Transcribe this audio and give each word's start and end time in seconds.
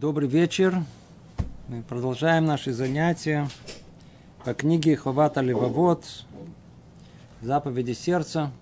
Добрый 0.00 0.28
вечер. 0.28 0.84
Мы 1.66 1.82
продолжаем 1.82 2.44
наши 2.44 2.72
занятия 2.72 3.48
по 4.44 4.54
книге 4.54 4.94
Ховата 4.94 5.40
Левовод 5.40 6.04
«Заповеди 7.40 7.94
сердца». 7.94 8.52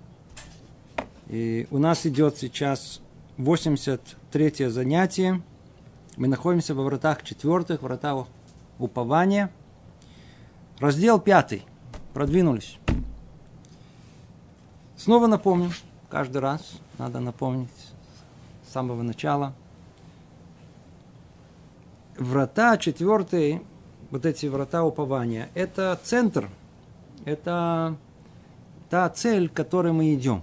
И 1.28 1.68
у 1.70 1.76
нас 1.76 2.06
идет 2.06 2.38
сейчас 2.38 3.02
83 3.36 4.68
занятие. 4.68 5.42
Мы 6.16 6.26
находимся 6.26 6.74
во 6.74 6.84
вратах 6.84 7.22
четвертых, 7.22 7.82
вратах 7.82 8.28
упования. 8.78 9.50
Раздел 10.78 11.20
пятый. 11.20 11.66
Продвинулись. 12.14 12.78
Снова 14.96 15.26
напомним, 15.26 15.72
каждый 16.08 16.38
раз 16.38 16.62
надо 16.96 17.20
напомнить 17.20 17.68
с 18.66 18.72
самого 18.72 19.02
начала. 19.02 19.52
Врата 22.18 22.78
четвертые, 22.78 23.62
вот 24.10 24.24
эти 24.24 24.46
врата 24.46 24.84
упования, 24.84 25.50
это 25.54 25.98
центр, 26.02 26.48
это 27.24 27.96
та 28.88 29.08
цель, 29.10 29.48
к 29.48 29.52
которой 29.52 29.92
мы 29.92 30.14
идем. 30.14 30.42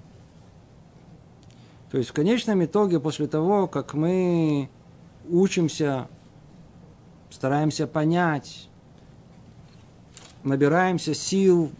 То 1.90 1.98
есть 1.98 2.09
в 2.09 2.13
конечном 2.13 2.63
итоге, 2.63 2.99
после 2.99 3.27
того, 3.27 3.68
как 3.68 3.94
мы 3.94 4.70
учимся, 5.30 6.08
стараемся 7.30 7.88
понять, 7.88 8.70
набираемся 10.44 11.13
сил 11.13 11.71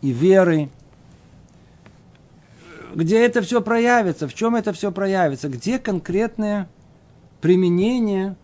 и 0.00 0.10
веры, 0.10 0.70
где 2.94 3.24
это 3.24 3.42
все 3.42 3.60
проявится, 3.60 4.28
в 4.28 4.34
чем 4.34 4.54
это 4.54 4.72
все 4.72 4.92
проявится, 4.92 5.48
где 5.48 5.78
конкретное 5.78 6.68
применение 7.40 8.36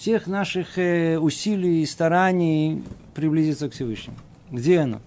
всех 0.00 0.26
наших 0.26 0.78
э, 0.78 1.18
усилий 1.18 1.82
и 1.82 1.86
стараний 1.86 2.82
приблизиться 3.14 3.68
к 3.68 3.74
Всевышнему. 3.74 4.16
Где 4.50 4.80
оно? 4.80 5.02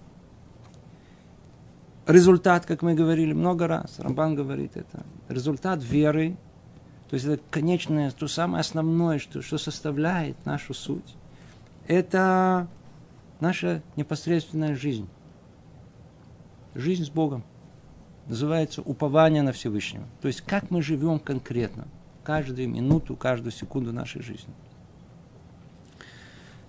Результат, 2.06 2.64
как 2.64 2.82
мы 2.82 2.94
говорили 2.94 3.32
много 3.32 3.66
раз, 3.66 3.98
Рамбан 3.98 4.36
говорит 4.36 4.76
это, 4.76 5.02
результат 5.28 5.82
веры, 5.82 6.36
то 7.10 7.14
есть 7.14 7.26
это 7.26 7.42
конечное, 7.50 8.12
то 8.12 8.28
самое 8.28 8.60
основное, 8.60 9.18
что, 9.18 9.42
что 9.42 9.58
составляет 9.58 10.36
нашу 10.46 10.74
суть, 10.74 11.16
это 11.88 12.68
наша 13.40 13.82
непосредственная 13.96 14.76
жизнь. 14.76 15.08
Жизнь 16.76 17.04
с 17.04 17.10
Богом 17.10 17.42
называется 18.28 18.80
упование 18.80 19.42
на 19.42 19.50
Всевышнего. 19.50 20.04
То 20.22 20.28
есть 20.28 20.42
как 20.42 20.70
мы 20.70 20.82
живем 20.82 21.18
конкретно, 21.18 21.88
каждую 22.22 22.68
минуту, 22.68 23.16
каждую 23.16 23.50
секунду 23.50 23.92
нашей 23.92 24.22
жизни. 24.22 24.54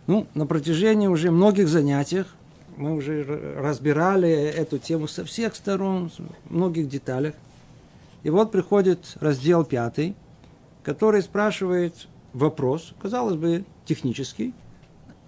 Ну, 0.07 0.27
на 0.35 0.45
протяжении 0.45 1.07
уже 1.07 1.31
многих 1.31 1.67
занятиях 1.67 2.35
мы 2.77 2.95
уже 2.95 3.23
разбирали 3.57 4.29
эту 4.29 4.77
тему 4.77 5.07
со 5.07 5.25
всех 5.25 5.55
сторон, 5.55 6.09
в 6.09 6.53
многих 6.53 6.89
деталях. 6.89 7.33
И 8.23 8.29
вот 8.29 8.51
приходит 8.51 9.17
раздел 9.19 9.63
пятый, 9.63 10.15
который 10.83 11.21
спрашивает 11.23 12.07
вопрос, 12.33 12.93
казалось 13.01 13.35
бы, 13.35 13.65
технический, 13.85 14.53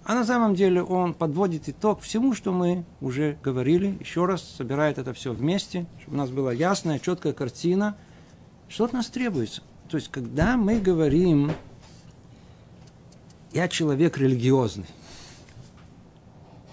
а 0.04 0.14
на 0.14 0.24
самом 0.24 0.56
деле 0.56 0.84
он 0.84 1.14
подводит 1.14 1.68
итог 1.68 2.02
всему, 2.02 2.34
что 2.34 2.54
мы 2.54 2.86
уже 3.02 3.38
говорили, 3.44 3.98
еще 4.00 4.26
раз 4.26 4.42
собирает 4.42 4.98
это 5.00 5.14
все 5.14 5.34
вместе, 5.34 5.86
чтобы 6.02 6.16
у 6.16 6.20
нас 6.20 6.30
была 6.30 6.54
ясная, 6.54 7.00
четкая 7.00 7.34
картина, 7.34 7.98
что 8.70 8.86
от 8.86 8.94
нас 8.94 9.08
требуется. 9.08 9.64
То 9.90 9.98
есть, 9.98 10.10
когда 10.10 10.56
мы 10.56 10.80
говорим, 10.80 11.52
я 13.58 13.68
человек 13.68 14.20
религиозный, 14.20 14.86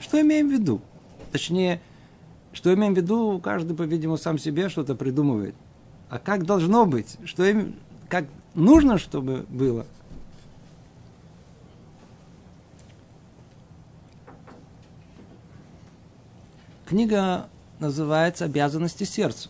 что 0.00 0.20
имеем 0.20 0.50
в 0.50 0.52
виду? 0.52 0.82
Точнее, 1.32 1.80
что 2.52 2.74
имеем 2.74 2.92
в 2.92 2.98
виду, 2.98 3.40
каждый, 3.42 3.74
по-видимому, 3.74 4.18
сам 4.18 4.38
себе 4.38 4.68
что-то 4.68 4.94
придумывает. 4.94 5.54
А 6.10 6.18
как 6.18 6.44
должно 6.44 6.84
быть? 6.84 7.16
Что 7.24 7.42
им, 7.42 7.76
как 8.10 8.26
нужно, 8.54 8.98
чтобы 8.98 9.46
было? 9.48 9.86
Книга 16.84 17.48
называется 17.78 18.44
«Обязанности 18.44 19.04
сердца». 19.04 19.48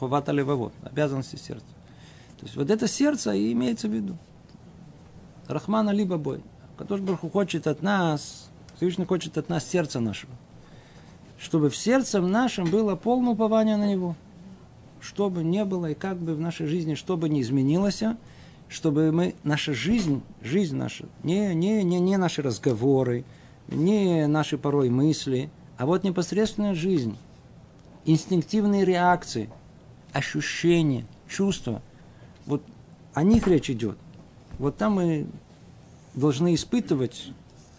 Хувата 0.00 0.32
левовод. 0.32 0.72
Обязанности 0.82 1.36
сердца. 1.36 1.66
То 2.40 2.46
есть 2.46 2.56
вот 2.56 2.68
это 2.68 2.88
сердце 2.88 3.32
и 3.32 3.52
имеется 3.52 3.86
в 3.86 3.92
виду. 3.92 4.18
Рахмана 5.48 5.90
либо 5.90 6.16
бой. 6.16 6.40
Который 6.76 7.00
Барху 7.00 7.30
хочет 7.30 7.66
от 7.66 7.82
нас, 7.82 8.50
Всевышний 8.76 9.04
хочет 9.04 9.38
от 9.38 9.48
нас 9.48 9.66
сердца 9.66 10.00
нашего. 10.00 10.32
Чтобы 11.38 11.70
в 11.70 11.76
сердце 11.76 12.20
нашем 12.20 12.70
было 12.70 12.96
полное 12.96 13.32
упование 13.32 13.76
на 13.76 13.86
Него. 13.86 14.14
Что 15.00 15.30
бы 15.30 15.42
ни 15.44 15.62
было 15.62 15.90
и 15.90 15.94
как 15.94 16.18
бы 16.18 16.34
в 16.34 16.40
нашей 16.40 16.66
жизни, 16.66 16.94
что 16.94 17.16
бы 17.16 17.28
ни 17.28 17.40
изменилось, 17.40 18.02
чтобы 18.68 19.12
мы, 19.12 19.34
наша 19.44 19.72
жизнь, 19.72 20.22
жизнь 20.42 20.76
наша, 20.76 21.06
не, 21.22 21.54
не, 21.54 21.84
не, 21.84 22.00
не 22.00 22.16
наши 22.16 22.42
разговоры, 22.42 23.24
не 23.68 24.26
наши 24.26 24.58
порой 24.58 24.90
мысли– 24.90 25.50
а 25.78 25.84
вот 25.84 26.04
непосредственная 26.04 26.74
жизнь, 26.74 27.16
инстинктивные 28.04 28.84
реакции, 28.84 29.50
ощущения, 30.12 31.04
чувства, 31.28 31.82
вот 32.46 32.62
о 33.12 33.22
них 33.22 33.46
речь 33.46 33.70
идет. 33.70 33.98
Вот 34.58 34.76
там 34.76 34.94
мы 34.94 35.26
должны 36.14 36.54
испытывать 36.54 37.32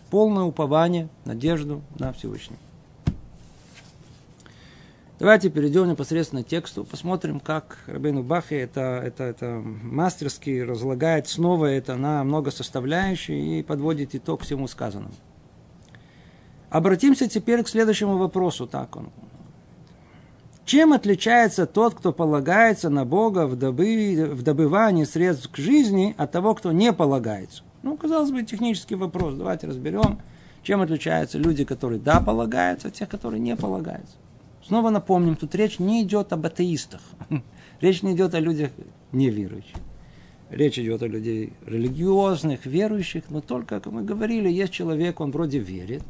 полное 0.09 0.43
упование, 0.43 1.09
надежду 1.25 1.81
на 1.97 2.13
Всевышнего. 2.13 2.59
Давайте 5.19 5.49
перейдем 5.49 5.89
непосредственно 5.89 6.43
к 6.43 6.47
тексту, 6.47 6.83
посмотрим, 6.83 7.39
как 7.39 7.79
Рабейну 7.87 8.21
Бахи 8.21 8.53
это, 8.53 9.01
это, 9.03 9.23
это 9.23 9.45
мастерски 9.63 10.59
разлагает 10.59 11.27
снова 11.27 11.65
это 11.65 11.95
на 11.95 12.23
много 12.23 12.51
составляющих 12.51 13.35
и 13.35 13.63
подводит 13.63 14.13
итог 14.13 14.43
всему 14.43 14.67
сказанному. 14.67 15.15
Обратимся 16.69 17.27
теперь 17.27 17.63
к 17.63 17.69
следующему 17.69 18.17
вопросу. 18.17 18.67
Так 18.67 18.95
он. 18.95 19.09
Чем 20.67 20.91
отличается 20.91 21.65
тот, 21.65 21.93
кто 21.93 22.11
полагается 22.11 22.89
на 22.89 23.05
Бога 23.05 23.47
в, 23.47 23.55
добы, 23.55 24.29
в 24.29 24.43
добывании 24.43 25.05
средств 25.05 25.49
к 25.49 25.55
жизни, 25.55 26.13
от 26.17 26.33
того, 26.33 26.53
кто 26.55 26.73
не 26.73 26.91
полагается? 26.91 27.63
Ну, 27.83 27.95
казалось 27.95 28.31
бы, 28.31 28.43
технический 28.43 28.95
вопрос. 28.95 29.35
Давайте 29.35 29.67
разберем, 29.67 30.19
чем 30.63 30.81
отличаются 30.81 31.37
люди, 31.37 31.63
которые 31.63 32.01
да 32.01 32.19
полагаются, 32.19 32.89
от 32.89 32.95
тех, 32.95 33.07
которые 33.07 33.39
не 33.39 33.55
полагаются. 33.55 34.17
Снова 34.61 34.89
напомним, 34.89 35.37
тут 35.37 35.55
речь 35.55 35.79
не 35.79 36.03
идет 36.03 36.33
об 36.33 36.45
атеистах. 36.45 36.99
Речь 37.79 38.03
не 38.03 38.13
идет 38.13 38.33
о 38.33 38.41
людях 38.41 38.71
неверующих. 39.13 39.77
Речь 40.49 40.77
идет 40.77 41.01
о 41.01 41.07
людей 41.07 41.53
религиозных, 41.65 42.65
верующих, 42.65 43.23
но 43.29 43.39
только, 43.39 43.79
как 43.79 43.85
мы 43.93 44.01
говорили, 44.01 44.49
есть 44.49 44.73
человек, 44.73 45.21
он 45.21 45.31
вроде 45.31 45.59
верит, 45.59 46.03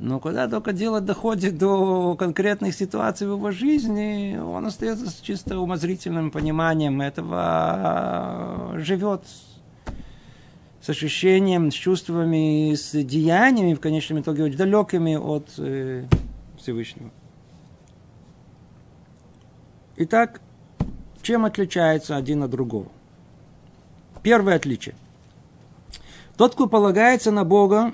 но 0.00 0.18
когда 0.18 0.48
только 0.48 0.72
дело 0.72 1.02
доходит 1.02 1.58
до 1.58 2.16
конкретных 2.16 2.74
ситуаций 2.74 3.26
в 3.26 3.32
его 3.32 3.50
жизни, 3.50 4.38
он 4.42 4.64
остается 4.64 5.10
с 5.10 5.20
чисто 5.20 5.58
умозрительным 5.58 6.30
пониманием 6.30 7.02
этого, 7.02 7.38
а, 7.38 8.72
живет 8.78 9.24
с 10.80 10.88
ощущением, 10.88 11.70
с 11.70 11.74
чувствами, 11.74 12.74
с 12.74 12.92
деяниями, 13.04 13.74
в 13.74 13.80
конечном 13.80 14.20
итоге 14.20 14.44
очень 14.44 14.56
далекими 14.56 15.16
от 15.16 15.50
э, 15.58 16.06
Всевышнего. 16.56 17.10
Итак, 19.98 20.40
чем 21.20 21.44
отличается 21.44 22.16
один 22.16 22.42
от 22.42 22.50
другого? 22.50 22.86
Первое 24.22 24.56
отличие. 24.56 24.94
Тот, 26.38 26.54
кто 26.54 26.66
полагается 26.66 27.30
на 27.30 27.44
Бога, 27.44 27.92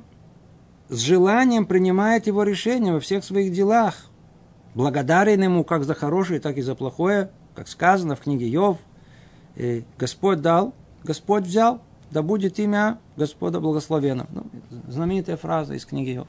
с 0.89 1.01
желанием 1.01 1.67
принимает 1.67 2.27
его 2.27 2.43
решения 2.43 2.93
во 2.93 3.01
всех 3.01 3.25
своих 3.25 3.53
делах. 3.53 4.07
Благодарен 4.75 5.43
ему 5.43 5.65
как 5.65 5.85
за 5.85 5.95
хорошее, 5.95 6.41
так 6.41 6.59
и 6.59 6.63
за 6.63 6.75
плохое, 6.75 7.31
как 7.55 7.69
сказано 7.69 8.15
в 8.15 8.21
книге 8.21 8.47
Йов. 8.49 8.79
И 9.57 9.85
Господь 9.99 10.43
дал, 10.43 10.75
Господь 11.03 11.45
взял, 11.45 11.81
да 12.11 12.23
будет 12.23 12.59
имя 12.59 12.99
Господа 13.17 13.61
благословено. 13.61 14.27
Ну, 14.31 14.47
знаменитая 14.89 15.37
фраза 15.37 15.75
из 15.75 15.85
книги 15.87 16.11
Йов. 16.11 16.29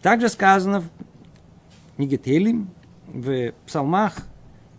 Также 0.00 0.28
сказано 0.28 0.80
в 0.80 1.96
книге 1.96 2.18
Телим, 2.18 2.70
в 3.08 3.52
псалмах, 3.66 4.14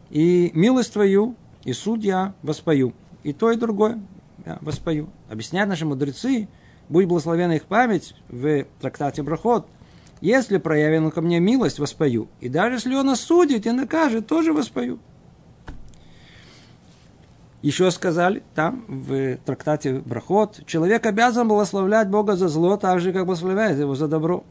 и 0.09 0.51
милость 0.53 0.93
твою, 0.93 1.35
и 1.63 1.73
судья 1.73 2.33
воспою. 2.41 2.93
И 3.23 3.33
то, 3.33 3.51
и 3.51 3.57
другое 3.57 3.99
я 4.45 4.57
воспою. 4.61 5.09
Объясняют 5.29 5.69
наши 5.69 5.85
мудрецы, 5.85 6.47
будь 6.89 7.05
благословена 7.05 7.55
их 7.55 7.65
память 7.65 8.15
в 8.29 8.65
трактате 8.79 9.23
Брахот, 9.23 9.67
если 10.21 10.57
проявлена 10.57 11.11
ко 11.11 11.21
мне 11.21 11.39
милость, 11.39 11.79
воспою. 11.79 12.29
И 12.39 12.49
даже 12.49 12.75
если 12.75 12.95
он 12.95 13.09
осудит 13.09 13.65
и 13.65 13.71
накажет, 13.71 14.27
тоже 14.27 14.53
воспою. 14.53 14.99
Еще 17.61 17.89
сказали 17.89 18.43
там, 18.53 18.85
в 18.87 19.37
трактате 19.37 19.99
Брахот, 19.99 20.65
человек 20.67 21.05
обязан 21.05 21.47
благословлять 21.47 22.09
Бога 22.09 22.35
за 22.35 22.47
зло, 22.47 22.77
так 22.77 22.99
же, 22.99 23.11
как 23.11 23.25
благословляет 23.25 23.79
его 23.79 23.95
за 23.95 24.07
добро. 24.07 24.43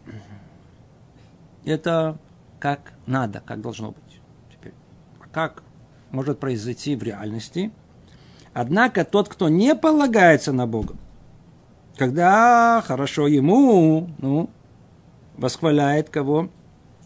Это 1.65 2.19
как 2.59 2.93
надо, 3.07 3.41
как 3.45 3.61
должно 3.61 3.93
быть. 3.93 4.21
Теперь, 4.53 4.75
как 5.33 5.63
может 6.11 6.41
произойти 6.41 6.97
в 6.97 7.03
реальности? 7.03 7.73
Однако 8.53 9.05
тот, 9.05 9.29
кто 9.29 9.49
не 9.49 9.75
полагается 9.75 10.53
на 10.53 10.67
Бога, 10.67 10.95
когда 11.97 12.83
хорошо 12.87 13.27
ему, 13.27 14.09
ну, 14.19 14.51
восхваляет 15.37 16.11
кого? 16.11 16.49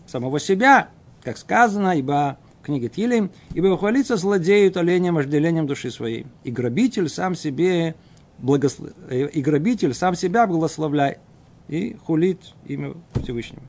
Самого 0.06 0.40
себя, 0.40 0.88
как 1.22 1.36
сказано, 1.36 1.98
ибо 1.98 2.38
книге 2.62 2.88
Тилим, 2.88 3.30
ибо 3.54 3.76
хвалится 3.76 4.16
злодею 4.16 4.72
оленем 4.78 5.14
вожделением 5.14 5.66
души 5.66 5.90
своей. 5.90 6.26
И 6.44 6.50
грабитель 6.50 7.08
сам 7.08 7.34
себе 7.34 7.94
благослов... 8.38 8.90
и 9.10 9.40
грабитель 9.40 9.94
сам 9.94 10.14
себя 10.14 10.46
благословляет 10.46 11.18
и 11.68 11.96
хулит 12.04 12.40
имя 12.66 12.94
Всевышнего. 13.22 13.62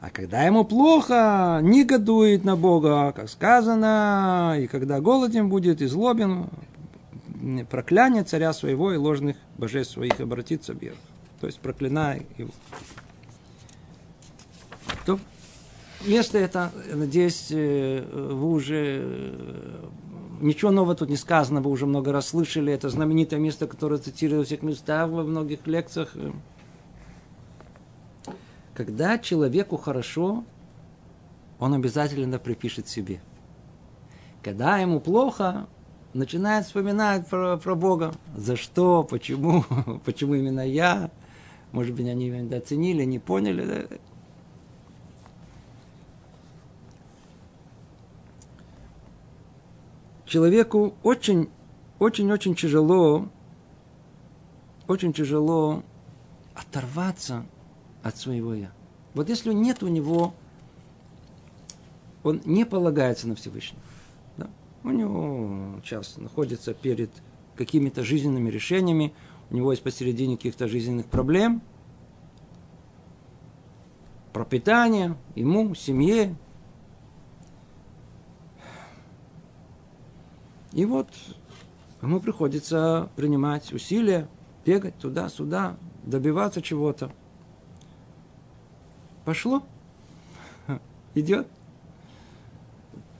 А 0.00 0.10
когда 0.10 0.42
ему 0.42 0.64
плохо, 0.64 1.60
негодует 1.62 2.44
на 2.44 2.56
Бога, 2.56 3.12
как 3.14 3.28
сказано, 3.28 4.56
и 4.58 4.66
когда 4.66 5.00
голоден 5.00 5.48
будет 5.48 5.80
и 5.80 5.86
злобен, 5.86 6.46
проклянет 7.68 8.28
царя 8.28 8.52
своего 8.52 8.92
и 8.92 8.96
ложных 8.96 9.36
божеств 9.58 9.94
своих 9.94 10.20
обратится 10.20 10.72
вверх. 10.72 10.96
То 11.40 11.46
есть 11.46 11.58
проклинай 11.60 12.26
его. 12.38 12.50
То 15.04 15.18
место 16.06 16.38
это, 16.38 16.70
надеюсь, 16.92 17.48
э, 17.50 18.04
вы 18.32 18.50
уже 18.52 19.00
э, 19.02 19.84
ничего 20.40 20.70
нового 20.70 20.94
тут 20.94 21.08
не 21.08 21.16
сказано, 21.16 21.60
вы 21.60 21.70
уже 21.70 21.86
много 21.86 22.12
раз 22.12 22.28
слышали. 22.28 22.72
Это 22.72 22.88
знаменитое 22.88 23.40
место, 23.40 23.66
которое 23.66 23.98
цитируют 23.98 24.40
во 24.40 24.46
всех 24.46 24.62
местах, 24.62 25.10
во 25.10 25.24
многих 25.24 25.66
лекциях. 25.66 26.14
Когда 28.74 29.18
человеку 29.18 29.76
хорошо, 29.76 30.44
он 31.58 31.74
обязательно 31.74 32.38
припишет 32.38 32.88
себе. 32.88 33.20
Когда 34.42 34.78
ему 34.78 35.00
плохо, 35.00 35.66
начинает 36.14 36.66
вспоминать 36.66 37.26
про, 37.26 37.56
про 37.56 37.74
Бога. 37.74 38.12
За 38.36 38.56
что, 38.56 39.04
почему, 39.04 39.64
почему 40.04 40.34
именно 40.34 40.66
я. 40.66 41.10
Может 41.72 41.94
быть, 41.94 42.06
они 42.06 42.28
меня 42.28 42.58
оценили, 42.58 43.04
не 43.04 43.18
поняли. 43.18 43.88
человеку 50.32 50.94
очень, 51.02 51.50
очень, 51.98 52.32
очень 52.32 52.54
тяжело, 52.54 53.28
очень 54.88 55.12
тяжело 55.12 55.82
оторваться 56.54 57.44
от 58.02 58.16
своего 58.16 58.54
я. 58.54 58.72
Вот 59.12 59.28
если 59.28 59.52
нет 59.52 59.82
у 59.82 59.88
него, 59.88 60.32
он 62.22 62.40
не 62.46 62.64
полагается 62.64 63.28
на 63.28 63.34
Всевышнего. 63.34 63.81
У 64.84 64.90
него 64.90 65.80
сейчас 65.84 66.16
находится 66.16 66.74
перед 66.74 67.10
какими-то 67.56 68.02
жизненными 68.02 68.50
решениями, 68.50 69.12
у 69.50 69.56
него 69.56 69.72
есть 69.72 69.82
посередине 69.82 70.36
каких-то 70.36 70.66
жизненных 70.66 71.06
проблем, 71.06 71.62
пропитание 74.32 75.16
ему, 75.34 75.74
семье, 75.74 76.36
И 80.72 80.86
вот 80.86 81.08
ему 82.00 82.18
приходится 82.20 83.10
принимать 83.14 83.72
усилия, 83.72 84.26
бегать 84.64 84.96
туда-сюда, 84.98 85.76
добиваться 86.02 86.62
чего-то. 86.62 87.12
Пошло. 89.24 89.62
Идет. 91.14 91.46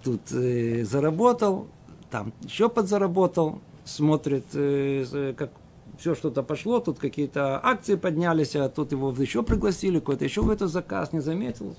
Тут 0.02 0.32
э, 0.32 0.84
заработал, 0.84 1.68
там 2.10 2.32
еще 2.42 2.68
подзаработал, 2.68 3.60
смотрит, 3.84 4.46
э, 4.54 5.34
как 5.36 5.50
все 5.98 6.14
что-то 6.14 6.42
пошло, 6.42 6.80
тут 6.80 6.98
какие-то 6.98 7.60
акции 7.64 7.94
поднялись, 7.94 8.56
а 8.56 8.68
тут 8.68 8.92
его 8.92 9.12
еще 9.12 9.42
пригласили, 9.42 10.00
какой-то 10.00 10.24
еще 10.24 10.42
в 10.42 10.50
этот 10.50 10.70
заказ 10.70 11.12
не 11.12 11.20
заметил. 11.20 11.76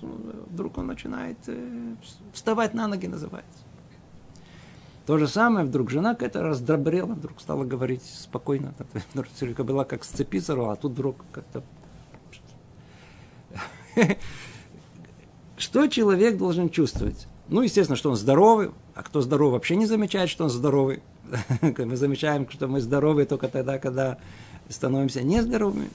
Вдруг 0.50 0.78
он 0.78 0.88
начинает 0.88 1.38
э, 1.48 1.96
вставать 2.32 2.74
на 2.74 2.88
ноги, 2.88 3.08
называется. 3.08 3.60
То 5.06 5.18
же 5.18 5.28
самое, 5.28 5.66
вдруг 5.66 5.90
жена 5.90 6.14
какая-то 6.14 6.42
раздробрела, 6.42 7.14
вдруг 7.14 7.42
стала 7.42 7.66
говорить 7.66 8.04
спокойно. 8.04 8.74
Вдруг 9.14 9.58
была 9.66 9.84
как 9.84 10.06
с 10.06 10.08
цепи 10.08 10.40
сорвала, 10.40 10.74
а 10.74 10.76
тут 10.78 10.94
вдруг 10.94 11.18
как-то... 11.34 11.62
Что 15.58 15.88
человек 15.88 16.38
должен 16.38 16.70
чувствовать? 16.70 17.28
Ну, 17.50 17.62
естественно, 17.62 17.96
что 17.96 18.10
он 18.10 18.16
здоровый, 18.16 18.72
а 18.96 19.04
кто 19.04 19.22
здоровый, 19.22 19.54
вообще 19.54 19.76
не 19.76 19.86
замечает, 19.86 20.30
что 20.30 20.46
он 20.46 20.50
здоровый. 20.50 21.02
Мы 21.62 21.96
замечаем, 21.96 22.50
что 22.50 22.68
мы 22.68 22.82
здоровы 22.82 23.26
только 23.26 23.48
тогда, 23.48 23.80
когда 23.80 24.18
становимся 24.70 25.24
нездоровыми. 25.24 25.90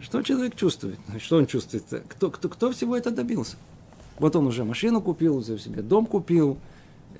Что 0.00 0.22
человек 0.22 0.56
чувствует? 0.56 0.98
Что 1.18 1.36
он 1.36 1.46
чувствует? 1.46 1.84
Кто, 2.08 2.30
кто, 2.30 2.48
кто 2.48 2.72
всего 2.72 2.96
это 2.96 3.10
добился? 3.10 3.56
Вот 4.18 4.34
он 4.36 4.46
уже 4.46 4.64
машину 4.64 5.00
купил, 5.00 5.42
себе 5.42 5.82
дом 5.82 6.06
купил, 6.06 6.58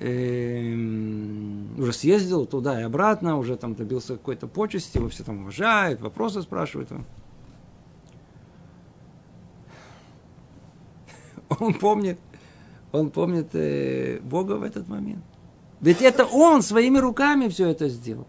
Эм, 0.03 1.79
уже 1.79 1.93
съездил 1.93 2.47
туда 2.47 2.81
и 2.81 2.83
обратно, 2.83 3.37
уже 3.37 3.55
там 3.55 3.75
добился 3.75 4.13
какой-то 4.13 4.47
почести, 4.47 4.97
его 4.97 5.09
все 5.09 5.23
там 5.23 5.41
уважают, 5.41 6.01
вопросы 6.01 6.41
спрашивают. 6.41 6.89
Он 11.59 11.75
помнит, 11.75 12.17
он 12.91 13.09
помнит 13.09 13.49
э, 13.53 14.19
Бога 14.21 14.53
в 14.53 14.63
этот 14.63 14.87
момент. 14.87 15.23
Ведь 15.79 16.01
это 16.01 16.25
он 16.25 16.61
своими 16.61 16.97
руками 16.99 17.47
все 17.47 17.69
это 17.69 17.89
сделал. 17.89 18.27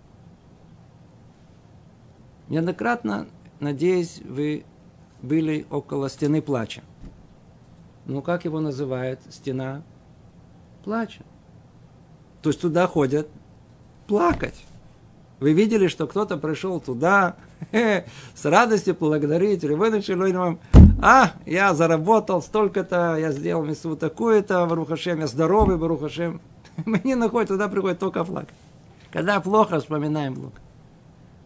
Неоднократно, 2.49 3.27
надеюсь, 3.61 4.21
вы 4.25 4.65
были 5.21 5.67
около 5.71 6.09
стены 6.09 6.43
плача. 6.43 6.83
Ну, 8.07 8.23
как 8.23 8.45
его 8.45 8.61
называют? 8.61 9.21
Стена 9.31 9.83
плача. 10.85 11.23
То 12.43 12.51
есть 12.51 12.61
туда 12.61 12.87
ходят 12.87 13.29
плакать. 14.07 14.65
Вы 15.39 15.53
видели, 15.53 15.89
что 15.89 16.07
кто-то 16.07 16.37
пришел 16.37 16.81
туда 16.81 17.37
с 17.73 18.45
радостью 18.45 18.97
благодарить 18.99 19.63
Ревену 19.63 20.03
Шилойновым. 20.03 20.59
А, 21.05 21.33
я 21.47 21.75
заработал 21.75 22.41
столько-то, 22.41 23.17
я 23.17 23.33
сделал 23.33 23.65
мису 23.65 23.97
такую-то, 23.97 24.65
Барухашем, 24.67 25.19
я 25.19 25.27
здоровый, 25.27 25.77
Барухашем. 25.77 26.41
Не 27.05 27.17
находим, 27.17 27.49
туда 27.49 27.69
приходит 27.69 27.99
только 27.99 28.23
плакать. 28.23 28.55
Когда 29.11 29.41
плохо, 29.41 29.81
вспоминаем 29.81 30.37
плохо. 30.37 30.61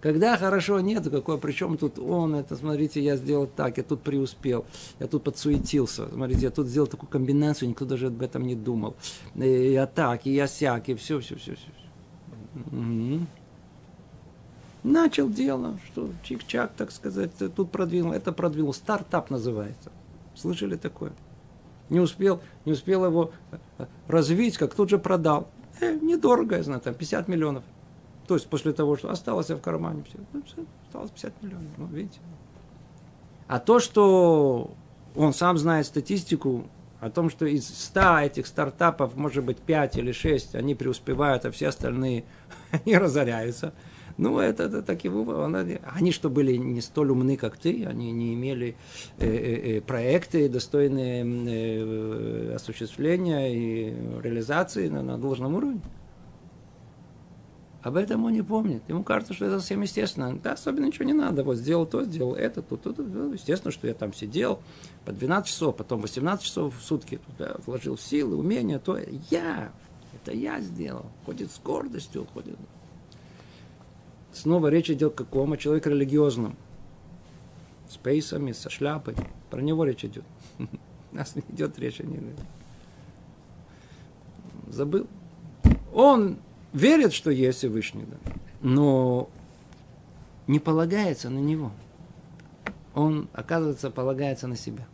Когда 0.02 0.36
хорошо 0.36 0.78
нет, 0.80 1.08
какой, 1.08 1.38
причем 1.38 1.78
тут 1.78 1.98
он, 1.98 2.34
это, 2.34 2.54
смотрите, 2.54 3.00
я 3.00 3.16
сделал 3.16 3.46
так, 3.46 3.78
я 3.78 3.82
тут 3.82 4.02
преуспел, 4.02 4.66
я 5.00 5.06
тут 5.06 5.24
подсуетился, 5.24 6.06
смотрите, 6.12 6.42
я 6.42 6.50
тут 6.50 6.66
сделал 6.66 6.86
такую 6.86 7.08
комбинацию, 7.08 7.70
никто 7.70 7.86
даже 7.86 8.08
об 8.08 8.20
этом 8.20 8.46
не 8.46 8.54
думал. 8.54 8.94
И 9.36 9.72
я 9.72 9.86
так, 9.86 10.26
и 10.26 10.34
я 10.34 10.46
сяк, 10.48 10.90
и 10.90 10.94
все, 10.94 11.18
все, 11.20 11.36
все, 11.36 11.54
все. 11.54 12.76
Угу. 12.76 13.26
Начал 14.86 15.28
дело, 15.28 15.80
что 15.84 16.10
чик-чак, 16.22 16.70
так 16.76 16.92
сказать, 16.92 17.32
тут 17.56 17.72
продвинул, 17.72 18.12
это 18.12 18.30
продвинул, 18.30 18.72
стартап 18.72 19.30
называется. 19.30 19.90
Слышали 20.36 20.76
такое? 20.76 21.10
Не 21.90 21.98
успел, 21.98 22.40
не 22.64 22.70
успел 22.70 23.04
его 23.04 23.32
развить, 24.06 24.56
как 24.56 24.76
тут 24.76 24.88
же 24.88 24.98
продал. 24.98 25.48
Э, 25.80 25.92
недорого, 25.96 26.56
я 26.56 26.62
знаю, 26.62 26.80
там 26.80 26.94
50 26.94 27.26
миллионов. 27.26 27.64
То 28.28 28.34
есть 28.34 28.46
после 28.46 28.72
того, 28.72 28.96
что 28.96 29.10
осталось 29.10 29.50
в 29.50 29.58
кармане, 29.58 30.04
все, 30.08 30.18
ну, 30.32 30.42
осталось 30.86 31.10
50 31.10 31.42
миллионов, 31.42 31.70
ну, 31.78 31.86
видите. 31.86 32.20
А 33.48 33.58
то, 33.58 33.80
что 33.80 34.70
он 35.16 35.32
сам 35.32 35.58
знает 35.58 35.86
статистику 35.86 36.68
о 37.00 37.10
том, 37.10 37.28
что 37.28 37.44
из 37.44 37.66
100 37.66 38.18
этих 38.18 38.46
стартапов, 38.46 39.16
может 39.16 39.42
быть, 39.42 39.58
5 39.58 39.96
или 39.96 40.12
6, 40.12 40.54
они 40.54 40.76
преуспевают, 40.76 41.44
а 41.44 41.50
все 41.50 41.66
остальные 41.70 42.22
не 42.84 42.96
разоряются. 42.96 43.74
Ну, 44.18 44.38
это, 44.38 44.64
это 44.64 44.82
такие 44.82 45.10
выводы. 45.10 45.80
Они 45.84 46.10
что 46.10 46.30
были 46.30 46.56
не 46.56 46.80
столь 46.80 47.10
умны, 47.10 47.36
как 47.36 47.58
ты, 47.58 47.84
они 47.84 48.12
не 48.12 48.32
имели 48.34 48.76
э, 49.18 49.26
э, 49.26 49.76
э 49.76 49.80
проекты, 49.82 50.48
достойные 50.48 51.24
э, 51.24 52.54
осуществления 52.54 53.54
и 53.54 53.94
реализации 54.22 54.88
на, 54.88 55.02
на 55.02 55.18
должном 55.18 55.54
уровне. 55.54 55.80
Об 57.82 57.96
этом 57.96 58.24
он 58.24 58.32
не 58.32 58.42
помнит. 58.42 58.82
Ему 58.88 59.04
кажется, 59.04 59.32
что 59.32 59.44
это 59.44 59.60
совсем 59.60 59.82
естественно. 59.82 60.36
Да, 60.42 60.54
особенно 60.54 60.86
ничего 60.86 61.04
не 61.04 61.12
надо. 61.12 61.44
Вот 61.44 61.56
сделал 61.56 61.86
то, 61.86 62.02
сделал 62.02 62.34
это, 62.34 62.60
тут, 62.60 62.82
тут. 62.82 62.98
Ну, 62.98 63.32
естественно, 63.32 63.70
что 63.70 63.86
я 63.86 63.94
там 63.94 64.12
сидел 64.12 64.60
по 65.04 65.12
12 65.12 65.48
часов, 65.48 65.76
потом 65.76 66.00
18 66.00 66.44
часов 66.44 66.76
в 66.76 66.82
сутки 66.82 67.20
туда 67.24 67.54
вложил 67.64 67.96
силы, 67.96 68.36
умения, 68.36 68.80
то. 68.80 68.98
Я, 69.30 69.70
Это 70.12 70.34
я 70.34 70.60
сделал. 70.60 71.06
Ходит 71.26 71.52
с 71.52 71.60
гордостью, 71.60 72.26
ходит. 72.34 72.56
Снова 74.36 74.68
речь 74.68 74.90
идет 74.90 75.14
о 75.14 75.24
каком? 75.24 75.54
О 75.54 75.56
человеке 75.56 75.88
религиозном. 75.88 76.56
С 77.88 77.96
пейсами, 77.96 78.52
со 78.52 78.68
шляпой. 78.68 79.14
Про 79.48 79.62
него 79.62 79.84
речь 79.84 80.04
идет. 80.04 80.24
У 80.58 80.66
нас 81.12 81.34
не 81.36 81.42
идет 81.54 81.78
речь 81.78 82.00
о 82.00 82.02
нем. 82.02 82.22
Забыл. 84.68 85.06
Он 85.94 86.36
верит, 86.74 87.14
что 87.14 87.30
есть 87.30 87.58
Всевышний, 87.58 88.04
да. 88.04 88.32
но 88.60 89.30
не 90.46 90.58
полагается 90.58 91.30
на 91.30 91.38
него. 91.38 91.72
Он, 92.94 93.28
оказывается, 93.32 93.90
полагается 93.90 94.48
на 94.48 94.56
себя. 94.56 94.86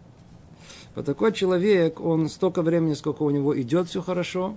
Вот 0.94 1.04
такой 1.04 1.32
человек, 1.32 2.00
он 2.00 2.28
столько 2.28 2.62
времени, 2.62 2.94
сколько 2.94 3.24
у 3.24 3.30
него 3.30 3.60
идет 3.60 3.88
все 3.88 4.02
хорошо, 4.02 4.56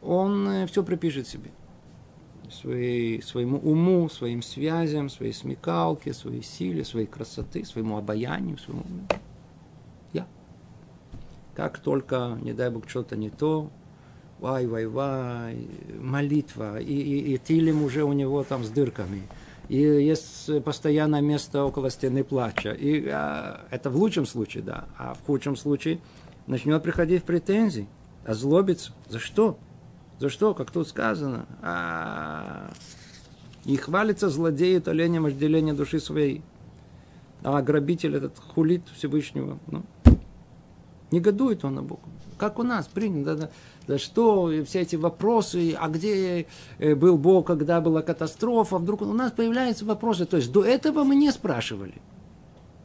он 0.00 0.48
э, 0.48 0.66
все 0.66 0.82
припишет 0.82 1.28
себе. 1.28 1.50
Своей, 2.50 3.22
своему 3.22 3.58
уму, 3.58 4.08
своим 4.08 4.42
связям, 4.42 5.08
своей 5.08 5.32
смекалке, 5.32 6.14
своей 6.14 6.42
силе, 6.42 6.84
своей 6.84 7.06
красоты, 7.06 7.64
своему 7.64 7.98
обаянию, 7.98 8.58
своему... 8.58 8.84
Я. 10.12 10.26
Как 11.54 11.78
только, 11.78 12.38
не 12.42 12.52
дай 12.52 12.70
Бог, 12.70 12.88
что-то 12.88 13.16
не 13.16 13.30
то, 13.30 13.70
вай, 14.38 14.66
вай, 14.66 14.86
вай, 14.86 15.68
молитва, 16.00 16.80
и, 16.80 16.94
и, 16.94 17.34
и 17.34 17.38
тилем 17.38 17.82
уже 17.82 18.04
у 18.04 18.12
него 18.12 18.44
там 18.44 18.64
с 18.64 18.68
дырками– 18.68 19.22
и 19.68 19.76
есть 19.76 20.62
постоянное 20.64 21.20
место 21.20 21.64
около 21.64 21.90
стены 21.90 22.24
плача. 22.24 22.72
И 22.72 23.06
а, 23.06 23.66
это 23.70 23.90
в 23.90 23.96
лучшем 23.96 24.26
случае, 24.26 24.62
да. 24.62 24.86
А 24.96 25.14
в 25.14 25.26
худшем 25.26 25.56
случае 25.56 26.00
начнет 26.46 26.82
приходить 26.82 27.22
в 27.22 27.26
претензии, 27.26 27.86
озлобиться. 28.24 28.92
За 29.08 29.18
что? 29.18 29.58
За 30.18 30.28
что, 30.28 30.54
как 30.54 30.70
тут 30.70 30.88
сказано? 30.88 31.46
А, 31.62 32.70
и 33.64 33.76
хвалится 33.76 34.28
злодеет 34.28 34.88
оленем 34.88 35.24
вожделения 35.24 35.74
души 35.74 36.00
своей. 36.00 36.42
А 37.42 37.62
грабитель 37.62 38.16
этот 38.16 38.38
хулит 38.38 38.82
Всевышнего. 38.96 39.58
Ну, 39.68 39.84
негодует 41.10 41.64
он 41.64 41.76
на 41.76 41.82
Бога. 41.82 42.02
Как 42.36 42.58
у 42.58 42.62
нас 42.62 42.88
принято. 42.88 43.36
Да, 43.36 43.42
да 43.44 43.50
за 43.88 43.98
что 43.98 44.52
все 44.66 44.82
эти 44.82 44.96
вопросы, 44.96 45.74
а 45.78 45.88
где 45.88 46.46
э, 46.78 46.94
был 46.94 47.16
Бог, 47.16 47.46
когда 47.46 47.80
была 47.80 48.02
катастрофа, 48.02 48.76
вдруг 48.76 49.02
у 49.02 49.12
нас 49.12 49.32
появляются 49.32 49.86
вопросы. 49.86 50.26
То 50.26 50.36
есть 50.36 50.52
до 50.52 50.62
этого 50.62 51.04
мы 51.04 51.16
не 51.16 51.32
спрашивали. 51.32 51.94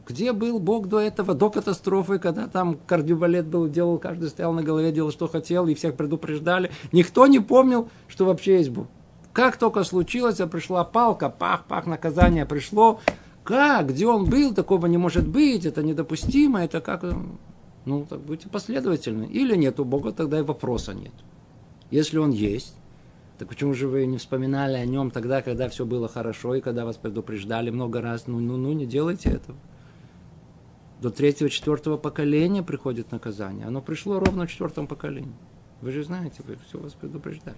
Где 0.06 0.32
был 0.32 0.58
Бог 0.58 0.88
до 0.88 1.00
этого, 1.00 1.34
до 1.34 1.48
катастрофы, 1.48 2.18
когда 2.18 2.46
там 2.46 2.78
кардиовалет 2.86 3.46
был, 3.46 3.68
делал, 3.68 3.98
каждый 3.98 4.28
стоял 4.28 4.52
на 4.52 4.62
голове, 4.62 4.92
делал, 4.92 5.10
что 5.10 5.28
хотел, 5.28 5.66
и 5.66 5.74
всех 5.74 5.96
предупреждали. 5.96 6.70
Никто 6.92 7.26
не 7.26 7.40
помнил, 7.40 7.88
что 8.08 8.26
вообще 8.26 8.58
есть 8.58 8.70
Бог. 8.70 8.86
Как 9.32 9.56
только 9.56 9.82
случилось, 9.82 10.40
а 10.40 10.46
пришла 10.46 10.84
палка, 10.84 11.28
пах, 11.30 11.64
пах, 11.64 11.86
наказание 11.86 12.44
пришло. 12.44 13.00
Как? 13.42 13.88
Где 13.88 14.06
он 14.06 14.26
был? 14.26 14.54
Такого 14.54 14.86
не 14.86 14.98
может 14.98 15.26
быть, 15.26 15.64
это 15.64 15.82
недопустимо, 15.82 16.62
это 16.62 16.80
как... 16.80 17.04
Ну, 17.84 18.06
так 18.08 18.20
будьте 18.20 18.48
последовательны. 18.48 19.24
Или 19.24 19.56
нет 19.56 19.80
у 19.80 19.84
Бога, 19.84 20.12
тогда 20.12 20.38
и 20.38 20.42
вопроса 20.42 20.94
нет. 20.94 21.12
Если 21.90 22.18
он 22.18 22.30
есть, 22.30 22.74
так 23.38 23.48
почему 23.48 23.74
же 23.74 23.88
вы 23.88 24.06
не 24.06 24.18
вспоминали 24.18 24.76
о 24.76 24.86
нем 24.86 25.10
тогда, 25.10 25.42
когда 25.42 25.68
все 25.68 25.84
было 25.84 26.08
хорошо, 26.08 26.54
и 26.54 26.60
когда 26.60 26.84
вас 26.84 26.96
предупреждали 26.96 27.70
много 27.70 28.00
раз? 28.00 28.26
Ну, 28.26 28.38
ну, 28.38 28.56
ну, 28.56 28.72
не 28.72 28.86
делайте 28.86 29.30
этого. 29.30 29.58
До 31.00 31.10
третьего, 31.10 31.50
четвертого 31.50 31.96
поколения 31.96 32.62
приходит 32.62 33.12
наказание. 33.12 33.66
Оно 33.66 33.82
пришло 33.82 34.18
ровно 34.18 34.46
в 34.46 34.50
четвертом 34.50 34.86
поколении. 34.86 35.34
Вы 35.80 35.92
же 35.92 36.04
знаете, 36.04 36.42
вы 36.46 36.56
все 36.66 36.78
вас 36.78 36.92
предупреждали. 36.94 37.56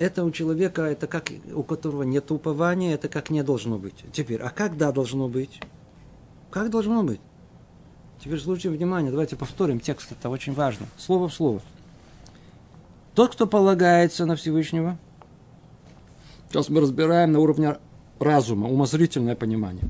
это 0.00 0.24
у 0.24 0.30
человека, 0.30 0.82
это 0.82 1.06
как 1.06 1.30
у 1.54 1.62
которого 1.62 2.04
нет 2.04 2.30
упования, 2.30 2.94
это 2.94 3.08
как 3.08 3.28
не 3.28 3.42
должно 3.42 3.78
быть. 3.78 4.02
Теперь, 4.12 4.40
а 4.40 4.48
когда 4.48 4.92
должно 4.92 5.28
быть? 5.28 5.60
Как 6.50 6.70
должно 6.70 7.02
быть? 7.02 7.20
Теперь 8.18 8.40
слушайте 8.40 8.70
внимание, 8.70 9.10
давайте 9.10 9.36
повторим 9.36 9.78
текст, 9.78 10.10
это 10.12 10.30
очень 10.30 10.54
важно. 10.54 10.86
Слово 10.96 11.28
в 11.28 11.34
слово. 11.34 11.60
Тот, 13.14 13.34
кто 13.34 13.46
полагается 13.46 14.24
на 14.24 14.36
Всевышнего, 14.36 14.96
сейчас 16.48 16.70
мы 16.70 16.80
разбираем 16.80 17.32
на 17.32 17.40
уровне 17.40 17.76
разума, 18.20 18.68
умозрительное 18.68 19.34
понимание. 19.34 19.84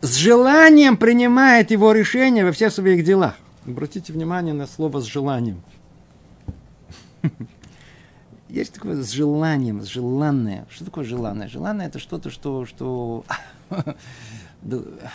С 0.00 0.14
желанием 0.14 0.96
принимает 0.96 1.70
его 1.70 1.92
решение 1.92 2.44
во 2.44 2.52
всех 2.52 2.72
своих 2.72 3.04
делах. 3.04 3.34
Обратите 3.66 4.12
внимание 4.12 4.54
на 4.54 4.66
слово 4.66 5.00
с 5.00 5.04
желанием. 5.04 5.60
есть 8.48 8.74
такое 8.74 9.02
с 9.02 9.10
желанием, 9.10 9.82
с 9.82 9.86
желанное. 9.86 10.66
Что 10.70 10.84
такое 10.84 11.04
желанное? 11.04 11.48
Желанное 11.48 11.86
это 11.86 11.98
что-то, 11.98 12.30
что, 12.30 12.64
что 12.64 13.24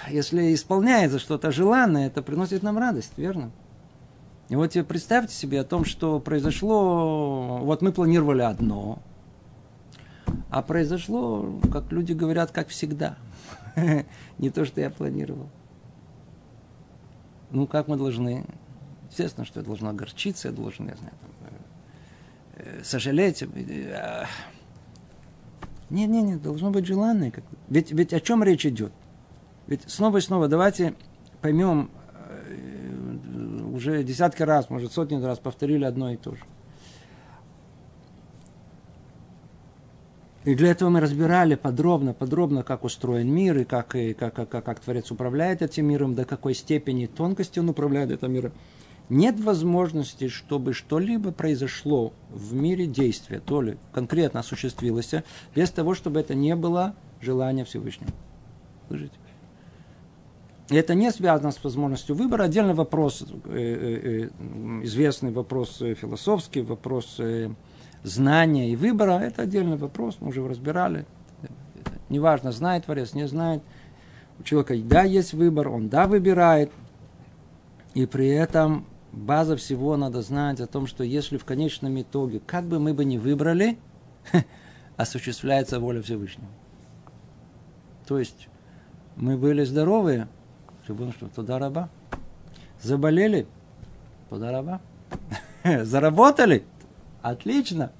если 0.09 0.53
исполняется 0.53 1.19
что-то 1.19 1.51
желанное, 1.51 2.07
это 2.07 2.21
приносит 2.21 2.63
нам 2.63 2.77
радость, 2.77 3.13
верно? 3.17 3.51
И 4.49 4.55
вот 4.55 4.73
представьте 4.87 5.33
себе 5.33 5.61
о 5.61 5.63
том, 5.63 5.85
что 5.85 6.19
произошло, 6.19 7.59
вот 7.63 7.81
мы 7.81 7.91
планировали 7.91 8.41
одно, 8.41 8.99
а 10.49 10.61
произошло, 10.61 11.59
как 11.71 11.91
люди 11.91 12.13
говорят, 12.13 12.51
как 12.51 12.69
всегда. 12.69 13.17
Не 14.37 14.49
то, 14.49 14.65
что 14.65 14.81
я 14.81 14.89
планировал. 14.89 15.49
Ну, 17.51 17.67
как 17.67 17.87
мы 17.87 17.97
должны? 17.97 18.45
Естественно, 19.09 19.45
что 19.45 19.59
я 19.59 19.65
должен 19.65 19.87
огорчиться, 19.87 20.47
я 20.47 20.53
должен, 20.53 20.87
я 20.87 20.95
знаю, 20.95 21.13
Э, 22.55 22.81
сожалеть. 22.83 23.41
Нет, 23.41 24.29
нет, 25.89 26.09
нет, 26.09 26.41
должно 26.41 26.71
быть 26.71 26.85
желанное. 26.85 27.31
Ведь, 27.69 27.91
ведь 27.91 28.13
о 28.13 28.19
чем 28.19 28.43
речь 28.43 28.65
идет? 28.65 28.91
Ведь 29.67 29.89
снова 29.89 30.17
и 30.17 30.21
снова 30.21 30.47
давайте 30.47 30.93
поймем, 31.41 31.89
э, 32.13 33.71
уже 33.73 34.03
десятки 34.03 34.43
раз, 34.43 34.69
может 34.69 34.91
сотни 34.93 35.21
раз 35.23 35.39
повторили 35.39 35.83
одно 35.83 36.11
и 36.11 36.17
то 36.17 36.35
же. 36.35 36.43
И 40.45 40.55
для 40.55 40.71
этого 40.71 40.89
мы 40.89 40.99
разбирали 40.99 41.55
подробно, 41.55 42.13
подробно, 42.13 42.63
как 42.63 42.83
устроен 42.83 43.33
мир, 43.33 43.59
и 43.59 43.63
как, 43.63 43.95
и 43.95 44.13
как, 44.13 44.33
как, 44.33 44.49
как, 44.49 44.65
как 44.65 44.79
Творец 44.81 45.09
управляет 45.09 45.61
этим 45.61 45.87
миром, 45.87 46.15
до 46.15 46.25
какой 46.25 46.53
степени 46.53 47.05
тонкости 47.05 47.59
он 47.59 47.69
управляет 47.69 48.11
этим 48.11 48.33
миром 48.33 48.51
нет 49.09 49.39
возможности, 49.39 50.27
чтобы 50.27 50.73
что-либо 50.73 51.31
произошло 51.31 52.13
в 52.29 52.53
мире 52.53 52.87
действия, 52.87 53.39
то 53.39 53.61
ли 53.61 53.77
конкретно 53.91 54.39
осуществилось, 54.39 55.13
без 55.55 55.71
того, 55.71 55.93
чтобы 55.93 56.19
это 56.19 56.35
не 56.35 56.55
было 56.55 56.95
желание 57.21 57.65
Всевышнего. 57.65 58.11
Слышите? 58.87 59.13
И 60.69 60.75
это 60.75 60.95
не 60.95 61.11
связано 61.11 61.51
с 61.51 61.61
возможностью 61.63 62.15
выбора. 62.15 62.43
Отдельный 62.43 62.73
вопрос, 62.73 63.21
э, 63.21 63.27
э, 63.53 64.29
э, 64.29 64.83
известный 64.83 65.31
вопрос 65.31 65.77
философский, 65.77 66.61
вопрос 66.61 67.19
знания 68.03 68.69
и 68.69 68.75
выбора. 68.75 69.19
Это 69.19 69.43
отдельный 69.43 69.77
вопрос, 69.77 70.17
мы 70.19 70.29
уже 70.29 70.39
его 70.39 70.49
разбирали. 70.49 71.05
Неважно, 72.09 72.51
знает 72.51 72.85
Творец, 72.85 73.13
не 73.13 73.27
знает. 73.27 73.63
У 74.39 74.43
человека 74.43 74.75
да, 74.77 75.03
есть 75.03 75.33
выбор, 75.33 75.69
он 75.69 75.89
да 75.89 76.07
выбирает. 76.07 76.71
И 77.93 78.05
при 78.05 78.27
этом 78.27 78.85
база 79.11 79.55
всего 79.55 79.95
надо 79.97 80.21
знать 80.21 80.59
о 80.59 80.67
том, 80.67 80.87
что 80.87 81.03
если 81.03 81.37
в 81.37 81.45
конечном 81.45 81.99
итоге, 82.01 82.39
как 82.45 82.65
бы 82.65 82.79
мы 82.79 82.93
бы 82.93 83.05
ни 83.05 83.17
выбрали, 83.17 83.77
осуществляется 84.97 85.79
воля 85.79 86.01
Всевышнего. 86.01 86.49
То 88.07 88.19
есть 88.19 88.47
мы 89.15 89.37
были 89.37 89.63
здоровы, 89.63 90.27
что 90.83 91.27
туда 91.33 91.59
раба. 91.59 91.89
Заболели, 92.81 93.47
туда 94.29 94.51
раба. 94.51 94.81
Заработали, 95.83 96.65
отлично. 97.23 97.91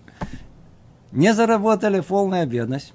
Не 1.12 1.34
заработали, 1.34 2.02
полная 2.02 2.46
бедность. 2.46 2.94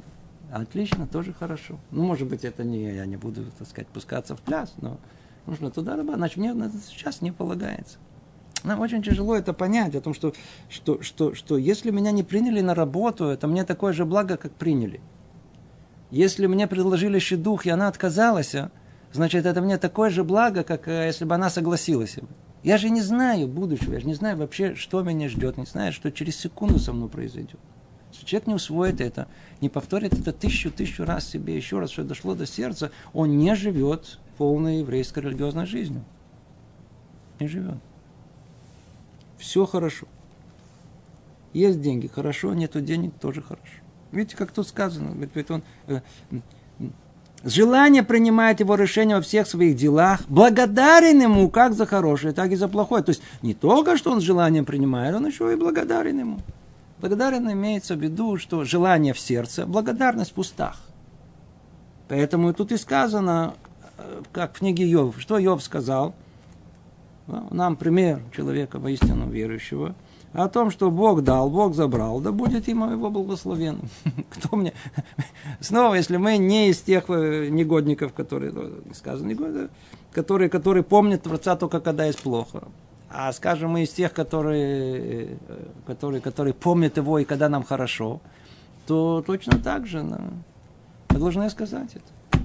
Отлично, 0.53 1.07
тоже 1.07 1.33
хорошо. 1.33 1.79
Ну, 1.91 2.05
может 2.05 2.29
быть, 2.29 2.45
это 2.45 2.65
не 2.65 2.95
я 2.95 3.07
не 3.07 3.17
буду, 3.17 3.45
так 3.59 3.69
сказать, 3.69 3.89
пускаться 3.89 4.35
в 4.35 4.41
пляс, 4.41 4.75
но 4.81 4.99
нужно 5.47 5.71
туда 5.71 5.97
раба, 5.97 6.15
значит, 6.15 6.37
мне 6.39 6.55
сейчас 6.89 7.21
не 7.21 7.33
полагается. 7.33 7.99
Нам 8.65 8.81
очень 8.81 9.03
тяжело 9.03 9.37
это 9.37 9.53
понять, 9.53 9.95
о 9.95 10.01
том, 10.01 10.15
что, 10.15 10.33
что, 10.69 11.03
что, 11.03 11.35
что 11.35 11.59
если 11.59 11.91
меня 11.91 12.11
не 12.11 12.23
приняли 12.23 12.61
на 12.61 12.75
работу, 12.75 13.27
это 13.27 13.47
мне 13.47 13.65
такое 13.65 13.93
же 13.93 14.05
благо, 14.05 14.37
как 14.37 14.53
приняли. 14.53 15.01
Если 16.11 16.47
мне 16.47 16.67
предложили 16.67 17.19
щедух, 17.19 17.67
и 17.67 17.71
она 17.71 17.89
отказалась, 17.89 18.55
а, 18.55 18.71
значит, 19.13 19.47
это 19.47 19.61
мне 19.61 19.79
такое 19.79 20.11
же 20.11 20.25
благо, 20.25 20.65
как 20.65 20.89
э, 20.89 21.07
если 21.07 21.25
бы 21.25 21.35
она 21.35 21.51
согласилась. 21.51 22.19
Я 22.63 22.77
же 22.77 22.91
не 22.91 23.01
знаю 23.01 23.47
будущего, 23.47 23.95
я 23.95 24.01
же 24.01 24.07
не 24.07 24.15
знаю 24.15 24.37
вообще, 24.37 24.75
что 24.75 25.03
меня 25.03 25.29
ждет, 25.29 25.57
не 25.57 25.65
знаю, 25.65 25.93
что 25.93 26.11
через 26.11 26.37
секунду 26.37 26.79
со 26.79 26.93
мной 26.93 27.09
произойдет. 27.09 27.61
Если 28.13 28.25
человек 28.27 28.49
не 28.49 28.55
усвоит 28.55 29.01
это, 29.01 29.29
не 29.61 29.69
повторит 29.69 30.15
это 30.15 30.33
тысячу, 30.33 30.71
тысячу 30.71 31.05
раз 31.05 31.29
себе 31.29 31.55
еще 31.55 31.79
раз, 31.79 31.91
что 31.91 32.05
дошло 32.05 32.35
до 32.35 32.47
сердца, 32.47 32.91
он 33.13 33.39
не 33.39 33.55
живет 33.55 34.19
полной 34.39 34.79
еврейской 34.79 35.21
религиозной 35.21 35.67
жизнью. 35.67 36.05
Не 37.39 37.49
живет. 37.49 37.79
Все 39.37 39.67
хорошо. 39.67 40.09
Есть 41.53 41.81
деньги, 41.81 42.07
хорошо, 42.09 42.55
нету 42.55 42.81
денег, 42.81 43.15
тоже 43.21 43.43
хорошо. 43.43 43.83
Видите, 44.11 44.37
как 44.37 44.53
тут 44.53 44.67
сказано, 44.67 45.15
ведь 45.35 45.51
он, 45.51 45.63
э, 45.87 46.01
желание 47.45 48.03
принимает 48.03 48.61
его 48.61 48.75
решение 48.75 49.17
во 49.17 49.23
всех 49.23 49.47
своих 49.47 49.77
делах, 49.77 50.21
благодарен 50.29 51.21
ему 51.21 51.49
как 51.51 51.75
за 51.75 51.87
хорошее, 51.87 52.33
так 52.33 52.51
и 52.51 52.57
за 52.57 52.69
плохое. 52.69 53.03
То 53.03 53.11
есть 53.11 53.23
не 53.43 53.55
только, 53.55 53.97
что 53.97 54.13
он 54.13 54.21
желание 54.21 54.63
принимает, 54.63 55.15
он 55.15 55.27
еще 55.27 55.53
и 55.53 55.57
благодарен 55.57 56.19
ему. 56.19 56.39
Благодарен 57.01 57.51
имеется 57.53 57.95
в 57.95 58.01
виду, 58.01 58.37
что 58.39 58.65
желание 58.65 59.15
в 59.15 59.21
сердце, 59.21 59.67
благодарность 59.67 60.37
в 60.37 60.41
устах. 60.41 60.81
Поэтому 62.09 62.53
тут 62.55 62.73
и 62.73 62.77
сказано, 62.77 63.55
э, 63.99 64.23
как 64.33 64.55
в 64.55 64.59
книге 64.59 64.89
Йов, 64.89 65.21
что 65.21 65.39
Йов 65.39 65.63
сказал, 65.63 66.15
ну, 67.27 67.47
нам 67.51 67.77
пример 67.77 68.21
человека 68.35 68.79
воистину 68.79 69.29
верующего– 69.29 69.95
о 70.33 70.49
том, 70.49 70.71
что 70.71 70.91
Бог 70.91 71.23
дал, 71.23 71.51
Бог 71.51 71.75
забрал, 71.75 72.21
да 72.21 72.33
будет 72.33 72.69
имя 72.69 72.91
его 72.91 73.11
благословен. 73.11 73.81
Кто 74.31 74.57
мне... 74.57 74.73
Снова, 75.61 75.95
если 75.95 76.17
мы 76.17 76.37
не 76.37 76.69
из 76.69 76.81
тех 76.81 77.05
э, 77.09 77.49
негодников, 77.49 78.13
которые, 78.13 78.53
ну, 78.53 78.71
сказано, 78.95 79.29
негодников, 79.29 79.71
которые, 80.13 80.49
которые 80.49 80.83
помнят 80.83 81.23
Творца 81.23 81.57
только 81.57 81.81
когда 81.81 82.05
есть 82.05 82.23
плохо. 82.23 82.65
А 83.11 83.33
скажем, 83.33 83.71
мы 83.71 83.85
из 83.85 83.91
тех, 83.91 84.13
которые, 84.13 85.39
э, 85.49 85.65
которые, 85.87 86.21
которые 86.21 86.55
помнят 86.55 86.97
его 86.99 87.19
и 87.19 87.25
когда 87.25 87.49
нам 87.49 87.65
хорошо, 87.65 88.21
то 88.87 89.23
точно 89.27 89.59
так 89.59 89.87
же 89.87 90.03
ну, 90.03 90.19
мы 91.11 91.19
должны 91.19 91.49
сказать 91.51 91.91
это. 91.95 92.43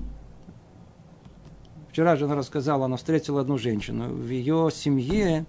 Вчера 1.91 2.15
жена 2.15 2.35
рассказала, 2.35 2.85
она 2.85 2.97
встретила 2.97 3.41
одну 3.41 3.57
женщину. 3.57 4.07
В 4.09 4.27
ее 4.27 4.69
семье 4.73 5.45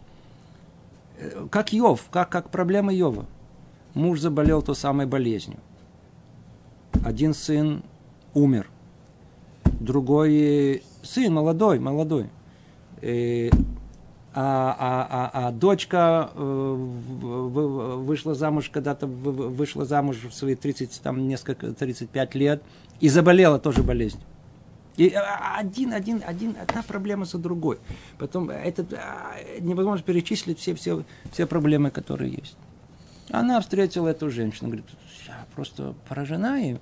как 1.50 1.73
Йов, 1.73 2.09
как, 2.11 2.28
как 2.30 2.50
проблема 2.50 2.92
Йова. 2.92 3.26
Муж 3.94 4.21
заболел 4.21 4.62
той 4.62 4.75
самой 4.75 5.06
болезнью. 5.06 5.59
Один 7.04 7.35
сын 7.35 7.83
умер. 8.35 8.68
Другой 9.64 10.83
сын 11.02 11.33
молодой, 11.33 11.78
молодой. 11.78 12.28
И, 13.00 13.50
э, 13.52 13.56
а, 14.37 14.76
а, 14.78 15.30
а, 15.33 15.49
а 15.49 15.52
дочка 15.52 16.30
э, 16.35 16.75
вышла 17.99 18.35
замуж, 18.35 18.68
когда-то 18.68 19.06
вышла 19.06 19.85
замуж 19.85 20.25
в 20.28 20.35
свои 20.35 20.56
30, 20.56 21.00
там, 21.02 21.28
несколько, 21.28 21.73
35 21.73 22.35
лет 22.35 22.62
и 23.00 23.09
заболела 23.09 23.61
тоже 23.61 23.85
болезнью. 23.85 24.25
И 24.96 25.12
а, 25.12 25.56
один, 25.58 25.92
один, 25.92 26.22
один, 26.24 26.56
одна 26.60 26.82
проблема 26.82 27.24
за 27.24 27.38
другой. 27.38 27.78
Потом 28.18 28.50
это 28.50 28.86
а, 28.92 29.34
невозможно 29.60 30.04
перечислить 30.04 30.58
все, 30.58 30.74
все, 30.74 31.04
все 31.32 31.46
проблемы, 31.46 31.90
которые 31.90 32.32
есть. 32.32 32.56
Она 33.30 33.60
встретила 33.60 34.08
эту 34.08 34.30
женщину, 34.30 34.68
говорит, 34.68 34.86
я 35.26 35.46
просто 35.54 35.94
поражена 36.08 36.62
им. 36.62 36.78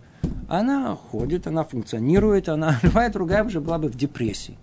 Она 0.48 0.94
ходит, 0.94 1.46
она 1.46 1.64
функционирует, 1.64 2.48
она 2.48 2.78
любая 2.82 3.10
другая 3.10 3.44
уже 3.44 3.60
была 3.60 3.78
бы 3.78 3.88
в 3.88 3.96
депрессии. 3.96 4.58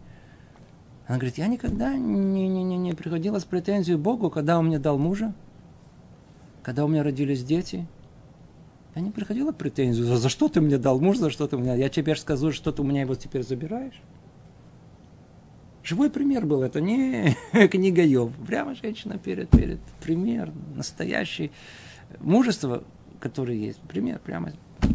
Она 1.08 1.18
говорит, 1.18 1.40
я 1.40 1.48
никогда 1.48 1.96
не, 1.96 2.48
не, 2.48 2.64
не, 2.64 2.78
не 2.78 2.94
приходила 2.94 3.40
с 3.40 3.46
претензией 3.46 3.98
Богу, 3.98 4.30
когда 4.30 4.60
он 4.60 4.68
мне 4.68 4.78
дал 4.78 5.00
мужа, 5.00 5.34
когда 6.62 6.86
у 6.86 6.88
меня 6.88 7.02
родились 7.02 7.44
дети– 7.44 7.88
я 9.00 9.06
не 9.06 9.12
приходила 9.12 9.54
претензию, 9.54 10.06
за, 10.06 10.18
за 10.18 10.28
что 10.28 10.50
ты 10.50 10.60
мне 10.60 10.78
дал 10.78 11.00
муж, 11.00 11.18
за 11.18 11.30
что 11.30 11.48
ты 11.48 11.58
мне... 11.58 11.78
Я 11.78 11.88
теперь 11.88 12.18
скажу, 12.18 12.52
что 12.52 12.74
ты 12.74 12.82
у 12.82 12.86
меня 12.86 13.02
его 13.02 13.16
теперь 13.16 13.44
забираешь. 13.44 14.02
Живой 15.84 16.10
пример 16.10 16.46
был, 16.46 16.62
это 16.64 16.82
не 16.82 17.38
книга 17.72 18.04
Йов. 18.04 18.34
Прямо 18.46 18.76
женщина 18.76 19.18
перед, 19.18 19.50
перед 19.50 19.80
пример, 20.02 20.52
настоящий 20.76 21.52
мужество, 22.20 22.84
которое 23.22 23.58
есть. 23.58 23.80
Пример 23.80 24.20
прямо, 24.20 24.52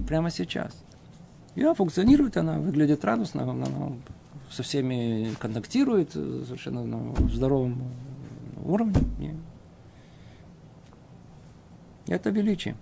прямо 0.07 0.31
сейчас. 0.31 0.85
И 1.55 1.65
функционирует, 1.75 2.37
она 2.37 2.59
выглядит 2.59 3.05
радостно, 3.07 3.51
она 3.51 3.93
со 4.51 4.63
всеми 4.63 5.35
контактирует 5.39 6.13
совершенно 6.13 6.85
на 6.85 7.15
здоровом 7.29 7.83
уровне. 8.65 9.35
И 12.07 12.13
это 12.13 12.29
величие. 12.29 12.77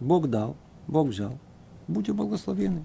Бог 0.00 0.28
дал, 0.28 0.56
Бог 0.86 1.08
взял. 1.08 1.38
Будьте 1.86 2.12
благословены. 2.12 2.84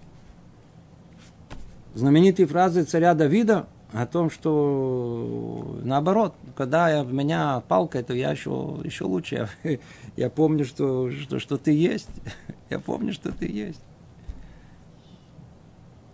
Знаменитые 1.93 2.45
фразы 2.45 2.83
царя 2.83 3.13
Давида 3.13 3.67
о 3.93 4.05
том, 4.05 4.29
что 4.29 5.79
наоборот, 5.83 6.35
когда 6.55 6.89
я, 6.89 7.03
в 7.03 7.13
меня 7.13 7.61
палка, 7.61 8.03
то 8.03 8.13
я 8.13 8.31
еще, 8.31 8.81
еще 8.83 9.05
лучше. 9.05 9.47
Я, 9.63 9.77
я 10.17 10.29
помню, 10.29 10.65
что, 10.65 11.09
что, 11.11 11.39
что 11.39 11.57
ты 11.57 11.71
есть. 11.71 12.09
Я 12.71 12.79
помню, 12.79 13.13
что 13.13 13.31
ты 13.31 13.45
есть. 13.45 13.79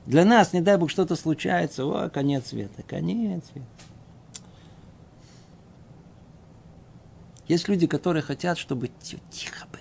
Для 0.06 0.26
нас, 0.26 0.52
не 0.52 0.60
дай 0.60 0.78
Бог, 0.78 0.90
что-то 0.90 1.16
случается, 1.16 1.86
о, 1.86 2.10
конец 2.10 2.48
света, 2.48 2.84
конец 2.84 3.46
света. 3.46 3.68
Есть 7.48 7.70
люди, 7.70 7.88
которые 7.88 8.22
хотят, 8.22 8.58
чтобы 8.58 8.90
тихо 9.30 9.66
было 9.72 9.81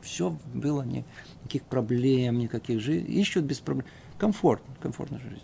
все 0.00 0.36
было, 0.54 0.82
не, 0.82 1.04
никаких 1.42 1.64
проблем, 1.64 2.38
никаких 2.38 2.80
жизней. 2.80 3.20
Ищут 3.20 3.44
без 3.44 3.60
проблем. 3.60 3.86
Комфорт, 4.18 4.62
комфортная 4.80 5.20
жизнь. 5.20 5.42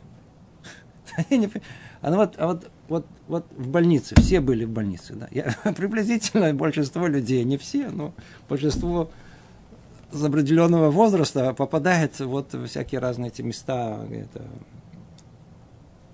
А 2.01 2.13
вот, 2.15 2.35
а 2.39 2.47
вот, 2.47 2.71
вот, 2.89 3.07
вот 3.27 3.47
в 3.57 3.69
больнице, 3.71 4.15
все 4.21 4.41
были 4.41 4.65
в 4.65 4.71
больнице, 4.71 5.15
да. 5.15 5.27
Я, 5.33 5.57
приблизительно 5.73 6.55
большинство 6.55 7.09
людей, 7.09 7.43
не 7.43 7.59
все, 7.59 7.91
но 7.91 8.15
большинство 8.49 9.11
с 10.13 10.23
определенного 10.23 10.91
возраста 10.91 11.53
попадает 11.55 12.21
вот 12.21 12.55
в 12.55 12.67
всякие 12.67 13.01
разные 13.01 13.31
эти 13.31 13.43
места, 13.43 14.07
это, 14.11 14.45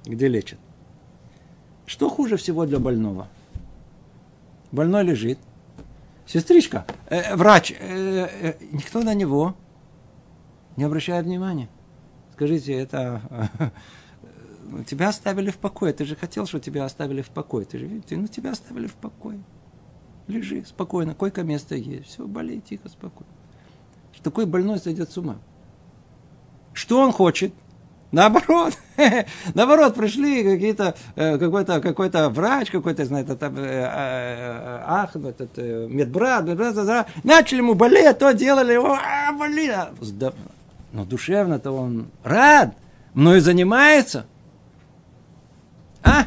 где 0.06 0.26
лечат. 0.26 0.58
Что 1.86 2.08
хуже 2.08 2.38
всего 2.38 2.64
для 2.64 2.78
больного? 2.78 3.28
Больной 4.72 5.04
лежит, 5.04 5.38
Сестричка, 6.26 6.86
э, 7.10 7.36
врач, 7.36 7.72
э, 7.72 7.76
э, 7.78 8.54
никто 8.72 9.02
на 9.02 9.14
него 9.14 9.54
не 10.76 10.84
обращает 10.84 11.26
внимания. 11.26 11.68
Скажите, 12.32 12.72
это 12.72 13.20
э, 13.60 14.82
тебя 14.84 15.10
оставили 15.10 15.50
в 15.50 15.58
покое. 15.58 15.92
Ты 15.92 16.04
же 16.04 16.16
хотел, 16.16 16.46
чтобы 16.46 16.64
тебя 16.64 16.84
оставили 16.84 17.22
в 17.22 17.30
покое. 17.30 17.66
Ты 17.66 17.78
же 17.78 17.86
видите, 17.86 18.16
ну 18.16 18.26
тебя 18.26 18.52
оставили 18.52 18.86
в 18.86 18.94
покое. 18.94 19.42
Лежи 20.26 20.64
спокойно, 20.64 21.14
койко-место 21.14 21.74
есть. 21.74 22.06
Все, 22.06 22.26
болей 22.26 22.60
тихо, 22.60 22.88
спокойно. 22.88 23.32
Такой 24.22 24.46
больной 24.46 24.78
сойдет 24.78 25.10
с 25.10 25.18
ума. 25.18 25.36
Что 26.72 27.00
он 27.00 27.12
хочет? 27.12 27.52
Наоборот, 28.14 28.74
наоборот, 29.54 29.96
пришли 29.96 30.44
какие-то, 30.44 30.94
э, 31.16 31.36
какой-то, 31.36 31.80
какой-то 31.80 32.28
врач, 32.28 32.70
какой-то, 32.70 33.04
знает, 33.04 33.28
это, 33.28 33.46
э, 33.46 33.50
э, 33.56 34.82
ах, 34.86 35.16
этот, 35.16 35.56
медбрат, 35.56 36.44
медбрат, 36.44 37.08
начали 37.24 37.58
ему 37.58 37.74
болеть, 37.74 38.16
то 38.18 38.30
делали, 38.32 38.74
его, 38.74 38.94
а, 38.94 39.32
болит. 39.32 39.74
Но 40.92 41.04
душевно-то 41.04 41.72
он 41.72 42.06
рад, 42.22 42.76
мною 43.14 43.40
занимается. 43.40 44.26
А? 46.04 46.26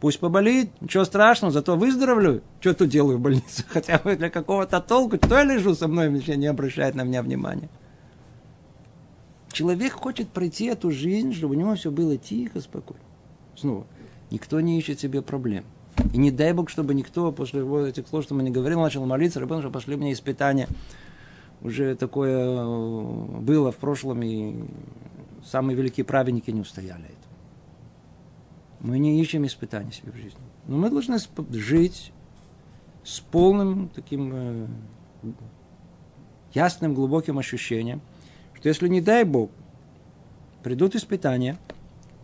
Пусть 0.00 0.20
поболит, 0.20 0.70
ничего 0.80 1.04
страшного, 1.04 1.52
зато 1.52 1.76
выздоровлю. 1.76 2.40
Что 2.60 2.72
тут 2.72 2.88
делаю 2.88 3.18
в 3.18 3.20
больнице? 3.20 3.62
Хотя 3.68 3.98
бы 3.98 4.16
для 4.16 4.30
какого-то 4.30 4.80
толку. 4.80 5.18
Кто 5.18 5.36
я 5.36 5.44
лежу 5.44 5.74
со 5.74 5.86
мной, 5.86 6.08
не 6.08 6.46
обращает 6.46 6.94
на 6.94 7.02
меня 7.02 7.20
внимания. 7.22 7.68
Человек 9.56 9.94
хочет 9.94 10.28
пройти 10.28 10.66
эту 10.66 10.90
жизнь, 10.90 11.32
чтобы 11.32 11.54
у 11.54 11.58
него 11.58 11.74
все 11.76 11.90
было 11.90 12.18
тихо, 12.18 12.60
спокойно. 12.60 13.02
Снова, 13.54 13.86
никто 14.30 14.60
не 14.60 14.78
ищет 14.78 15.00
себе 15.00 15.22
проблем. 15.22 15.64
И 16.12 16.18
не 16.18 16.30
дай 16.30 16.52
Бог, 16.52 16.68
чтобы 16.68 16.92
никто 16.92 17.32
после 17.32 17.62
этих 17.88 18.06
слов, 18.06 18.24
что 18.24 18.34
мы 18.34 18.42
не 18.42 18.50
говорим, 18.50 18.82
начал 18.82 19.06
молиться, 19.06 19.40
Рабон, 19.40 19.62
что 19.62 19.70
пошли 19.70 19.96
мне 19.96 20.12
испытания. 20.12 20.68
Уже 21.62 21.96
такое 21.96 22.36
э, 22.36 23.40
было 23.40 23.72
в 23.72 23.76
прошлом, 23.76 24.22
и 24.22 24.62
самые 25.42 25.74
великие 25.74 26.04
праведники 26.04 26.50
не 26.50 26.60
устояли 26.60 27.04
этого. 27.04 27.16
Мы 28.80 28.98
не 28.98 29.18
ищем 29.22 29.46
испытаний 29.46 29.90
себе 29.90 30.12
в 30.12 30.16
жизни. 30.16 30.38
Но 30.66 30.76
мы 30.76 30.90
должны 30.90 31.16
жить 31.52 32.12
с 33.04 33.20
полным 33.20 33.88
таким 33.88 34.32
э, 34.34 34.66
ясным, 36.52 36.92
глубоким 36.92 37.38
ощущением– 37.38 38.02
что 38.66 38.70
если, 38.70 38.88
не 38.88 39.00
дай 39.00 39.22
Бог, 39.22 39.52
придут 40.64 40.96
испытания, 40.96 41.56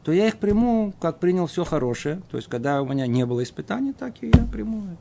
то 0.02 0.10
я 0.10 0.26
их 0.26 0.38
приму, 0.38 0.92
как 1.00 1.20
принял 1.20 1.46
все 1.46 1.64
хорошее. 1.64 2.20
То 2.32 2.36
есть, 2.36 2.48
когда 2.48 2.82
у 2.82 2.84
меня 2.84 3.06
не 3.06 3.24
было 3.24 3.44
испытаний, 3.44 3.92
так 3.92 4.20
и 4.22 4.26
я 4.26 4.44
приму 4.50 4.78
это. 4.78 4.96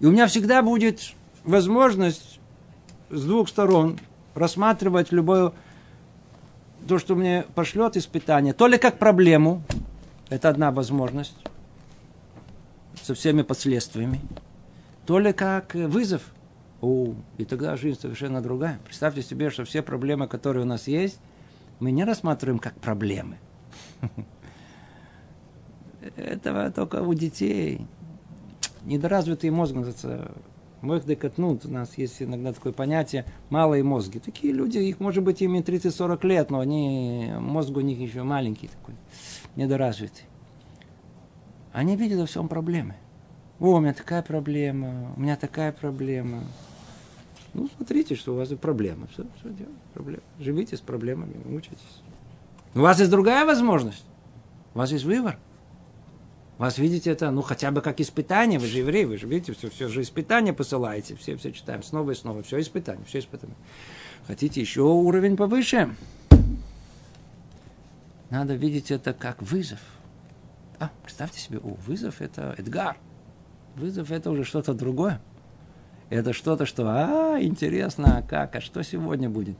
И 0.00 0.04
у 0.04 0.10
меня 0.10 0.26
всегда 0.26 0.60
будет 0.60 1.00
возможность 1.42 2.38
с 3.08 3.24
двух 3.24 3.48
сторон 3.48 3.98
рассматривать 4.34 5.10
любое 5.10 5.52
то, 6.86 6.98
что 6.98 7.14
мне 7.14 7.46
пошлет 7.54 7.96
испытание, 7.96 8.52
то 8.52 8.66
ли 8.66 8.76
как 8.76 8.98
проблему, 8.98 9.62
это 10.28 10.50
одна 10.50 10.70
возможность, 10.70 11.38
со 13.02 13.14
всеми 13.14 13.40
последствиями, 13.40 14.20
то 15.06 15.18
ли 15.18 15.32
как 15.32 15.74
вызов. 15.74 16.20
О, 16.80 17.14
и 17.38 17.44
тогда 17.44 17.76
жизнь 17.76 18.00
совершенно 18.00 18.40
другая. 18.40 18.78
Представьте 18.84 19.22
себе, 19.22 19.50
что 19.50 19.64
все 19.64 19.82
проблемы, 19.82 20.28
которые 20.28 20.64
у 20.64 20.66
нас 20.66 20.86
есть, 20.86 21.20
мы 21.80 21.90
не 21.90 22.04
рассматриваем 22.04 22.58
как 22.58 22.74
проблемы. 22.74 23.38
Этого 26.16 26.70
только 26.70 27.02
у 27.02 27.14
детей. 27.14 27.86
Недоразвитый 28.84 29.50
мозг 29.50 29.74
называется 29.74 30.30
Мозг 30.80 31.06
декатнут. 31.06 31.66
У 31.66 31.70
нас 31.70 31.98
есть 31.98 32.22
иногда 32.22 32.52
такое 32.52 32.72
понятие 32.72 33.24
малые 33.50 33.82
мозги. 33.82 34.20
Такие 34.20 34.52
люди, 34.52 34.78
их 34.78 35.00
может 35.00 35.24
быть 35.24 35.42
ими 35.42 35.58
30-40 35.58 36.26
лет, 36.26 36.50
но 36.50 36.60
они, 36.60 37.32
мозг 37.40 37.76
у 37.76 37.80
них 37.80 37.98
еще 37.98 38.22
маленький 38.22 38.68
такой, 38.68 38.94
недоразвитый. 39.56 40.24
Они 41.72 41.96
видят 41.96 42.20
во 42.20 42.26
всем 42.26 42.48
проблемы. 42.48 42.94
О, 43.58 43.74
у 43.74 43.80
меня 43.80 43.92
такая 43.92 44.22
проблема, 44.22 45.14
у 45.16 45.20
меня 45.20 45.36
такая 45.36 45.72
проблема. 45.72 46.44
Ну, 47.54 47.68
смотрите, 47.76 48.14
что 48.14 48.34
у 48.34 48.36
вас 48.36 48.48
проблема. 48.60 49.06
Все, 49.08 49.24
все 49.38 49.50
дело, 49.50 49.70
проблема. 49.94 50.22
Живите 50.38 50.76
с 50.76 50.80
проблемами, 50.80 51.34
мучайтесь. 51.44 52.02
У 52.74 52.80
вас 52.80 52.98
есть 52.98 53.10
другая 53.10 53.44
возможность. 53.44 54.04
У 54.74 54.78
вас 54.78 54.92
есть 54.92 55.04
выбор. 55.04 55.38
Вас 56.58 56.76
видите 56.76 57.10
это, 57.10 57.30
ну, 57.30 57.40
хотя 57.42 57.70
бы 57.70 57.80
как 57.80 58.00
испытание. 58.00 58.58
Вы 58.58 58.66
же 58.66 58.78
евреи, 58.78 59.04
вы 59.04 59.16
же 59.16 59.26
видите, 59.26 59.52
все, 59.52 59.70
все 59.70 59.88
же 59.88 60.02
испытания 60.02 60.52
посылаете. 60.52 61.14
Все, 61.14 61.36
все 61.36 61.52
читаем 61.52 61.82
снова 61.82 62.10
и 62.10 62.14
снова. 62.14 62.42
Все 62.42 62.60
испытания, 62.60 63.04
все 63.04 63.20
испытания. 63.20 63.54
Хотите 64.26 64.60
еще 64.60 64.82
уровень 64.82 65.36
повыше? 65.36 65.94
Надо 68.30 68.54
видеть 68.54 68.90
это 68.90 69.14
как 69.14 69.40
вызов. 69.40 69.80
А, 70.80 70.90
представьте 71.02 71.40
себе, 71.40 71.58
о, 71.58 71.76
вызов 71.86 72.20
это 72.20 72.54
Эдгар. 72.58 72.96
Вызов 73.76 74.10
это 74.10 74.30
уже 74.30 74.44
что-то 74.44 74.74
другое. 74.74 75.20
Это 76.10 76.32
что-то, 76.32 76.64
что, 76.64 76.84
а, 76.86 77.38
интересно, 77.40 78.18
а 78.18 78.22
как, 78.22 78.56
а 78.56 78.60
что 78.60 78.82
сегодня 78.82 79.28
будет? 79.28 79.56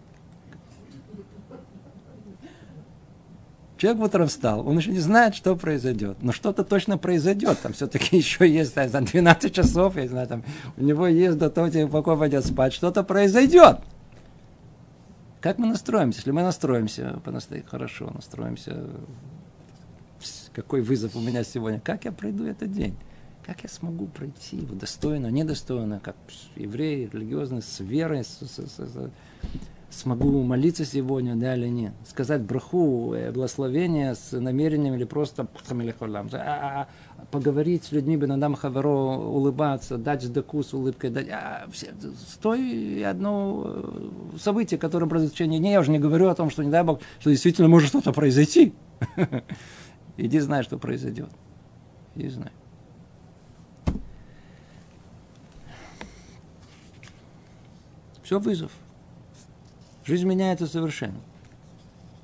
Человек 3.76 4.02
утром 4.02 4.26
встал, 4.26 4.66
он 4.66 4.76
еще 4.76 4.90
не 4.90 4.98
знает, 4.98 5.36
что 5.36 5.54
произойдет. 5.54 6.16
Но 6.20 6.32
что-то 6.32 6.64
точно 6.64 6.98
произойдет. 6.98 7.60
Там 7.60 7.72
все-таки 7.72 8.16
еще 8.18 8.48
есть 8.48 8.74
за 8.74 8.88
12 8.88 9.54
часов, 9.54 9.96
я 9.96 10.08
знаю, 10.08 10.26
там 10.26 10.44
у 10.76 10.82
него 10.82 11.06
есть 11.06 11.38
до 11.38 11.48
того, 11.48 11.68
пока 11.88 12.16
пойдет 12.16 12.44
спать, 12.44 12.72
что-то 12.72 13.04
произойдет. 13.04 13.78
Как 15.40 15.58
мы 15.58 15.68
настроимся? 15.68 16.18
Если 16.18 16.32
мы 16.32 16.42
настроимся, 16.42 17.20
хорошо, 17.70 18.10
настроимся, 18.12 18.84
какой 20.52 20.80
вызов 20.80 21.14
у 21.14 21.20
меня 21.20 21.44
сегодня, 21.44 21.78
как 21.78 22.04
я 22.04 22.10
пройду 22.10 22.46
этот 22.46 22.72
день? 22.72 22.96
Как 23.48 23.62
я 23.62 23.70
смогу 23.70 24.08
пройти 24.08 24.58
его 24.58 24.74
достойно, 24.74 25.28
недостойно, 25.28 26.00
как 26.04 26.16
еврей, 26.54 27.08
религиозный, 27.10 27.62
с 27.62 27.80
верой, 27.80 28.22
с, 28.22 28.40
с, 28.40 28.58
с, 28.58 28.78
с, 28.78 29.10
смогу 29.88 30.42
молиться 30.42 30.84
сегодня, 30.84 31.34
да 31.34 31.56
или 31.56 31.68
нет. 31.68 31.94
Сказать 32.06 32.42
браху, 32.42 33.14
э, 33.14 33.32
благословение 33.32 34.16
с 34.16 34.38
намерением 34.38 34.96
или 34.96 35.04
просто 35.04 35.48
а, 35.70 36.36
а, 36.36 36.88
поговорить 37.30 37.84
с 37.84 37.92
людьми, 37.92 38.18
бенадам 38.18 38.54
хаверо, 38.54 39.16
улыбаться, 39.16 39.96
дать 39.96 40.24
сдаку 40.24 40.62
с 40.62 40.74
улыбкой, 40.74 41.08
дать, 41.08 41.30
а, 41.30 41.66
все, 41.72 41.94
стой 42.30 43.02
одно 43.02 43.62
э, 43.66 44.38
событие, 44.38 44.78
которое 44.78 45.06
произойдет 45.06 45.32
в 45.32 45.38
течение 45.38 45.58
дня. 45.58 45.72
Я 45.72 45.80
уже 45.80 45.90
не 45.90 45.98
говорю 45.98 46.28
о 46.28 46.34
том, 46.34 46.50
что, 46.50 46.62
не 46.62 46.70
дай 46.70 46.84
Бог, 46.84 47.00
что 47.18 47.30
действительно 47.30 47.68
может 47.68 47.88
что-то 47.88 48.12
произойти. 48.12 48.74
Иди 50.18 50.38
знай, 50.38 50.62
что 50.64 50.76
произойдет. 50.76 51.30
Иди 52.14 52.28
знай. 52.28 52.52
Все 58.28 58.38
вызов. 58.38 58.70
Жизнь 60.04 60.26
меняется 60.26 60.66
совершенно. 60.66 61.18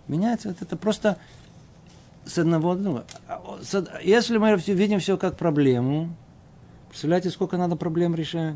Меняется 0.07 0.51
это, 0.51 0.67
это 0.67 0.77
просто 0.77 1.17
с 2.27 2.37
одного, 2.37 2.75
ну, 2.75 3.05
если 4.03 4.37
мы 4.37 4.55
видим 4.55 4.99
все 4.99 5.17
как 5.17 5.39
проблему, 5.39 6.15
представляете, 6.91 7.31
сколько 7.31 7.57
надо 7.57 7.77
проблем 7.77 8.15
решать? 8.15 8.55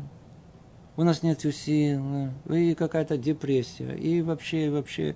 У 0.95 1.01
нас 1.01 1.23
нет 1.23 1.41
сил, 1.41 2.29
и 2.47 2.75
какая-то 2.75 3.17
депрессия, 3.17 3.95
и 3.95 4.21
вообще, 4.21 4.67
и 4.67 4.69
вообще, 4.69 5.15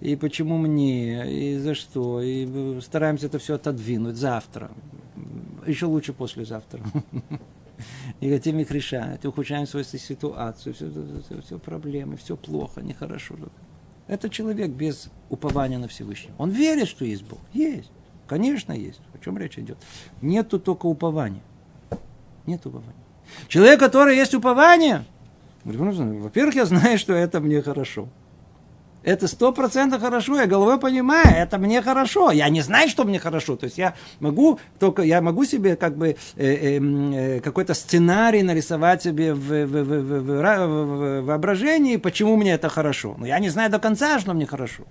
и 0.00 0.14
почему 0.14 0.58
мне, 0.58 1.32
и 1.32 1.58
за 1.58 1.74
что, 1.74 2.22
и 2.22 2.80
стараемся 2.80 3.26
это 3.26 3.40
все 3.40 3.56
отодвинуть 3.56 4.14
завтра, 4.14 4.70
еще 5.66 5.86
лучше 5.86 6.12
послезавтра. 6.12 6.80
И 8.20 8.30
хотим 8.30 8.58
их 8.58 8.70
решать, 8.70 9.24
ухудшаем 9.24 9.66
свою 9.66 9.84
ситуацию, 9.84 10.74
все, 10.74 10.90
все, 10.90 11.40
все 11.42 11.58
проблемы, 11.58 12.16
все 12.16 12.36
плохо, 12.36 12.80
нехорошо. 12.80 13.36
Это 14.06 14.28
человек 14.28 14.70
без 14.70 15.10
упования 15.30 15.78
на 15.78 15.88
Всевышнего. 15.88 16.34
Он 16.38 16.50
верит, 16.50 16.88
что 16.88 17.04
есть 17.04 17.24
Бог. 17.24 17.40
Есть. 17.52 17.90
Конечно, 18.26 18.72
есть. 18.72 19.00
О 19.14 19.18
чем 19.18 19.38
речь 19.38 19.58
идет? 19.58 19.78
Нету 20.20 20.58
только 20.58 20.86
упования. 20.86 21.42
Нет 22.46 22.64
упования. 22.66 22.94
Человек, 23.48 23.80
который 23.80 24.16
есть 24.16 24.34
упование, 24.34 25.04
во-первых, 25.64 26.54
я 26.54 26.66
знаю, 26.66 26.98
что 26.98 27.12
это 27.12 27.40
мне 27.40 27.62
хорошо. 27.62 28.08
Это 29.02 29.26
сто 29.26 29.52
процентов 29.52 30.00
хорошо, 30.00 30.36
я 30.36 30.46
головой 30.46 30.78
понимаю, 30.78 31.26
это 31.26 31.58
мне 31.58 31.82
хорошо. 31.82 32.30
Я 32.30 32.48
не 32.48 32.60
знаю, 32.60 32.88
что 32.88 33.04
мне 33.04 33.18
хорошо. 33.18 33.56
То 33.56 33.64
есть 33.64 33.78
я 33.78 33.94
могу 34.20 34.60
только, 34.78 35.02
я 35.02 35.20
могу 35.20 35.44
себе 35.44 35.74
как 35.76 35.96
бы 35.96 36.16
э, 36.36 36.76
эм, 36.76 37.12
э, 37.12 37.40
какой-то 37.40 37.74
сценарий 37.74 38.42
нарисовать 38.42 39.02
себе 39.02 39.34
в, 39.34 39.38
в, 39.38 39.66
в, 39.66 39.84
в, 39.84 40.22
в, 40.22 41.20
в 41.20 41.20
воображении, 41.22 41.96
почему 41.96 42.36
мне 42.36 42.52
это 42.52 42.68
хорошо. 42.68 43.16
Но 43.18 43.26
я 43.26 43.40
не 43.40 43.48
знаю 43.48 43.70
до 43.70 43.80
конца, 43.80 44.20
что 44.20 44.34
мне 44.34 44.46
хорошо. 44.46 44.84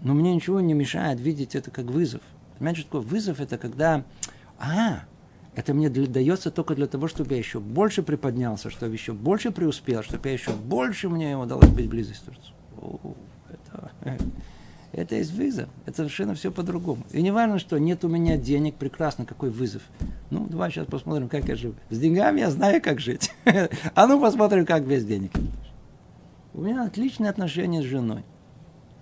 Но 0.00 0.12
мне 0.12 0.34
ничего 0.34 0.60
не 0.60 0.74
мешает 0.74 1.20
видеть 1.20 1.54
это 1.54 1.70
как 1.70 1.86
вызов. 1.86 2.20
Понимаете, 2.58 2.80
что 2.80 2.90
такое 2.90 3.08
вызов? 3.08 3.40
Это 3.40 3.58
когда, 3.58 4.02
а, 4.58 5.04
это 5.56 5.72
мне 5.72 5.88
дается 5.88 6.50
только 6.50 6.74
для 6.74 6.86
того, 6.86 7.06
чтобы 7.06 7.32
я 7.32 7.38
еще 7.38 7.60
больше 7.60 8.02
приподнялся, 8.02 8.70
чтобы 8.70 8.92
еще 8.92 9.12
больше 9.12 9.52
преуспел, 9.52 10.02
чтобы 10.02 10.28
я 10.28 10.34
еще 10.34 10.52
больше 10.52 11.08
мне 11.08 11.36
удалось 11.36 11.68
быть 11.68 11.88
близость 11.88 12.20
к 12.20 12.24
Творцу. 12.24 13.16
Это, 13.48 13.90
это 14.92 15.14
есть 15.14 15.32
вызов. 15.32 15.68
Это 15.86 15.98
совершенно 15.98 16.34
все 16.34 16.50
по-другому. 16.50 17.04
И 17.12 17.22
не 17.22 17.30
важно, 17.30 17.58
что 17.60 17.78
нет 17.78 18.04
у 18.04 18.08
меня 18.08 18.36
денег, 18.36 18.74
прекрасно, 18.74 19.24
какой 19.24 19.50
вызов. 19.50 19.82
Ну, 20.30 20.46
давай 20.46 20.70
сейчас 20.70 20.86
посмотрим, 20.86 21.28
как 21.28 21.48
я 21.48 21.54
живу. 21.54 21.74
С 21.88 21.98
деньгами 21.98 22.40
я 22.40 22.50
знаю, 22.50 22.82
как 22.82 23.00
жить. 23.00 23.32
А 23.94 24.06
ну, 24.06 24.20
посмотрим, 24.20 24.66
как 24.66 24.86
без 24.86 25.04
денег. 25.04 25.30
У 26.52 26.62
меня 26.62 26.84
отличные 26.84 27.30
отношения 27.30 27.80
с 27.80 27.84
женой. 27.84 28.24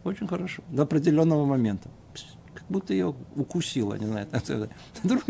Очень 0.05 0.27
хорошо. 0.27 0.63
До 0.69 0.83
определенного 0.83 1.47
момента 1.47 1.89
будто 2.69 2.93
ее 2.93 3.15
укусила, 3.37 3.95
не 3.95 4.07
знаю. 4.07 4.27
Вдруг 5.03 5.25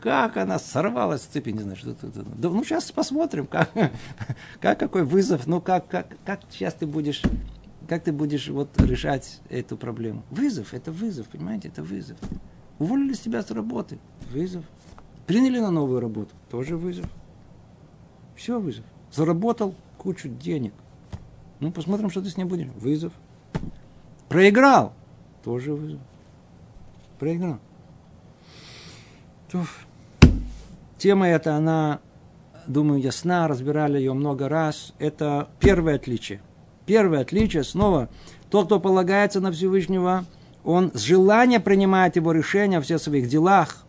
как 0.00 0.36
она 0.36 0.58
сорвалась 0.58 1.22
с 1.22 1.26
цепи, 1.26 1.50
не 1.50 1.60
знаю, 1.60 1.76
что 1.76 1.90
это. 1.90 2.08
Да, 2.08 2.50
ну, 2.50 2.64
сейчас 2.64 2.90
посмотрим, 2.90 3.46
как, 3.46 3.70
как 4.60 4.78
какой 4.78 5.04
вызов, 5.04 5.46
ну, 5.46 5.60
как, 5.60 5.88
как, 5.88 6.16
как 6.24 6.40
сейчас 6.50 6.74
ты 6.74 6.86
будешь, 6.86 7.22
как 7.88 8.04
ты 8.04 8.12
будешь 8.12 8.48
вот 8.48 8.68
решать 8.80 9.40
эту 9.48 9.76
проблему. 9.76 10.22
Вызов, 10.30 10.74
это 10.74 10.92
вызов, 10.92 11.28
понимаете, 11.28 11.68
это 11.68 11.82
вызов. 11.82 12.18
Уволили 12.78 13.14
тебя 13.14 13.42
с 13.42 13.50
работы, 13.50 13.98
вызов. 14.30 14.64
Приняли 15.26 15.58
на 15.58 15.70
новую 15.70 16.00
работу, 16.00 16.34
тоже 16.50 16.76
вызов. 16.76 17.06
Все 18.36 18.58
вызов. 18.58 18.84
Заработал 19.12 19.74
кучу 19.98 20.28
денег. 20.28 20.72
Ну, 21.60 21.72
посмотрим, 21.72 22.08
что 22.08 22.22
ты 22.22 22.30
с 22.30 22.36
ним 22.36 22.46
будешь. 22.48 22.68
Вызов. 22.76 23.12
Проиграл. 24.28 24.92
Тоже 25.42 25.74
вызов 25.74 26.00
проиграл. 27.18 27.58
Тема 30.98 31.28
эта, 31.28 31.54
она, 31.54 32.00
думаю, 32.66 33.00
ясна, 33.00 33.48
разбирали 33.48 33.98
ее 33.98 34.12
много 34.12 34.48
раз. 34.48 34.94
Это 34.98 35.48
первое 35.60 35.96
отличие. 35.96 36.40
Первое 36.86 37.20
отличие, 37.20 37.64
снова, 37.64 38.08
тот, 38.50 38.66
кто 38.66 38.80
полагается 38.80 39.40
на 39.40 39.52
Всевышнего, 39.52 40.24
он 40.64 40.90
с 40.94 41.02
желания 41.02 41.60
принимает 41.60 42.16
его 42.16 42.32
решения 42.32 42.78
во 42.78 42.82
всех 42.82 43.00
своих 43.00 43.28
делах. 43.28 43.84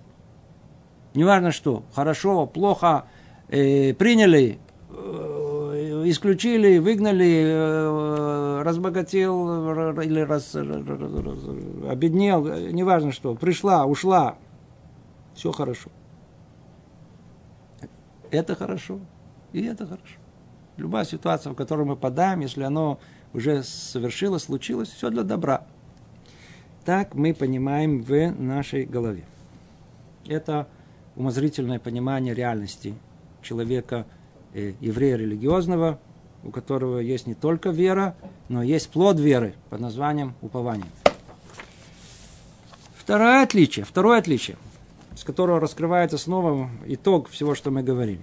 Неважно 1.14 1.52
что, 1.52 1.84
хорошо, 1.94 2.46
плохо, 2.46 3.06
э, 3.48 3.94
приняли, 3.94 4.60
э, 4.90 6.04
исключили, 6.06 6.78
выгнали, 6.78 7.44
э, 7.46 8.29
разбогател 8.64 9.72
или 10.02 10.20
раз, 10.22 10.56
обеднел, 10.56 12.46
неважно 12.72 13.12
что, 13.12 13.36
пришла, 13.36 13.86
ушла, 13.86 14.38
все 15.34 15.52
хорошо. 15.52 15.90
Это 18.32 18.56
хорошо, 18.56 19.00
и 19.54 19.64
это 19.64 19.86
хорошо. 19.86 20.18
Любая 20.78 21.06
ситуация, 21.06 21.52
в 21.52 21.56
которую 21.56 21.88
мы 21.88 21.96
подаем, 21.96 22.40
если 22.42 22.64
оно 22.64 23.00
уже 23.34 23.64
совершилось, 23.64 24.44
случилось, 24.44 24.90
все 24.90 25.10
для 25.10 25.24
добра. 25.24 25.66
Так 26.86 27.16
мы 27.16 27.34
понимаем 27.34 28.02
в 28.02 28.32
нашей 28.32 28.86
голове. 28.86 29.24
Это 30.28 30.68
умозрительное 31.16 31.80
понимание 31.80 32.34
реальности 32.34 32.96
человека, 33.42 34.06
э, 34.54 34.74
еврея 34.80 35.18
религиозного, 35.18 36.00
у 36.44 36.52
которого 36.52 37.00
есть 37.00 37.28
не 37.28 37.34
только 37.34 37.70
вера, 37.70 38.16
но 38.48 38.64
есть 38.64 38.90
плод 38.90 39.20
веры 39.20 39.56
под 39.70 39.82
названием 39.82 40.34
упование. 40.42 40.88
Второе 42.96 43.42
отличие, 43.42 43.86
второе 43.86 44.20
отличие, 44.20 44.58
с 45.16 45.24
которого 45.24 45.60
раскрывается 45.60 46.18
снова 46.18 46.70
итог 46.86 47.30
всего, 47.30 47.56
что 47.56 47.72
мы 47.72 47.84
говорили. 47.84 48.22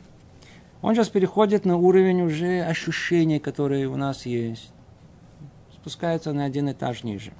Он 0.82 0.94
сейчас 0.94 1.08
переходит 1.08 1.64
на 1.64 1.76
уровень 1.76 2.22
уже 2.22 2.62
ощущений, 2.62 3.40
которые 3.40 3.88
у 3.88 3.96
нас 3.96 4.26
есть. 4.26 4.70
Спускается 5.74 6.32
на 6.32 6.44
один 6.44 6.70
этаж 6.70 7.02
ниже. 7.02 7.32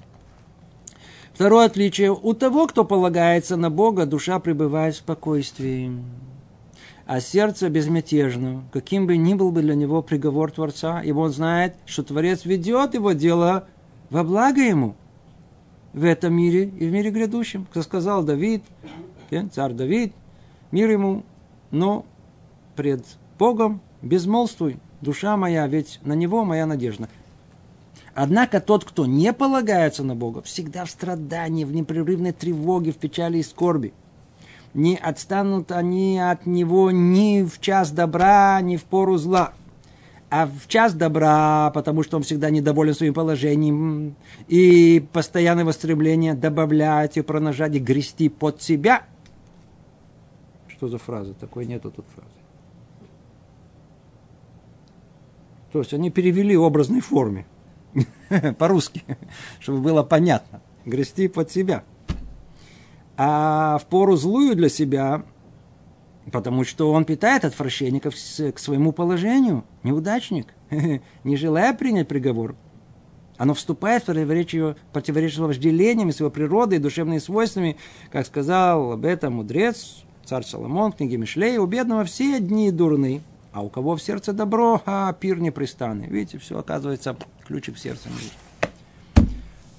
Второе 1.33 1.67
отличие. 1.67 2.11
У 2.11 2.33
того, 2.33 2.67
кто 2.67 2.83
полагается 2.83 3.57
на 3.57 3.69
Бога, 3.69 4.05
душа 4.05 4.39
пребывает 4.39 4.95
в 4.95 4.97
спокойствии 4.97 5.91
а 7.07 7.21
сердце 7.21 7.69
безмятежно, 7.69 8.65
каким 8.73 9.07
бы 9.07 9.15
ни 9.15 9.33
был 9.33 9.51
бы 9.51 9.61
для 9.61 9.75
него 9.75 10.01
приговор 10.01 10.51
Творца, 10.51 11.01
ибо 11.01 11.19
он 11.19 11.31
знает, 11.31 11.73
что 11.85 12.03
Творец 12.03 12.43
ведет 12.43 12.95
его 12.95 13.13
дело 13.13 13.65
во 14.09 14.25
благо 14.25 14.59
ему 14.59 14.93
в 15.93 16.03
этом 16.03 16.33
мире 16.33 16.65
и 16.65 16.85
в 16.85 16.91
мире 16.91 17.09
грядущем. 17.09 17.65
Как 17.73 17.85
сказал 17.85 18.23
Давид, 18.23 18.61
царь 19.53 19.71
Давид, 19.71 20.13
мир 20.71 20.91
ему, 20.91 21.23
но 21.71 22.05
пред 22.75 23.05
Богом 23.39 23.79
безмолвствуй, 24.01 24.77
душа 24.99 25.37
моя, 25.37 25.65
ведь 25.65 26.01
на 26.03 26.11
него 26.11 26.43
моя 26.43 26.65
надежда. 26.65 27.07
Однако 28.15 28.59
тот, 28.59 28.83
кто 28.83 29.05
не 29.05 29.31
полагается 29.31 30.03
на 30.03 30.13
Бога, 30.13 30.41
всегда 30.41 30.83
в 30.83 30.91
страдании, 30.91 31.63
в 31.63 31.71
непрерывной 31.71 32.33
тревоге, 32.33 32.91
в 32.91 32.97
печали 32.97 33.37
и 33.37 33.43
скорби– 33.43 33.93
не 34.73 34.95
отстанут 34.95 35.71
они 35.71 36.19
от 36.19 36.45
него 36.45 36.91
ни 36.91 37.43
в 37.43 37.59
час 37.59 37.91
добра, 37.91 38.59
ни 38.61 38.77
в 38.77 38.83
пору 38.83 39.17
зла. 39.17 39.53
А 40.29 40.45
в 40.45 40.67
час 40.67 40.93
добра, 40.93 41.71
потому 41.73 42.03
что 42.03 42.17
он 42.17 42.23
всегда 42.23 42.49
недоволен 42.49 42.93
своим 42.93 43.13
положением, 43.13 44.15
и 44.47 45.05
постоянное 45.13 45.71
стремление 45.71 46.33
добавлять 46.33 47.17
и 47.17 47.21
пронажать 47.21 47.75
и 47.75 47.79
грести 47.79 48.27
под 48.27 48.61
себя. 48.61 49.03
Что 50.67 50.89
за 50.89 50.97
фраза? 50.97 51.33
Такой 51.33 51.65
нету 51.65 51.91
тут 51.91 52.05
фразы. 52.13 52.29
То 55.71 55.79
есть 55.79 55.93
они 55.93 56.11
перевели 56.11 56.57
образной 56.57 56.99
форме. 56.99 57.45
По-русски, 58.57 59.03
чтобы 59.59 59.79
было 59.79 60.03
понятно. 60.03 60.61
Грести 60.85 61.29
под 61.29 61.51
себя– 61.51 61.83
а 63.17 63.79
в 63.79 63.85
пору 63.87 64.15
злую 64.15 64.55
для 64.55 64.69
себя, 64.69 65.23
потому 66.31 66.63
что 66.63 66.91
он 66.91 67.03
питает 67.03 67.45
отвращение 67.45 67.99
к 67.99 68.59
своему 68.59 68.91
положению, 68.91 69.63
неудачник, 69.83 70.53
не 71.23 71.35
желая 71.35 71.73
принять 71.73 72.07
приговор. 72.07 72.55
Оно 73.37 73.53
вступает 73.53 74.03
в 74.03 74.05
противоречие, 74.07 74.75
противоречие 74.93 75.45
вожделениями 75.45 76.11
своей 76.11 76.31
природой 76.31 76.77
и 76.77 76.81
душевными 76.81 77.19
свойствами, 77.19 77.77
как 78.11 78.25
сказал 78.25 78.93
об 78.93 79.05
этом 79.05 79.33
мудрец, 79.33 80.03
царь 80.25 80.43
Соломон, 80.43 80.91
в 80.91 80.97
книге 80.97 81.17
Мишлея, 81.17 81.59
у 81.59 81.67
бедного 81.67 82.03
все 82.03 82.39
дни 82.39 82.71
дурны, 82.71 83.21
а 83.51 83.61
у 83.61 83.69
кого 83.69 83.95
в 83.95 84.01
сердце 84.01 84.33
добро, 84.33 84.81
а 84.85 85.13
пир 85.13 85.39
непрестанный. 85.39 86.07
Видите, 86.07 86.39
все 86.39 86.57
оказывается 86.57 87.15
ключик 87.45 87.75
в 87.75 87.79
сердце. 87.79 88.09
Нет. 88.09 88.46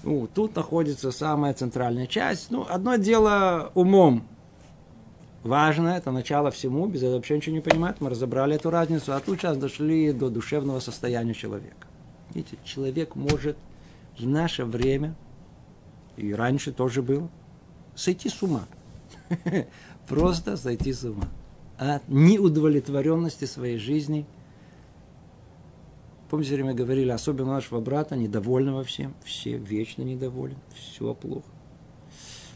Ну, 0.03 0.29
тут 0.33 0.55
находится 0.55 1.11
самая 1.11 1.55
центральная 1.55 2.07
часть. 2.07 2.51
Ну, 2.51 2.67
одно 2.69 2.97
дело 2.97 3.73
умом. 3.75 4.27
Важно, 5.43 5.89
это 5.91 6.11
начало 6.11 6.51
всему, 6.51 6.87
без 6.87 7.03
этого 7.03 7.17
вообще 7.17 7.37
ничего 7.37 7.57
не 7.57 7.63
понимать. 7.63 8.01
Мы 8.01 8.11
разобрали 8.11 8.57
эту 8.57 8.71
разницу, 8.71 9.13
а 9.13 9.21
тут 9.21 9.39
сейчас 9.39 9.57
дошли 9.57 10.13
до 10.13 10.31
душевного 10.31 10.81
состояния 10.81 11.35
человека. 11.35 11.87
Видите, 12.35 12.59
человек 12.65 13.15
может 13.15 13.57
в 14.19 14.27
наше 14.27 14.65
время, 14.65 15.15
и 16.17 16.33
раньше 16.33 16.73
тоже 16.73 17.03
было, 17.03 17.29
сойти 17.95 18.29
с 18.29 18.43
ума. 18.43 18.67
Просто 20.09 20.57
сойти 20.57 20.93
с 20.93 21.05
ума. 21.05 21.29
От 21.79 22.09
неудовлетворенности 22.09 23.45
своей 23.45 23.79
жизни– 23.79 24.27
Помните, 26.29 26.63
мы 26.63 26.75
говорили, 26.75 27.11
особенно 27.11 27.53
нашего 27.55 27.81
брата, 27.81 28.15
недовольного 28.15 28.85
всем. 28.85 29.15
Все 29.25 29.57
вечно 29.57 30.03
недовольны, 30.03 30.59
все 30.75 31.15
плохо. 31.15 31.49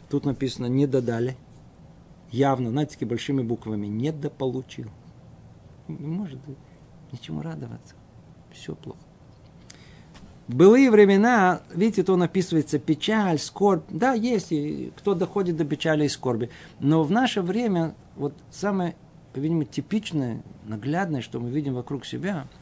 Тут 0.09 0.25
написано 0.25 0.67
«не 0.67 0.85
додали». 0.85 1.35
Явно, 2.31 2.69
знаете, 2.69 2.93
такими 2.93 3.09
большими 3.09 3.41
буквами 3.41 3.87
«недополучил». 3.87 4.89
Не 5.87 6.05
может 6.05 6.39
ничему 7.11 7.41
радоваться. 7.41 7.95
Все 8.51 8.75
плохо. 8.75 8.99
В 10.47 10.55
былые 10.55 10.91
времена, 10.91 11.61
видите, 11.73 12.03
то 12.03 12.15
написывается 12.15 12.77
печаль, 12.77 13.39
скорбь. 13.39 13.85
Да, 13.89 14.13
есть, 14.13 14.51
и 14.51 14.91
кто 14.97 15.15
доходит 15.15 15.57
до 15.57 15.65
печали 15.65 16.05
и 16.05 16.09
скорби. 16.09 16.51
Но 16.79 17.03
в 17.03 17.09
наше 17.09 17.41
время 17.41 17.95
вот 18.17 18.33
самое, 18.51 18.95
по-видимому, 19.33 19.63
типичное, 19.63 20.43
наглядное, 20.65 21.21
что 21.21 21.39
мы 21.39 21.49
видим 21.49 21.73
вокруг 21.73 22.05
себя– 22.05 22.47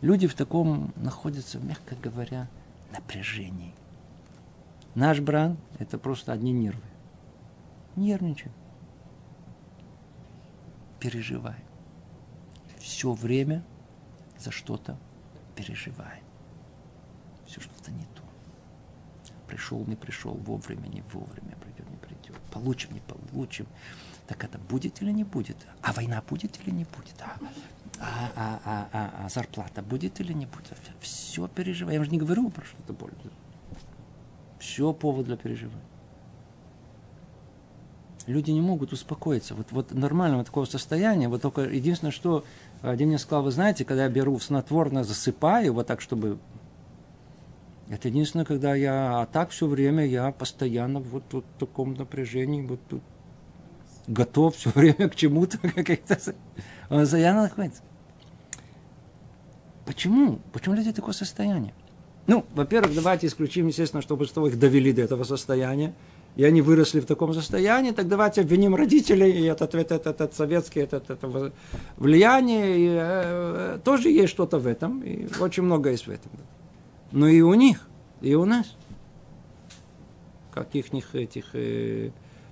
люди 0.00 0.26
в 0.26 0.34
таком 0.34 0.92
находятся, 0.96 1.58
мягко 1.58 1.94
говоря, 1.96 2.48
напряжении. 2.92 3.74
Наш 4.94 5.20
бран– 5.20 5.58
это 5.78 5.98
просто 5.98 6.32
одни 6.32 6.52
нервы. 6.52 6.82
Нервничаем. 7.96 8.52
Переживаем. 10.98 11.62
Все 12.78 13.12
время 13.12 13.64
за 14.38 14.50
что-то 14.50 14.98
переживаем. 15.54 16.24
Все 17.46 17.60
что-то 17.60 17.90
не 17.90 18.04
то. 18.14 18.22
Пришел, 19.46 19.84
не 19.86 19.96
пришел, 19.96 20.34
вовремя, 20.34 20.88
не 20.88 21.02
вовремя, 21.02 21.56
придет, 21.56 21.90
не 21.90 21.96
придет. 21.96 22.36
Получим, 22.52 22.92
не 22.92 23.00
получим. 23.00 23.66
Так 24.26 24.44
это 24.44 24.58
будет 24.58 25.00
или 25.00 25.10
не 25.10 25.24
будет? 25.24 25.56
А 25.82 25.92
война 25.92 26.22
будет 26.28 26.60
или 26.60 26.70
не 26.70 26.84
будет? 26.84 27.14
А 27.20 27.38
а, 28.00 28.30
а, 28.36 28.60
а, 28.64 28.88
а, 28.92 29.24
а 29.24 29.28
зарплата 29.28 29.82
будет 29.82 30.20
или 30.20 30.32
не 30.32 30.46
будет? 30.46 30.72
Все 31.00 31.48
переживаю. 31.48 31.98
Я 31.98 32.04
же 32.04 32.10
не 32.10 32.18
говорю 32.18 32.50
про 32.50 32.64
что-то 32.64 32.92
более. 32.92 33.16
Все 34.58 34.92
повод 34.92 35.26
для 35.26 35.36
переживания. 35.36 35.82
Люди 38.26 38.50
не 38.50 38.60
могут 38.60 38.92
успокоиться. 38.92 39.54
Вот, 39.54 39.72
вот 39.72 39.92
нормального 39.92 40.44
такого 40.44 40.66
состояния, 40.66 41.28
вот 41.28 41.40
только 41.40 41.62
единственное, 41.62 42.12
что 42.12 42.44
один 42.82 43.08
мне 43.08 43.18
сказал, 43.18 43.42
вы 43.42 43.50
знаете, 43.50 43.84
когда 43.86 44.04
я 44.04 44.10
беру 44.10 44.38
снотворное, 44.38 45.02
засыпаю, 45.02 45.72
вот 45.72 45.86
так, 45.86 46.00
чтобы... 46.00 46.38
Это 47.88 48.08
единственное, 48.08 48.44
когда 48.44 48.74
я... 48.74 49.22
А 49.22 49.26
так 49.26 49.48
все 49.48 49.66
время 49.66 50.04
я 50.04 50.30
постоянно 50.30 51.00
вот, 51.00 51.24
вот 51.32 51.46
в 51.56 51.58
таком 51.58 51.94
напряжении, 51.94 52.60
вот 52.60 52.80
тут 52.86 53.02
готов 54.06 54.56
все 54.56 54.70
время 54.70 55.08
к 55.08 55.16
чему-то. 55.16 55.58
Он 56.90 57.00
постоянно 57.00 57.42
находится. 57.42 57.82
Почему? 59.88 60.38
Почему 60.52 60.74
люди 60.74 60.92
такое 60.92 61.14
состояние? 61.14 61.72
Ну, 62.26 62.44
во-первых, 62.54 62.94
давайте 62.94 63.26
исключим, 63.26 63.68
естественно, 63.68 64.02
чтобы 64.02 64.26
что 64.26 64.46
их 64.46 64.58
довели 64.58 64.92
до 64.92 65.00
этого 65.00 65.24
состояния, 65.24 65.94
и 66.36 66.44
они 66.44 66.60
выросли 66.60 67.00
в 67.00 67.06
таком 67.06 67.32
состоянии, 67.32 67.92
так 67.92 68.06
давайте 68.06 68.42
обвиним 68.42 68.74
родителей, 68.74 69.30
и 69.30 69.44
этот, 69.44 69.74
этот, 69.74 70.06
этот 70.06 70.34
советский 70.34 70.80
этот, 70.80 71.08
это 71.08 71.52
влияние, 71.96 72.78
и, 72.78 72.98
э, 73.00 73.78
тоже 73.82 74.10
есть 74.10 74.28
что-то 74.28 74.58
в 74.58 74.66
этом, 74.66 75.02
и 75.02 75.26
очень 75.40 75.62
много 75.62 75.90
есть 75.90 76.06
в 76.06 76.10
этом. 76.10 76.32
Но 77.10 77.26
и 77.26 77.40
у 77.40 77.54
них, 77.54 77.88
и 78.20 78.34
у 78.34 78.44
нас. 78.44 78.76
Каких 80.52 80.92
них 80.92 81.14
этих 81.14 81.54
э, 81.54 82.10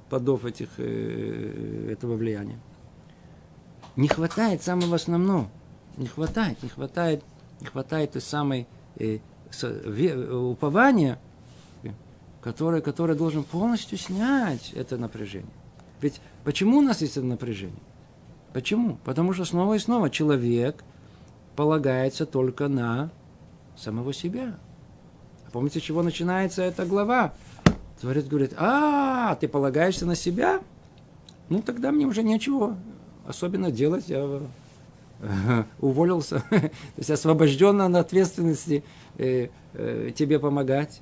подов 0.09 0.47
этих, 0.47 0.71
э, 0.79 1.91
этого 1.93 2.17
влияния. 2.17 2.59
Не 3.95 4.09
хватает 4.09 4.63
самого 4.63 4.95
основного– 4.95 5.51
не 5.97 6.07
хватает, 6.07 6.63
не 6.63 6.69
хватает, 6.69 7.23
не 7.61 7.67
хватает 7.67 8.13
той 8.13 8.23
самой 8.23 8.67
э, 8.99 9.19
упования, 10.33 11.19
которое, 12.41 12.81
которое 12.81 13.15
должен 13.15 13.43
полностью 13.43 13.99
снять 13.99 14.73
это 14.75 14.97
напряжение. 14.97 15.51
Ведь 16.01 16.21
почему 16.45 16.79
у 16.79 16.83
нас 16.83 17.01
есть 17.01 17.17
это 17.17 17.27
напряжение? 17.27 17.81
Почему? 18.53 18.99
Потому 19.05 19.33
что 19.33 19.45
снова 19.45 19.75
и 19.75 19.79
снова 19.79 20.11
человек 20.11 20.85
полагается 21.57 22.27
только 22.27 22.69
на 22.69 23.11
самого 23.77 24.13
себя. 24.13 24.57
А 25.47 25.51
помните, 25.51 25.81
с 25.81 25.83
чего 25.83 26.03
начинается 26.03 26.63
эта 26.63 26.87
глава? 26.87 27.35
Творец 28.01 28.27
говорит, 28.27 28.55
а, 28.59 29.35
ты 29.37 29.49
полагаешься 29.49 30.07
на 30.07 30.15
себя? 30.15 30.61
Ну, 31.49 31.63
тогда 31.63 31.93
мне 31.93 32.07
уже 32.07 32.23
нечего 32.23 32.77
особенно 33.27 33.71
делать. 33.71 34.09
Я 34.09 34.43
уволился, 35.81 36.43
то 36.51 36.71
есть 36.97 37.11
освобожден 37.11 37.81
от 37.81 37.95
ответственности 37.95 38.85
э, 39.19 39.49
э, 39.75 40.11
тебе 40.15 40.39
помогать. 40.39 41.01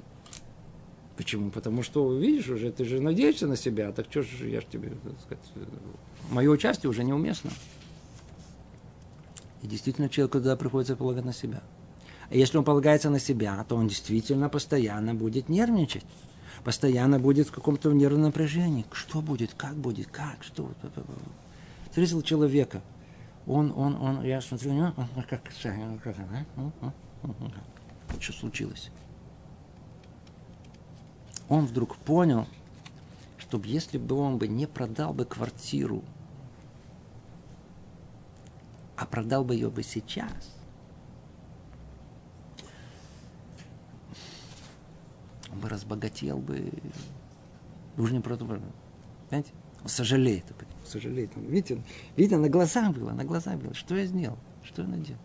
Почему? 1.16 1.50
Потому 1.50 1.82
что, 1.82 2.16
видишь, 2.16 2.48
уже 2.48 2.72
ты 2.72 2.84
же 2.84 3.00
надеешься 3.00 3.46
на 3.46 3.56
себя, 3.56 3.92
так 3.92 4.06
что 4.10 4.22
же 4.22 4.48
я 4.48 4.60
же 4.60 4.66
тебе, 4.70 4.90
так 4.90 5.20
сказать, 5.20 5.68
мое 6.30 6.50
участие 6.50 6.90
уже 6.90 7.04
неуместно. 7.04 7.50
И 9.62 9.66
действительно 9.66 10.08
человеку 10.08 10.38
тогда 10.38 10.56
приходится 10.56 10.96
полагать 10.96 11.24
на 11.24 11.32
себя. 11.32 11.62
А 12.30 12.34
если 12.34 12.58
он 12.58 12.64
полагается 12.64 13.10
на 13.10 13.20
себя, 13.20 13.64
то 13.68 13.76
он 13.76 13.88
действительно 13.88 14.48
постоянно 14.48 15.14
будет 15.14 15.48
нервничать. 15.48 16.04
Постоянно 16.64 17.18
будет 17.18 17.48
в 17.48 17.52
каком-то 17.52 17.92
нервном 17.92 18.24
напряжении. 18.24 18.86
Что 18.92 19.20
будет, 19.20 19.54
как 19.54 19.74
будет, 19.74 20.08
как, 20.08 20.38
что. 20.42 20.70
Встретил 21.90 22.22
человека. 22.22 22.82
Он, 23.46 23.72
он, 23.76 24.00
он, 24.00 24.24
я 24.24 24.40
смотрю, 24.40 24.72
он, 24.72 24.94
как, 25.28 25.42
как, 25.42 25.42
что 28.20 28.32
случилось? 28.32 28.90
Он 31.48 31.66
вдруг 31.66 31.96
понял, 31.96 32.46
что 33.36 33.60
если 33.64 33.98
бы 33.98 34.16
он 34.16 34.38
бы 34.38 34.48
не 34.48 34.66
продал 34.66 35.12
бы 35.12 35.26
квартиру, 35.26 36.02
а 38.96 39.04
продал 39.04 39.44
бы 39.44 39.54
ее 39.54 39.68
бы 39.70 39.82
сейчас, 39.82 40.56
он 45.52 45.60
бы 45.60 45.68
разбогател 45.68 46.38
бы. 46.38 46.72
Уже 47.98 48.14
не 48.14 48.20
просто, 48.20 48.44
понимаете? 48.44 49.52
Сожалеет, 49.86 50.44
сожалеет. 50.86 51.30
Видите, 51.36 51.82
видите, 52.16 52.38
на 52.38 52.48
глазах 52.48 52.92
было, 52.92 53.10
на 53.12 53.24
глазах 53.24 53.58
было. 53.58 53.74
Что 53.74 53.94
я 53.94 54.06
сделал? 54.06 54.38
Что 54.62 54.82
я 54.82 54.88
наделал? 54.88 55.20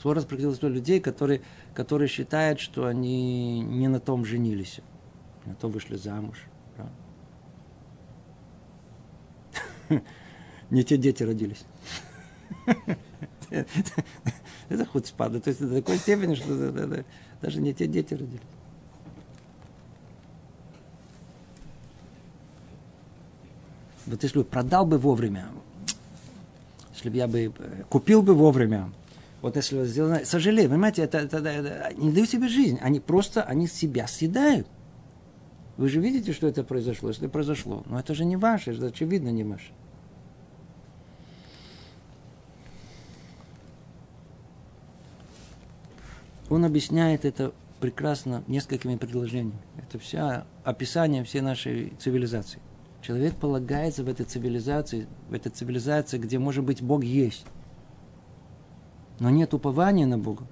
Свой 0.00 0.14
раз 0.14 0.24
приходилось 0.24 0.62
людей, 0.62 1.00
которые, 1.00 1.40
которые 1.74 2.08
считают, 2.08 2.60
что 2.60 2.86
они 2.86 3.60
не 3.60 3.88
на 3.88 3.98
том 3.98 4.24
женились, 4.24 4.80
на 5.44 5.54
том 5.54 5.72
вышли 5.72 5.96
замуж. 5.96 6.44
Да? 6.76 6.88
Не 10.70 10.84
те 10.84 10.98
дети 10.98 11.22
родились. 11.22 11.64
Это 14.68 14.84
хоть 14.84 15.06
спада. 15.06 15.40
То 15.40 15.48
есть 15.48 15.60
до 15.60 15.76
такой 15.76 15.96
степени, 15.96 16.34
что 16.34 17.04
даже 17.40 17.60
не 17.60 17.72
те 17.72 17.86
дети 17.86 18.12
родились. 18.12 18.42
Вот 24.08 24.22
если 24.22 24.38
бы 24.38 24.44
продал 24.44 24.86
бы 24.86 24.98
вовремя, 24.98 25.48
если 26.94 27.10
бы 27.10 27.16
я 27.16 27.28
бы 27.28 27.52
э, 27.56 27.82
купил 27.88 28.22
бы 28.22 28.34
вовремя, 28.34 28.90
вот 29.40 29.56
если 29.56 29.84
сделано, 29.84 30.24
сожалею, 30.24 30.68
понимаете, 30.68 31.02
это, 31.02 31.18
это, 31.18 31.38
это, 31.38 31.50
это 31.50 31.94
не 31.96 32.10
дают 32.10 32.28
себе 32.28 32.48
жизнь, 32.48 32.78
они 32.82 32.98
просто, 33.00 33.42
они 33.42 33.68
себя 33.68 34.06
съедают. 34.08 34.66
Вы 35.76 35.88
же 35.88 36.00
видите, 36.00 36.32
что 36.32 36.48
это 36.48 36.64
произошло, 36.64 37.08
если 37.10 37.28
произошло. 37.28 37.84
Но 37.86 38.00
это 38.00 38.12
же 38.14 38.24
не 38.24 38.36
ваше, 38.36 38.72
это 38.72 38.86
очевидно 38.86 39.28
не 39.28 39.44
ваше. 39.44 39.70
Он 46.50 46.64
объясняет 46.64 47.24
это 47.24 47.52
прекрасно 47.78 48.42
несколькими 48.48 48.96
предложениями. 48.96 49.60
Это 49.76 50.00
вся 50.00 50.46
описание 50.64 51.22
всей 51.22 51.42
нашей 51.42 51.92
цивилизации. 52.00 52.60
Человек 53.02 53.36
полагается 53.36 54.02
в 54.02 54.08
этой 54.08 54.26
цивилизации, 54.26 55.06
в 55.28 55.34
этой 55.34 55.50
цивилизации, 55.50 56.18
где, 56.18 56.38
может 56.38 56.64
быть, 56.64 56.82
Бог 56.82 57.04
есть. 57.04 57.46
Но 59.20 59.30
нет 59.30 59.54
упования 59.54 60.06
на 60.06 60.18
Бога. 60.18 60.44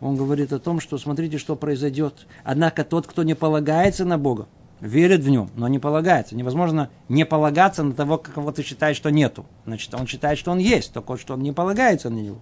Он 0.00 0.16
говорит 0.16 0.52
о 0.52 0.58
том, 0.58 0.80
что 0.80 0.98
смотрите, 0.98 1.38
что 1.38 1.56
произойдет. 1.56 2.26
Однако 2.44 2.84
тот, 2.84 3.06
кто 3.06 3.22
не 3.22 3.34
полагается 3.34 4.04
на 4.04 4.18
Бога, 4.18 4.46
верит 4.80 5.22
в 5.22 5.28
нем, 5.28 5.50
но 5.54 5.66
не 5.68 5.78
полагается. 5.78 6.36
Невозможно 6.36 6.90
не 7.08 7.24
полагаться 7.24 7.82
на 7.82 7.94
того, 7.94 8.18
кого 8.18 8.52
ты 8.52 8.62
считаешь, 8.62 8.96
что 8.96 9.10
нету. 9.10 9.46
Значит, 9.64 9.94
он 9.94 10.06
считает, 10.06 10.38
что 10.38 10.52
он 10.52 10.58
есть, 10.58 10.92
только 10.92 11.16
что 11.16 11.34
он 11.34 11.42
не 11.42 11.52
полагается 11.52 12.10
на 12.10 12.18
него. 12.18 12.38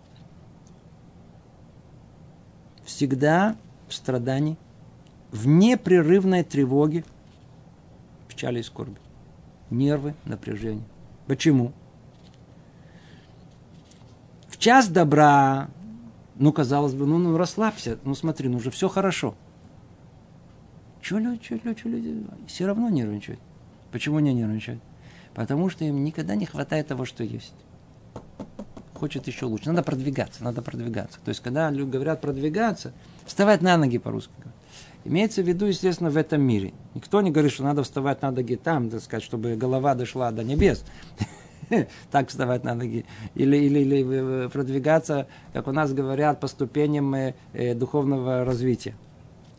Всегда 2.85 3.57
в 3.89 3.95
страдании, 3.95 4.57
в 5.31 5.47
непрерывной 5.47 6.43
тревоге, 6.43 7.05
печали 8.29 8.59
и 8.59 8.63
скорби 8.63 8.99
нервы, 9.73 10.15
напряжение. 10.25 10.85
Почему? 11.27 11.73
В 14.49 14.59
час 14.59 14.89
добра, 14.89 15.69
ну, 16.37 16.53
казалось 16.53 16.95
бы, 16.95 17.07
ну, 17.07 17.19
ну 17.19 17.37
расслабься, 17.37 17.99
ну, 18.05 18.15
смотри, 18.15 18.49
ну, 18.49 18.59
уже 18.59 18.71
все 18.71 18.89
хорошо. 18.89 19.35
Чего 21.01 21.19
люди, 21.19 21.41
чего, 21.43 21.61
люди 21.65 22.25
все 22.47 22.67
равно 22.67 22.89
нервничают. 22.89 23.41
Почему 23.91 24.21
не 24.21 24.33
нервничают? 24.33 24.81
Потому 25.35 25.69
что 25.69 25.85
им 25.85 26.05
никогда 26.05 26.35
не 26.35 26.47
хватает 26.47 26.89
того, 26.89 27.05
что 27.05 27.25
есть. 27.25 27.55
Хочет 28.95 29.27
еще 29.27 29.47
лучше. 29.47 29.69
Надо 29.69 29.83
продвигаться, 29.83 30.45
надо 30.45 30.63
продвигаться. 30.63 31.19
То 31.25 31.31
есть, 31.31 31.41
когда 31.41 31.71
люди 31.71 31.91
говорят 31.91 32.21
продвигаться, 32.21 32.93
вставать 33.27 33.63
на 33.63 33.77
ноги 33.77 33.99
по-русски. 33.99 34.33
Имеется 35.05 35.43
в 35.43 35.49
виду, 35.49 35.67
естественно, 35.67 36.11
в 36.11 36.17
этом 36.17 36.43
мире. 36.43 36.73
Никто 36.95 37.21
не 37.21 37.31
говорит, 37.31 37.53
что 37.53 37.65
надо 37.65 37.83
вставать 37.83 38.23
на 38.23 38.31
ноги 38.31 38.57
там, 38.57 38.89
так 38.89 39.01
сказать, 39.03 39.25
чтобы 39.25 39.57
голова 39.57 39.95
дошла 39.95 40.31
до 40.31 40.45
небес. 40.45 40.85
Так 42.11 42.29
вставать 42.29 42.65
на 42.65 42.75
ноги. 42.75 43.07
Или, 43.35 43.57
или, 43.57 43.79
или 43.79 44.49
продвигаться, 44.49 45.27
как 45.55 45.69
у 45.69 45.73
нас 45.73 45.95
говорят, 45.95 46.39
по 46.39 46.47
ступеням 46.47 47.15
э, 47.15 47.35
э, 47.55 47.75
духовного 47.75 48.45
развития. 48.45 48.95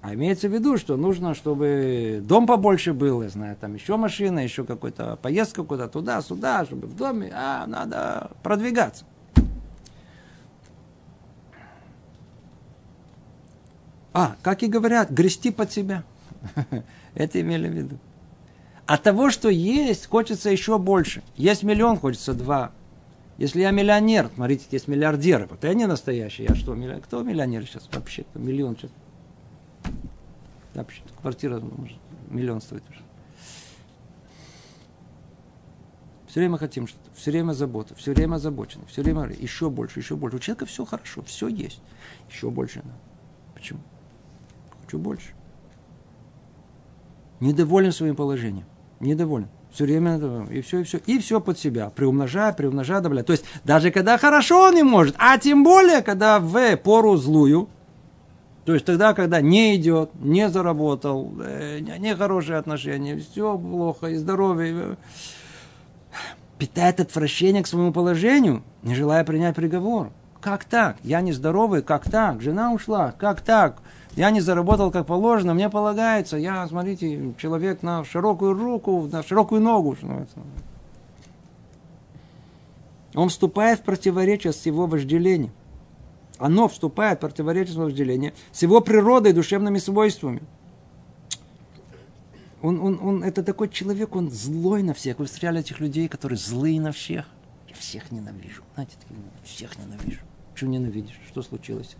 А 0.03 0.13
имеется 0.13 0.47
в 0.47 0.53
виду, 0.53 0.77
что 0.77 0.95
нужно, 0.95 1.33
чтобы 1.33 2.21
дом 2.21 2.45
побольше 2.45 2.93
был, 2.93 3.23
я 3.23 3.29
знаю, 3.29 3.55
там 3.59 3.73
еще 3.73 3.97
машина, 3.97 4.39
еще 4.39 4.63
какой-то 4.63 5.17
поездка 5.21 5.63
куда-то 5.63 5.93
туда-сюда, 5.93 6.65
чтобы 6.65 6.87
в 6.87 6.95
доме, 6.95 7.31
а 7.33 7.65
надо 7.65 8.29
продвигаться. 8.43 9.05
А, 14.13 14.35
как 14.41 14.63
и 14.63 14.67
говорят, 14.67 15.09
грести 15.09 15.51
под 15.51 15.71
себя. 15.71 16.03
Это 17.15 17.41
имели 17.41 17.67
в 17.67 17.73
виду. 17.73 17.97
От 18.85 19.03
того, 19.03 19.29
что 19.31 19.49
есть, 19.49 20.07
хочется 20.07 20.49
еще 20.49 20.77
больше. 20.77 21.23
Есть 21.35 21.63
миллион, 21.63 21.97
хочется 21.97 22.33
два. 22.33 22.71
Если 23.37 23.61
я 23.61 23.71
миллионер, 23.71 24.29
смотрите, 24.35 24.65
есть 24.69 24.87
миллиардеры. 24.87 25.47
Вот 25.47 25.63
я 25.63 25.73
не 25.73 25.87
настоящий. 25.87 26.43
Я 26.43 26.53
что, 26.53 26.75
миллионер? 26.75 27.01
Кто 27.01 27.23
миллионер 27.23 27.65
сейчас 27.65 27.89
вообще? 27.91 28.23
Кто 28.23 28.39
миллион 28.39 28.77
сейчас? 28.77 28.91
Вообще, 30.75 31.01
квартира 31.21 31.59
может, 31.59 31.97
миллион 32.29 32.61
стоит 32.61 32.83
уже. 32.89 32.99
Все 36.27 36.39
время 36.39 36.57
хотим 36.57 36.87
что-то, 36.87 37.11
все 37.15 37.29
время 37.29 37.53
забота, 37.53 37.93
все 37.93 38.11
время 38.11 38.35
озабочены, 38.35 38.85
все 38.87 39.03
время 39.03 39.29
еще 39.39 39.69
больше, 39.69 39.99
еще 39.99 40.15
больше. 40.15 40.37
У 40.37 40.39
человека 40.39 40.65
все 40.65 40.83
хорошо, 40.83 41.21
все 41.21 41.47
есть. 41.47 41.79
Еще 42.29 42.49
больше 42.49 42.79
надо. 42.79 42.97
Почему? 43.53 43.79
Хочу 44.93 44.99
больше. 44.99 45.33
Недоволен 47.39 47.91
своим 47.91 48.15
положением. 48.15 48.65
Недоволен. 48.99 49.47
Все 49.71 49.85
время 49.85 50.45
и 50.51 50.61
все, 50.61 50.79
и 50.79 50.83
все. 50.83 50.99
И 51.07 51.19
все 51.19 51.41
под 51.41 51.57
себя. 51.57 51.89
Приумножая, 51.89 52.53
приумножая, 52.53 53.01
добавляя. 53.01 53.25
То 53.25 53.33
есть, 53.33 53.45
даже 53.63 53.91
когда 53.91 54.17
хорошо 54.17 54.67
он 54.67 54.75
не 54.75 54.83
может, 54.83 55.15
а 55.17 55.37
тем 55.37 55.63
более, 55.63 56.01
когда 56.01 56.39
в 56.39 56.77
пору 56.77 57.17
злую, 57.17 57.67
то 58.65 58.73
есть 58.73 58.85
тогда, 58.85 59.13
когда 59.13 59.41
не 59.41 59.75
идет, 59.75 60.11
не 60.19 60.47
заработал, 60.49 61.33
э, 61.43 61.79
не 61.79 62.15
хорошие 62.15 62.57
отношения, 62.59 63.17
все 63.17 63.57
плохо, 63.57 64.07
и 64.07 64.15
здоровье, 64.15 64.97
питает 66.59 66.99
отвращение 66.99 67.63
к 67.63 67.67
своему 67.67 67.91
положению, 67.91 68.63
не 68.83 68.95
желая 68.95 69.23
принять 69.25 69.55
приговор. 69.55 70.11
Как 70.39 70.65
так? 70.65 70.97
Я 71.03 71.21
не 71.21 71.31
здоровый, 71.33 71.81
как 71.81 72.09
так? 72.09 72.41
Жена 72.41 72.73
ушла, 72.73 73.13
как 73.17 73.41
так? 73.41 73.81
Я 74.15 74.29
не 74.29 74.41
заработал 74.41 74.91
как 74.91 75.07
положено, 75.07 75.53
мне 75.53 75.69
полагается. 75.69 76.37
Я, 76.37 76.67
смотрите, 76.67 77.33
человек 77.37 77.81
на 77.81 78.03
широкую 78.03 78.53
руку, 78.53 79.09
на 79.11 79.23
широкую 79.23 79.61
ногу. 79.61 79.97
Он 83.15 83.29
вступает 83.29 83.79
в 83.79 83.83
противоречие 83.83 84.53
с 84.53 84.65
его 84.65 84.85
вожделением. 84.85 85.51
Оно 86.37 86.67
вступает 86.67 87.19
в 87.19 87.21
противоречие 87.21 87.73
с 87.73 87.75
его 87.75 87.85
вожделением, 87.85 88.33
с 88.51 88.61
его 88.61 88.81
природой 88.81 89.31
и 89.31 89.35
душевными 89.35 89.77
свойствами. 89.77 90.41
Он, 92.61 92.79
он, 92.81 92.99
он, 93.01 93.23
это 93.23 93.43
такой 93.43 93.69
человек, 93.69 94.15
он 94.15 94.31
злой 94.31 94.83
на 94.83 94.93
всех. 94.93 95.19
Вы 95.19 95.25
встречали 95.25 95.59
этих 95.59 95.79
людей, 95.79 96.07
которые 96.07 96.37
злые 96.37 96.79
на 96.79 96.91
всех? 96.91 97.25
Я 97.67 97.75
всех 97.75 98.11
ненавижу. 98.11 98.63
Знаете, 98.75 98.95
всех 99.43 99.77
ненавижу. 99.77 100.21
Что 100.55 100.67
ненавидишь? 100.67 101.19
Что 101.27 101.41
случилось? 101.41 101.97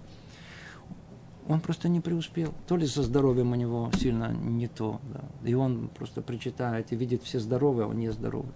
Он 1.47 1.59
просто 1.59 1.89
не 1.89 1.99
преуспел. 1.99 2.53
То 2.67 2.77
ли 2.77 2.87
со 2.87 3.03
здоровьем 3.03 3.51
у 3.51 3.55
него 3.55 3.91
сильно 3.97 4.31
не 4.31 4.67
то. 4.67 4.99
Да. 5.13 5.21
И 5.47 5.53
он 5.53 5.89
просто 5.89 6.21
прочитает 6.21 6.91
и 6.91 6.95
видит 6.95 7.23
все 7.23 7.39
здоровые, 7.39 7.85
а 7.85 7.89
он 7.89 7.99
не 7.99 8.11
здоровый. 8.11 8.53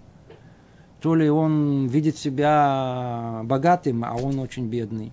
то 1.01 1.15
ли 1.15 1.29
он 1.29 1.87
видит 1.87 2.17
себя 2.17 3.41
богатым, 3.45 4.03
а 4.03 4.15
он 4.15 4.39
очень 4.39 4.67
бедный. 4.67 5.11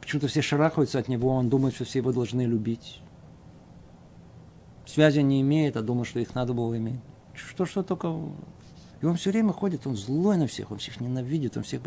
Почему-то 0.00 0.26
все 0.28 0.42
шарахаются 0.42 0.98
от 0.98 1.08
него, 1.08 1.28
он 1.28 1.48
думает, 1.48 1.74
что 1.74 1.84
все 1.84 2.00
его 2.00 2.12
должны 2.12 2.42
любить. 2.42 3.00
Связи 4.86 5.20
не 5.20 5.40
имеет, 5.42 5.76
а 5.76 5.82
думает, 5.82 6.08
что 6.08 6.18
их 6.18 6.34
надо 6.34 6.54
было 6.54 6.76
иметь. 6.76 7.00
Что, 7.34 7.66
что 7.66 7.82
только... 7.82 8.14
И 9.02 9.06
он 9.06 9.16
все 9.16 9.30
время 9.32 9.52
ходит, 9.52 9.86
он 9.86 9.96
злой 9.96 10.36
на 10.36 10.46
всех, 10.46 10.70
он 10.70 10.78
всех 10.78 11.00
ненавидит, 11.00 11.56
он 11.56 11.64
всех... 11.64 11.80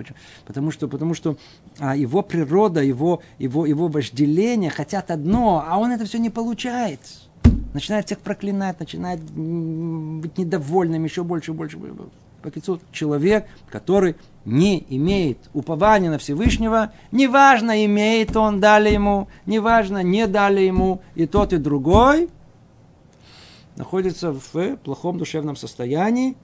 Потому 0.46 0.70
что, 0.70 0.90
потому 0.90 1.14
что 1.14 1.38
а, 1.80 1.96
его 1.96 2.22
природа, 2.22 2.84
его, 2.84 3.22
его, 3.40 3.66
его 3.66 3.88
вожделение 3.88 4.70
хотят 4.70 5.10
одно, 5.10 5.64
а 5.66 5.78
он 5.78 5.92
это 5.92 6.04
все 6.06 6.20
не 6.20 6.30
получает. 6.30 7.00
Начинает 7.74 8.08
всех 8.08 8.20
проклинать, 8.20 8.80
начинает 8.82 9.22
быть 9.22 10.38
недовольным 10.38 11.06
еще 11.06 11.24
больше 11.24 11.54
больше. 11.54 11.78
По 12.42 12.52
человек, 12.92 13.48
который 13.70 14.18
не 14.44 14.86
имеет 14.90 15.38
упования 15.54 16.12
на 16.12 16.18
Всевышнего, 16.18 16.92
неважно, 17.12 17.86
имеет 17.86 18.36
он, 18.36 18.60
дали 18.60 18.90
ему, 18.90 19.30
неважно, 19.46 20.04
не 20.04 20.28
дали 20.28 20.62
ему, 20.62 21.02
и 21.16 21.26
тот, 21.26 21.54
и 21.54 21.58
другой, 21.58 22.30
находится 23.78 24.34
в 24.34 24.76
плохом 24.78 25.18
душевном 25.18 25.56
состоянии, 25.56 26.36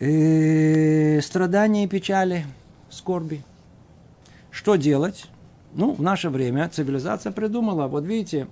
и 0.00 1.20
страдания 1.22 1.84
и 1.84 1.88
печали, 1.88 2.46
скорби. 2.90 3.42
Что 4.50 4.76
делать? 4.76 5.26
Ну, 5.74 5.92
в 5.92 6.02
наше 6.02 6.30
время 6.30 6.68
цивилизация 6.68 7.32
придумала, 7.32 7.88
вот 7.88 8.04
видите, 8.04 8.46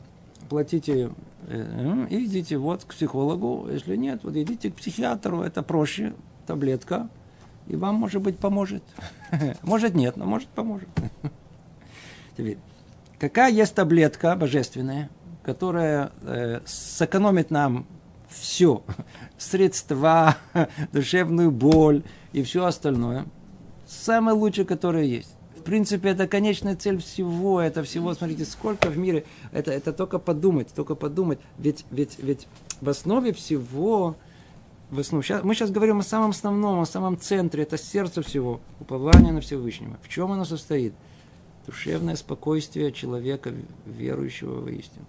платите 0.49 1.11
э, 1.47 2.07
и 2.11 2.25
идите 2.27 2.59
вот 2.59 2.85
к 2.85 2.95
психологу, 2.95 3.69
если 3.71 3.97
нет, 3.97 4.21
вот 4.23 4.37
идите 4.37 4.71
к 4.71 4.75
психиатру, 4.75 5.41
это 5.43 5.63
проще, 5.63 6.15
таблетка, 6.47 7.09
и 7.69 7.77
вам, 7.77 7.97
может 7.97 8.23
быть, 8.23 8.39
поможет. 8.39 8.83
Может, 9.63 9.95
нет, 9.95 10.17
но 10.17 10.25
может, 10.25 10.49
поможет. 10.49 10.89
Теперь, 12.37 12.59
какая 13.19 13.51
есть 13.51 13.75
таблетка 13.75 14.37
божественная, 14.37 15.11
которая 15.43 16.13
э, 16.23 16.61
сэкономит 16.65 17.51
нам 17.51 17.87
все, 18.29 18.83
средства, 19.39 20.37
душевную 20.93 21.51
боль 21.51 22.03
и 22.33 22.43
все 22.43 22.65
остальное. 22.65 23.27
Самое 23.87 24.37
лучшее, 24.37 24.65
которое 24.65 25.05
есть. 25.05 25.35
В 25.57 25.63
принципе, 25.63 26.11
это 26.11 26.29
конечная 26.29 26.77
цель 26.77 26.99
всего, 26.99 27.61
это 27.61 27.83
всего, 27.83 28.15
смотрите, 28.15 28.45
сколько 28.45 28.89
в 28.89 28.97
мире, 28.97 29.25
это, 29.53 29.73
это 29.73 29.93
только 29.93 30.19
подумать, 30.19 30.69
только 30.75 30.95
подумать. 30.95 31.39
Ведь, 31.59 31.85
ведь, 31.91 32.19
ведь 32.19 32.47
в 32.81 32.89
основе 32.89 33.33
всего 33.33 34.17
в 34.91 35.01
основном. 35.01 35.23
Сейчас, 35.23 35.43
мы 35.43 35.55
сейчас 35.55 35.71
говорим 35.71 35.99
о 35.99 36.03
самом 36.03 36.31
основном, 36.31 36.81
о 36.81 36.87
самом 36.87 37.19
центре, 37.19 37.63
это 37.65 37.77
сердце 37.77 38.23
всего, 38.23 38.61
упование 38.81 39.33
на 39.33 39.41
Всевышнего. 39.41 39.97
В 40.03 40.09
чем 40.09 40.33
оно 40.33 40.45
состоит? 40.45 40.95
Душевное 41.67 42.15
спокойствие 42.15 42.93
человека, 42.93 43.53
верующего 43.85 44.61
в 44.61 44.69
истину. 44.69 45.05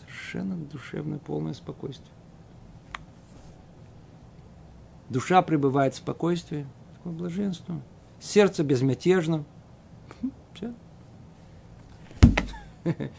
Совершенно 0.00 0.56
душевное, 0.56 1.18
полное 1.18 1.54
спокойствие. 1.54 2.12
Душа 5.10 5.42
пребывает 5.42 5.94
в 5.94 5.98
спокойствии, 5.98 6.66
такое 6.94 7.12
блаженство. 7.12 7.82
Сердце 8.20 8.62
безмятежно. 8.62 9.44
Все. 10.54 10.72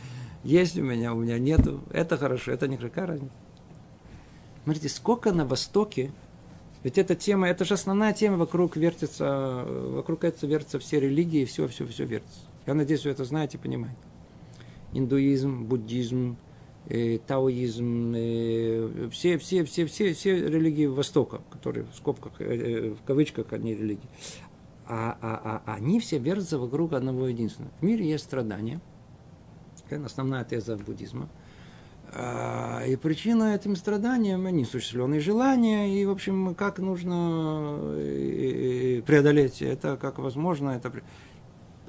Есть 0.43 0.77
у 0.77 0.83
меня, 0.83 1.13
у 1.13 1.17
меня 1.19 1.37
нету. 1.37 1.81
Это 1.91 2.17
хорошо, 2.17 2.51
это 2.51 2.67
не 2.67 2.77
какая 2.77 3.07
разница. 3.07 3.33
Смотрите, 4.63 4.89
сколько 4.89 5.33
на 5.33 5.45
Востоке, 5.45 6.11
ведь 6.83 6.97
эта 6.97 7.15
тема, 7.15 7.49
это 7.49 7.65
же 7.65 7.73
основная 7.73 8.13
тема, 8.13 8.37
вокруг 8.37 8.77
вертится, 8.77 9.65
вокруг 9.67 10.23
этого 10.23 10.49
вертятся 10.49 10.79
все 10.79 10.99
религии, 10.99 11.45
все, 11.45 11.67
все, 11.67 11.85
все 11.85 12.05
вертится. 12.05 12.39
Я 12.65 12.73
надеюсь, 12.73 13.03
вы 13.03 13.11
это 13.11 13.25
знаете, 13.25 13.57
понимаете. 13.57 13.97
Индуизм, 14.93 15.65
буддизм, 15.65 16.37
таоизм, 17.27 18.13
э, 18.15 19.09
все, 19.11 19.37
все, 19.37 19.63
все, 19.63 19.85
все, 19.85 20.13
все 20.13 20.47
религии 20.47 20.87
Востока, 20.87 21.41
которые 21.49 21.85
в 21.85 21.95
скобках, 21.95 22.33
э, 22.39 22.45
э 22.45 22.89
в 22.91 23.03
кавычках, 23.03 23.53
они 23.53 23.75
религии. 23.75 24.09
А, 24.87 25.17
а, 25.21 25.61
а 25.65 25.75
они 25.75 25.99
все 25.99 26.17
вертятся 26.17 26.59
вокруг 26.59 26.93
одного 26.93 27.27
единственного. 27.27 27.73
В 27.79 27.83
мире 27.83 28.09
есть 28.09 28.25
страдания. 28.25 28.81
Это 29.89 30.05
основная 30.05 30.43
теза 30.43 30.77
буддизма– 30.77 31.29
а, 32.13 32.83
и 32.85 32.97
причина 32.97 33.55
этим 33.55 33.75
страданиям– 33.77 34.43
неосуществленные 34.51 35.21
желания, 35.21 35.97
и, 35.97 36.05
в 36.05 36.11
общем, 36.11 36.55
как 36.55 36.79
нужно 36.79 37.77
э, 37.83 38.97
э, 38.99 39.01
преодолеть 39.03 39.61
это, 39.61 39.95
как 39.95 40.19
возможно 40.19 40.71
это. 40.71 40.91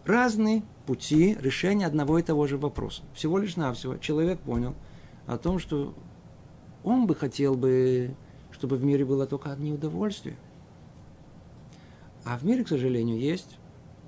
Разные 0.05 0.63
пути 0.87 1.37
решения 1.41 1.87
одного 1.87 2.19
и 2.19 2.23
того 2.23 2.47
же 2.47 2.59
вопроса. 2.59 3.03
Всего 3.15 3.39
лишь 3.39 3.57
навсего 3.57 3.97
человек 3.99 4.41
понял 4.41 4.75
о 5.27 5.39
том, 5.39 5.59
что 5.59 5.95
он 6.83 7.07
бы 7.07 7.15
хотел 7.15 7.55
бы, 7.55 8.15
чтобы 8.51 8.77
в 8.77 8.85
мире 8.85 9.05
было 9.05 9.27
только 9.27 9.53
одни 9.53 9.73
удовольствия. 9.73 10.37
А 12.25 12.37
в 12.37 12.45
мире, 12.45 12.65
к 12.65 12.69
сожалению, 12.69 13.19
есть 13.19 13.59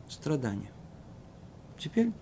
страдания. 0.08 0.70
Теперь 1.78 2.12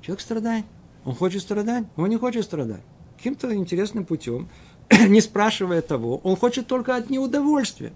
человек 0.00 0.20
страдает. 0.20 0.64
Он 1.04 1.14
хочет 1.14 1.42
страдать? 1.42 1.84
Он 1.96 2.08
не 2.08 2.16
хочет 2.16 2.44
страдать. 2.44 2.82
Каким-то 3.16 3.54
интересным 3.54 4.04
путем, 4.04 4.48
не 5.08 5.20
спрашивая 5.20 5.82
того, 5.82 6.18
он 6.18 6.36
хочет 6.36 6.66
только 6.66 6.96
от 6.96 7.10
неудовольствия. 7.10 7.92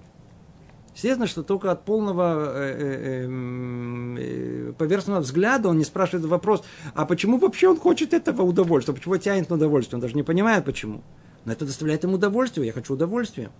Естественно, 0.94 1.26
что 1.26 1.42
только 1.42 1.70
от 1.70 1.84
полного 1.84 2.52
э, 2.52 2.72
э, 2.72 3.24
эм, 3.24 4.16
э, 4.18 4.72
поверхностного 4.76 5.20
взгляда 5.20 5.68
он 5.68 5.78
не 5.78 5.84
спрашивает 5.84 6.26
вопрос, 6.26 6.64
а 6.94 7.06
почему 7.06 7.38
вообще 7.38 7.68
он 7.68 7.78
хочет 7.78 8.12
этого 8.12 8.42
удовольствия, 8.42 8.92
почему 8.92 9.16
тянет 9.16 9.48
на 9.50 9.56
удовольствие, 9.56 9.98
он 9.98 10.00
даже 10.00 10.14
не 10.14 10.24
понимает 10.24 10.64
почему. 10.64 11.02
Но 11.44 11.52
это 11.52 11.64
доставляет 11.64 12.02
ему 12.02 12.14
удовольствие, 12.14 12.66
я 12.66 12.72
хочу 12.72 12.94
удовольствия. 12.94 13.50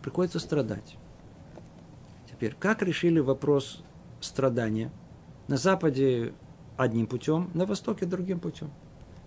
Приходится 0.00 0.38
страдать. 0.38 0.96
Теперь, 2.30 2.54
как 2.58 2.82
решили 2.82 3.18
вопрос 3.18 3.82
страдания? 4.20 4.92
На 5.48 5.56
Западе 5.56 6.32
одним 6.76 7.06
путем, 7.08 7.50
на 7.54 7.66
Востоке 7.66 8.06
другим 8.06 8.38
путем. 8.38 8.70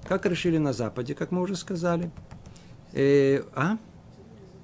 Как 0.08 0.26
решили 0.26 0.58
на 0.58 0.72
Западе, 0.72 1.14
как 1.14 1.32
мы 1.32 1.42
уже 1.42 1.56
сказали. 1.56 2.10
Э, 2.94 3.44
а? 3.54 3.78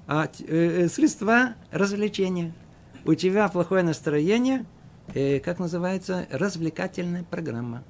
А 0.06 0.26
э, 0.26 0.84
э, 0.84 0.88
средства 0.88 1.54
развлечения. 1.70 2.54
У 3.04 3.14
тебя 3.14 3.48
плохое 3.48 3.82
настроение, 3.82 4.64
э, 5.14 5.40
как 5.40 5.58
называется, 5.58 6.26
развлекательная 6.30 7.24
программа. 7.24 7.84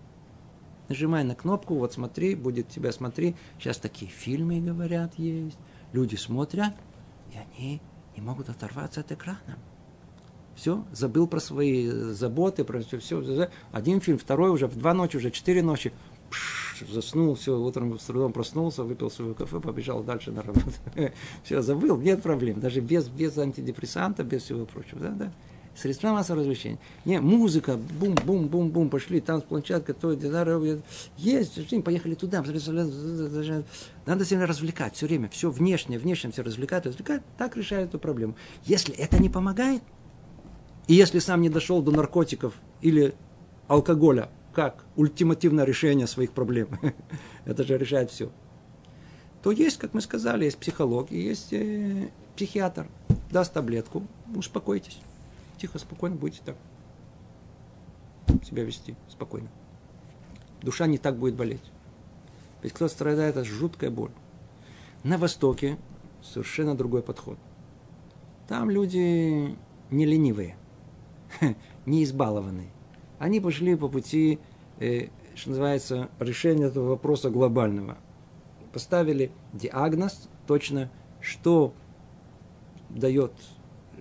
Нажимай 0.89 1.25
на 1.25 1.35
кнопку, 1.35 1.75
вот 1.75 1.93
смотри, 1.93 2.35
будет 2.35 2.69
тебя 2.69 2.93
смотри. 2.93 3.35
Сейчас 3.59 3.79
такие 3.79 4.11
фильмы, 4.11 4.61
говорят, 4.61 5.15
есть. 5.19 5.59
Люди 5.93 6.17
смотрят, 6.17 6.75
и 7.33 7.39
они 7.39 7.83
не 8.17 8.23
могут 8.23 8.49
оторваться 8.49 9.01
от 9.01 9.13
экрана. 9.13 9.59
Все, 10.55 10.85
забыл 10.91 11.27
про 11.27 11.39
свои 11.39 11.89
заботы, 11.91 12.65
про 12.65 12.81
все, 12.81 12.99
все. 12.99 13.51
Один 13.73 14.01
фильм, 14.01 14.17
второй 14.17 14.51
уже, 14.51 14.69
в 14.69 14.77
два 14.77 14.95
ночи, 14.95 15.17
уже 15.17 15.31
четыре 15.31 15.63
ночи. 15.63 15.93
Заснул, 16.85 17.35
все, 17.35 17.59
утром 17.59 17.99
с 17.99 18.05
трудом 18.05 18.33
проснулся, 18.33 18.83
выпил 18.83 19.11
свое 19.11 19.35
кафе, 19.35 19.61
побежал 19.61 20.03
дальше 20.03 20.33
на 20.33 20.43
работу. 20.43 20.73
все, 21.45 21.63
забыл, 21.63 21.97
нет 21.99 22.23
проблем. 22.23 22.61
Даже 22.61 22.81
без, 22.81 23.09
без 23.09 23.39
антидепрессанта, 23.39 24.25
без 24.25 24.43
всего 24.43 24.67
прочего. 24.67 25.01
Да, 25.01 25.11
да. 25.11 25.33
Средства 25.77 26.13
массового 26.13 26.41
развлечения. 26.41 26.79
Не, 27.05 27.21
музыка, 27.21 27.77
бум-бум-бум-бум, 27.77 28.89
пошли, 28.89 29.21
там 29.21 29.43
площадка, 29.43 29.93
то, 29.93 30.13
есть, 30.13 30.23
поехали 31.85 32.15
туда. 32.15 32.43
Надо 34.07 34.25
себя 34.25 34.47
развлекать 34.47 34.95
все 34.95 35.07
время, 35.07 35.29
все 35.29 35.51
внешнее, 35.51 35.99
внешнее 35.99 36.33
все 36.33 36.43
развлекать, 36.43 36.87
развлекать, 36.87 37.23
так 37.37 37.59
решают 37.59 37.91
эту 37.91 37.99
проблему. 37.99 38.37
Если 38.65 38.95
это 38.95 39.19
не 39.23 39.29
помогает, 39.29 39.83
и 40.89 40.95
если 40.95 41.19
сам 41.19 41.43
не 41.43 41.51
дошел 41.51 41.83
до 41.83 41.91
наркотиков 41.91 42.55
или 42.81 43.15
алкоголя, 43.69 44.31
как 44.57 44.87
ультимативное 44.97 45.67
решение 45.67 46.07
своих 46.07 46.33
проблем, 46.33 46.69
это 47.45 47.63
же 47.63 47.77
решает 47.77 48.11
все, 48.11 48.33
то 49.43 49.51
есть, 49.53 49.77
как 49.77 49.93
мы 49.93 50.01
сказали, 50.01 50.47
есть 50.47 50.59
психолог 50.59 51.11
есть 51.13 51.53
э, 51.53 52.09
психиатр. 52.35 52.89
Даст 53.31 53.53
таблетку, 53.53 54.03
успокойтесь. 54.35 54.99
Тихо, 55.59 55.79
спокойно 55.79 56.17
будете 56.17 56.41
так 56.45 56.57
себя 58.45 58.65
вести, 58.65 58.97
спокойно. 59.09 59.49
Душа 60.63 60.87
не 60.87 60.99
так 60.99 61.17
будет 61.17 61.37
болеть. 61.37 61.63
Ведь 62.63 62.73
кто 62.73 62.89
страдает, 62.89 63.37
это 63.37 63.45
жуткая 63.45 63.91
боль. 63.91 64.11
На 65.05 65.19
Востоке 65.19 65.77
совершенно 66.23 66.75
другой 66.75 67.03
подход. 67.03 67.39
Там 68.49 68.71
люди 68.71 69.55
не 69.91 70.07
ленивые– 70.07 70.57
не 71.87 72.03
избалованные. 72.03 72.71
Они 73.19 73.41
пошли 73.41 73.75
по 73.77 73.89
пути, 73.89 74.39
э, 74.79 75.09
что 75.35 75.51
называется, 75.51 76.09
решения 76.19 76.67
этого 76.67 76.89
вопроса 76.91 77.31
глобального. 77.31 77.97
Поставили 78.73 79.31
диагноз 79.53 80.29
точно, 80.47 80.91
что 81.21 81.73
дает, 82.91 83.33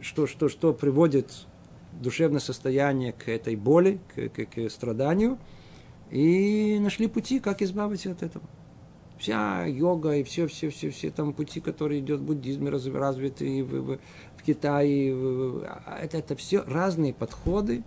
что, 0.02 0.28
что, 0.28 0.50
что 0.50 0.74
приводит 0.74 1.48
душевное 2.02 2.42
состояние 2.42 3.14
к 3.14 3.30
этой 3.30 3.56
боли, 3.56 4.00
к, 4.14 4.30
к, 4.30 4.46
к 4.46 4.70
страданию, 4.70 5.38
и 6.12 6.78
нашли 6.80 7.08
пути, 7.08 7.40
как 7.40 7.62
избавиться 7.62 8.12
от 8.12 8.22
этого. 8.22 8.46
Вся 9.18 9.66
йога 9.66 10.18
и 10.18 10.24
все, 10.24 10.46
все, 10.48 10.70
все, 10.70 10.90
все 10.90 11.10
там 11.10 11.34
пути, 11.34 11.62
которые 11.62 12.02
идет 12.02 12.20
в 12.20 12.26
буддизме 12.26 12.70
развиты 12.70 13.64
в, 13.64 13.70
в, 13.70 14.00
в 14.36 14.44
Китае, 14.44 15.16
в, 15.16 15.64
это, 16.02 16.18
это 16.18 16.36
все 16.36 16.64
разные 16.68 17.14
подходы, 17.14 17.84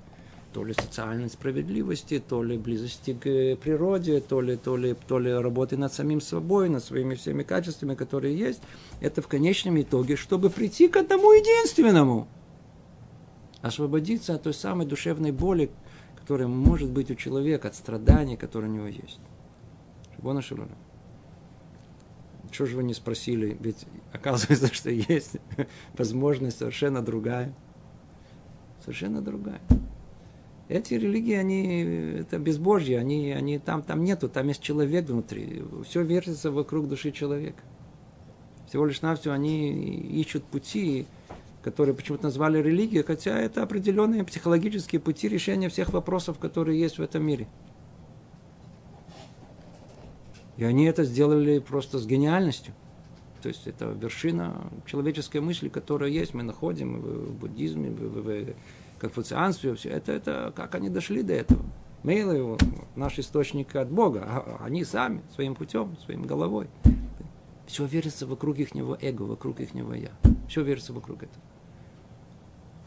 то 0.53 0.65
ли 0.65 0.73
социальной 0.73 1.29
справедливости, 1.29 2.23
то 2.27 2.43
ли 2.43 2.57
близости 2.57 3.13
к 3.13 3.57
природе, 3.61 4.21
то 4.21 4.41
ли, 4.41 4.57
то 4.57 4.77
ли, 4.77 4.95
то 5.07 5.19
ли 5.19 5.33
работы 5.33 5.77
над 5.77 5.93
самим 5.93 6.21
собой, 6.21 6.69
над 6.69 6.83
своими 6.83 7.15
всеми 7.15 7.43
качествами, 7.43 7.95
которые 7.95 8.37
есть. 8.37 8.61
Это 9.01 9.21
в 9.21 9.29
конечном 9.29 9.81
итоге, 9.81 10.17
чтобы 10.17 10.51
прийти 10.51 10.89
к 10.89 10.97
одному 10.97 11.33
единственному. 11.33 12.29
Освободиться 13.61 14.35
от 14.35 14.45
той 14.45 14.55
самой 14.55 14.87
душевной 14.87 15.33
боли, 15.33 15.71
которая 16.17 16.49
может 16.49 16.91
быть 16.91 17.11
у 17.11 17.15
человека, 17.15 17.69
от 17.69 17.75
страданий, 17.75 18.37
которые 18.37 18.71
у 18.71 18.75
него 18.75 18.87
есть. 18.87 19.21
Шабона 20.17 20.43
Шалона. 20.43 20.77
Чего 22.51 22.67
же 22.67 22.77
вы 22.77 22.85
не 22.85 22.95
спросили? 22.95 23.57
Ведь 23.61 23.87
оказывается, 24.13 24.67
что 24.73 24.91
есть 24.91 25.37
возможность 25.99 26.59
совершенно 26.59 27.03
другая. 27.03 27.55
Совершенно 28.81 29.21
другая. 29.21 29.61
Эти 30.69 30.95
религии, 30.95 31.35
они, 31.35 31.83
это 32.21 32.39
безбожье, 32.39 32.99
они, 32.99 33.33
они 33.33 33.59
там, 33.59 33.83
там 33.83 34.05
нету, 34.05 34.29
там 34.29 34.49
есть 34.49 34.61
человек 34.61 35.09
внутри. 35.09 35.63
Все 35.89 36.03
вертится 36.03 36.51
вокруг 36.51 36.89
души 36.89 37.11
человека. 37.11 37.63
Всего 38.69 38.85
лишь 38.85 39.01
навсего 39.01 39.33
они 39.33 39.73
ищут 40.21 40.45
пути, 40.45 41.07
которые 41.63 41.95
почему-то 41.95 42.25
назвали 42.25 42.63
религией, 42.63 43.03
хотя 43.03 43.39
это 43.39 43.63
определенные 43.63 44.25
психологические 44.25 45.01
пути 45.01 45.29
решения 45.29 45.71
всех 45.71 45.95
вопросов, 45.95 46.39
которые 46.39 46.79
есть 46.79 46.99
в 46.99 47.03
этом 47.03 47.25
мире. 47.25 47.49
И 50.59 50.65
они 50.65 50.85
это 50.85 51.05
сделали 51.05 51.61
просто 51.61 51.99
с 51.99 52.07
гениальностью. 52.07 52.75
То 53.43 53.49
есть 53.49 53.67
это 53.67 53.87
вершина 53.87 54.71
человеческой 54.85 55.41
мысли, 55.41 55.69
которая 55.69 56.11
есть, 56.11 56.35
мы 56.35 56.43
находим 56.43 57.01
в 57.01 57.33
буддизме, 57.39 57.91
в, 57.91 58.23
в, 58.23 58.55
конфуцианстве, 58.99 59.75
все 59.75 59.91
это, 59.91 60.13
это 60.13 60.53
как 60.55 60.75
они 60.75 60.89
дошли 60.89 61.23
до 61.23 61.35
этого. 61.35 61.65
Мейлы, 62.03 62.57
наш 62.95 63.19
источник 63.19 63.75
от 63.77 63.91
Бога, 63.91 64.25
а 64.27 64.65
они 64.65 64.85
сами, 64.85 65.23
своим 65.35 65.55
путем, 65.55 65.97
своим 66.05 66.23
головой. 66.23 66.69
Все 67.67 67.85
верится 67.85 68.27
вокруг 68.27 68.59
их 68.59 68.75
эго, 69.01 69.23
вокруг 69.23 69.61
их 69.61 69.75
я. 69.75 70.11
Все 70.49 70.63
верится 70.63 70.93
вокруг 70.93 71.25
этого. 71.25 71.43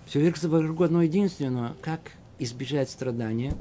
Все 0.05 0.19
верится 0.19 0.49
вокруг 0.49 0.81
одного 0.81 1.03
единственного, 1.03 1.75
как 1.81 2.11
избежать 2.39 2.89
страдания 2.89 3.53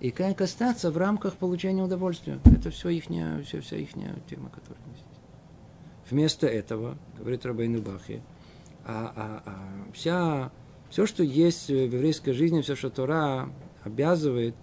и 0.00 0.10
как 0.10 0.40
остаться 0.40 0.90
в 0.90 0.96
рамках 0.96 1.36
получения 1.36 1.82
удовольствия. 1.82 2.40
Это 2.44 2.70
все 2.70 2.88
их, 2.88 3.04
все, 3.04 3.60
вся 3.60 3.76
их 3.76 3.90
тема, 4.28 4.50
которая 4.50 4.82
есть. 4.92 5.04
Вместо 6.10 6.46
этого, 6.46 6.98
говорит 7.18 7.46
Рабейну 7.46 7.80
Бахи, 7.80 8.22
а, 8.84 9.12
а, 9.14 9.42
а, 9.44 9.92
вся, 9.92 10.50
все, 10.90 11.06
что 11.06 11.22
есть 11.22 11.68
в 11.68 11.74
еврейской 11.74 12.32
жизни, 12.32 12.60
все, 12.60 12.74
что 12.74 12.90
Тора 12.90 13.50
обязывает, 13.84 14.54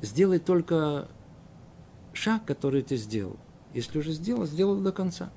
сделай 0.00 0.38
только 0.38 1.08
шаг, 2.12 2.44
который 2.44 2.82
ты 2.82 2.96
сделал. 2.96 3.36
Если 3.74 3.98
уже 3.98 4.12
сделал, 4.12 4.46
сделал 4.46 4.80
до 4.80 4.92
конца. 4.92 5.30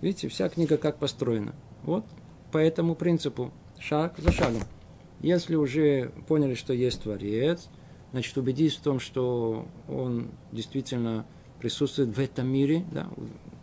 Видите, 0.00 0.28
вся 0.28 0.48
книга 0.48 0.76
как 0.76 0.98
построена. 0.98 1.54
Вот 1.82 2.04
по 2.52 2.58
этому 2.58 2.94
принципу, 2.94 3.52
шаг 3.78 4.14
за 4.18 4.30
шагом. 4.30 4.62
Если 5.20 5.56
уже 5.56 6.12
поняли, 6.28 6.54
что 6.54 6.72
есть 6.72 7.02
Творец, 7.02 7.68
значит, 8.12 8.36
убедись 8.36 8.76
в 8.76 8.82
том, 8.82 9.00
что 9.00 9.66
Он 9.88 10.30
действительно 10.52 11.26
присутствует 11.58 12.16
в 12.16 12.20
этом 12.20 12.46
мире, 12.46 12.84
да, 12.92 13.08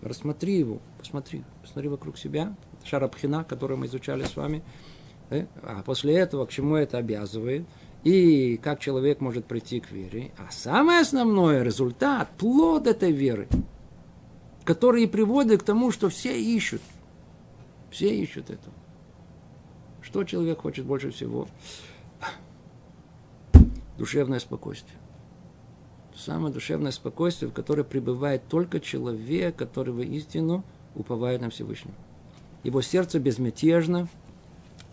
рассмотри 0.02 0.58
его, 0.58 0.80
посмотри, 0.98 1.44
посмотри 1.62 1.88
вокруг 1.88 2.18
себя, 2.18 2.56
шарабхина, 2.86 3.44
который 3.44 3.78
мы 3.78 3.86
изучали 3.86 4.24
с 4.24 4.36
вами, 4.36 4.64
да? 5.30 5.46
а 5.64 5.84
после 5.84 6.16
этого 6.16 6.46
к 6.46 6.52
чему 6.52 6.76
это 6.76 6.98
обязывает, 6.98 7.66
и 8.04 8.58
как 8.58 8.80
человек 8.80 9.22
может 9.22 9.46
прийти 9.46 9.80
к 9.80 9.92
вере. 9.92 10.32
А 10.38 10.52
самое 10.52 11.02
основное 11.02 11.64
результат, 11.64 12.30
плод 12.38 12.88
этой 12.88 13.12
веры, 13.12 13.48
который 14.64 15.08
приводит 15.08 15.62
к 15.62 15.66
тому, 15.66 15.92
что 15.92 16.10
все 16.10 16.40
ищут. 16.40 16.82
Все 17.92 18.16
ищут 18.16 18.50
этого. 18.50 18.74
Что 20.02 20.24
человек 20.24 20.62
хочет 20.62 20.86
больше 20.86 21.12
всего? 21.12 21.48
Душевное 23.98 24.40
спокойствие. 24.40 24.98
Самое 26.16 26.54
душевное 26.54 26.92
спокойствие, 26.92 27.50
в 27.50 27.54
которое 27.54 27.84
пребывает 27.84 28.48
только 28.48 28.80
человек, 28.80 29.56
который 29.56 29.94
воистину 29.94 30.64
уповает 30.96 31.42
на 31.42 31.50
Всевышнего. 31.50 31.96
Его 32.64 32.82
сердце 32.82 33.20
безмятежно, 33.20 34.08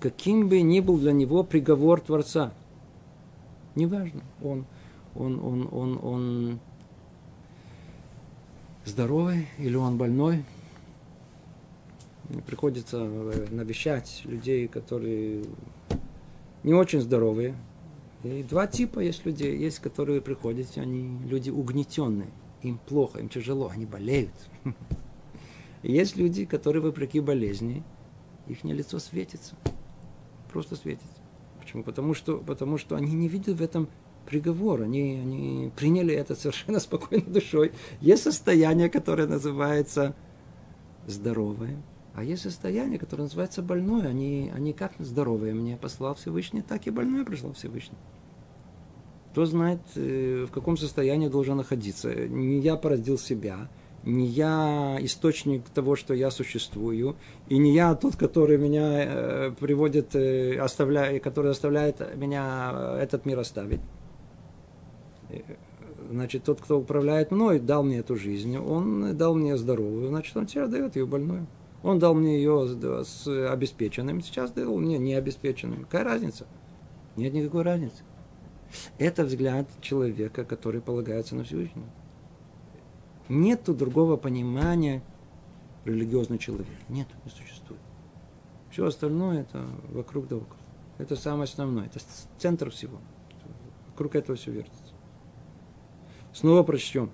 каким 0.01 0.49
бы 0.49 0.61
ни 0.63 0.81
был 0.81 0.99
для 0.99 1.13
него 1.13 1.45
приговор 1.45 2.01
Творца. 2.01 2.53
Неважно, 3.75 4.23
он, 4.43 4.65
он, 5.15 5.39
он, 5.45 5.69
он, 5.71 5.99
он 6.03 6.59
здоровый 8.85 9.49
или 9.59 9.77
он 9.77 9.99
больной– 9.99 10.45
приходится 12.47 12.99
э, 12.99 13.47
навещать 13.51 14.23
людей, 14.25 14.69
которые 14.69 15.45
не 16.63 16.75
очень 16.75 17.01
здоровые. 17.01 17.55
И 18.25 18.43
два 18.43 18.67
типа 18.67 19.01
есть 19.01 19.25
людей. 19.25 19.57
Есть, 19.57 19.79
которые 19.79 20.21
приходят, 20.21 20.67
они 20.77 21.19
люди 21.27 21.51
угнетенные. 21.51 22.31
Им 22.63 22.79
плохо, 22.87 23.21
им 23.21 23.29
тяжело, 23.29 23.69
они 23.69 23.87
болеют. 23.87 24.35
Есть 25.83 26.17
люди, 26.17 26.45
которые, 26.45 26.83
вопреки 26.83 27.21
болезни, 27.21 27.85
их 28.47 28.65
лицо 28.65 28.99
светится. 28.99 29.55
Просто 30.53 30.77
светится. 30.77 31.07
Почему? 31.61 31.83
Потому 31.83 32.15
что, 32.15 32.39
потому 32.39 32.79
что 32.79 32.97
они 32.97 33.13
не 33.13 33.29
видят 33.29 33.59
в 33.59 33.63
этом 33.63 33.89
приговор. 34.27 34.83
Они, 34.83 35.19
они 35.23 35.73
приняли 35.77 36.15
это 36.15 36.35
совершенно 36.35 36.81
спокойной 36.81 37.27
душой. 37.27 37.73
Есть 38.01 38.25
состояние, 38.25 38.89
которое 38.89 39.27
называется 39.27 40.15
здоровое. 41.07 41.83
А 42.15 42.25
есть 42.25 42.43
состояние, 42.43 42.99
которое 42.99 43.25
называется 43.25 43.63
больное. 43.63 44.09
Они, 44.09 44.51
они 44.55 44.73
как 44.73 44.93
здоровые 44.99 45.55
мне 45.55 45.77
послал 45.77 46.15
Всевышний, 46.15 46.63
так 46.63 46.87
и 46.87 46.91
больное 46.91 47.25
пришел 47.25 47.53
Всевышний. 47.53 47.99
Кто 49.33 49.47
знает, 49.47 49.81
э, 49.95 50.47
в 50.49 50.51
каком 50.51 50.77
состоянии 50.77 51.29
должен 51.29 51.59
находиться. 51.59 52.13
Не 52.13 52.59
я 52.59 52.77
породил 52.77 53.19
себя, 53.19 53.69
не 54.05 54.27
я 54.27 54.99
источник 55.01 55.69
того, 55.69 55.97
что 55.97 56.15
я 56.15 56.31
существую, 56.31 57.17
и 57.49 57.59
не 57.59 57.75
я 57.75 57.95
тот, 57.95 58.17
который 58.17 58.59
меня 58.59 59.05
э, 59.05 59.53
приводит, 59.59 60.15
э, 60.15 60.59
оставляет, 60.59 61.23
который 61.23 61.51
оставляет 61.51 62.17
меня 62.17 62.97
этот 63.01 63.27
мир 63.27 63.39
оставить. 63.39 63.81
Значит, 66.11 66.45
тот, 66.45 66.61
кто 66.61 66.79
управляет 66.79 67.31
мной, 67.31 67.59
дал 67.59 67.83
мне 67.83 67.99
эту 67.99 68.17
жизнь, 68.17 68.57
он 68.57 69.17
дал 69.17 69.35
мне 69.35 69.57
здоровую, 69.57 70.09
значит, 70.09 70.37
он 70.37 70.47
тебе 70.47 70.67
дает 70.67 70.97
ее 70.97 71.07
больную. 71.07 71.47
Он 71.83 71.99
дал 71.99 72.15
мне 72.15 72.39
ее 72.39 73.05
с 73.05 73.27
обеспеченным, 73.27 74.21
сейчас 74.23 74.51
дал 74.51 74.77
мне 74.79 74.99
необеспеченным. 74.99 75.85
Какая 75.85 76.05
разница? 76.05 76.47
Нет 77.17 77.35
никакой 77.35 77.63
разницы. 77.63 78.03
Это 78.99 79.25
взгляд 79.25 79.69
человека, 79.81 80.45
который 80.45 80.81
полагается 80.81 81.37
на 81.37 81.45
Всевышнего. 81.45 81.87
Нету 83.29 83.75
другого 83.75 84.17
понимания 84.17 85.03
религиозный 85.85 86.39
человек. 86.39 86.67
Нет, 86.89 87.09
не 87.25 87.31
существует. 87.31 87.81
Все 88.71 88.87
остальное 88.87 89.43
это 89.43 89.67
вокруг 89.91 90.29
да 90.29 90.37
около. 90.37 90.59
Это 90.99 91.17
самое 91.17 91.45
основное. 91.45 91.87
Это 91.87 92.01
центр 92.39 92.71
всего. 92.71 92.99
Вокруг 93.91 94.15
этого 94.15 94.37
все 94.37 94.51
вертится. 94.51 94.95
Снова 96.33 96.63
прочтем. 96.63 97.11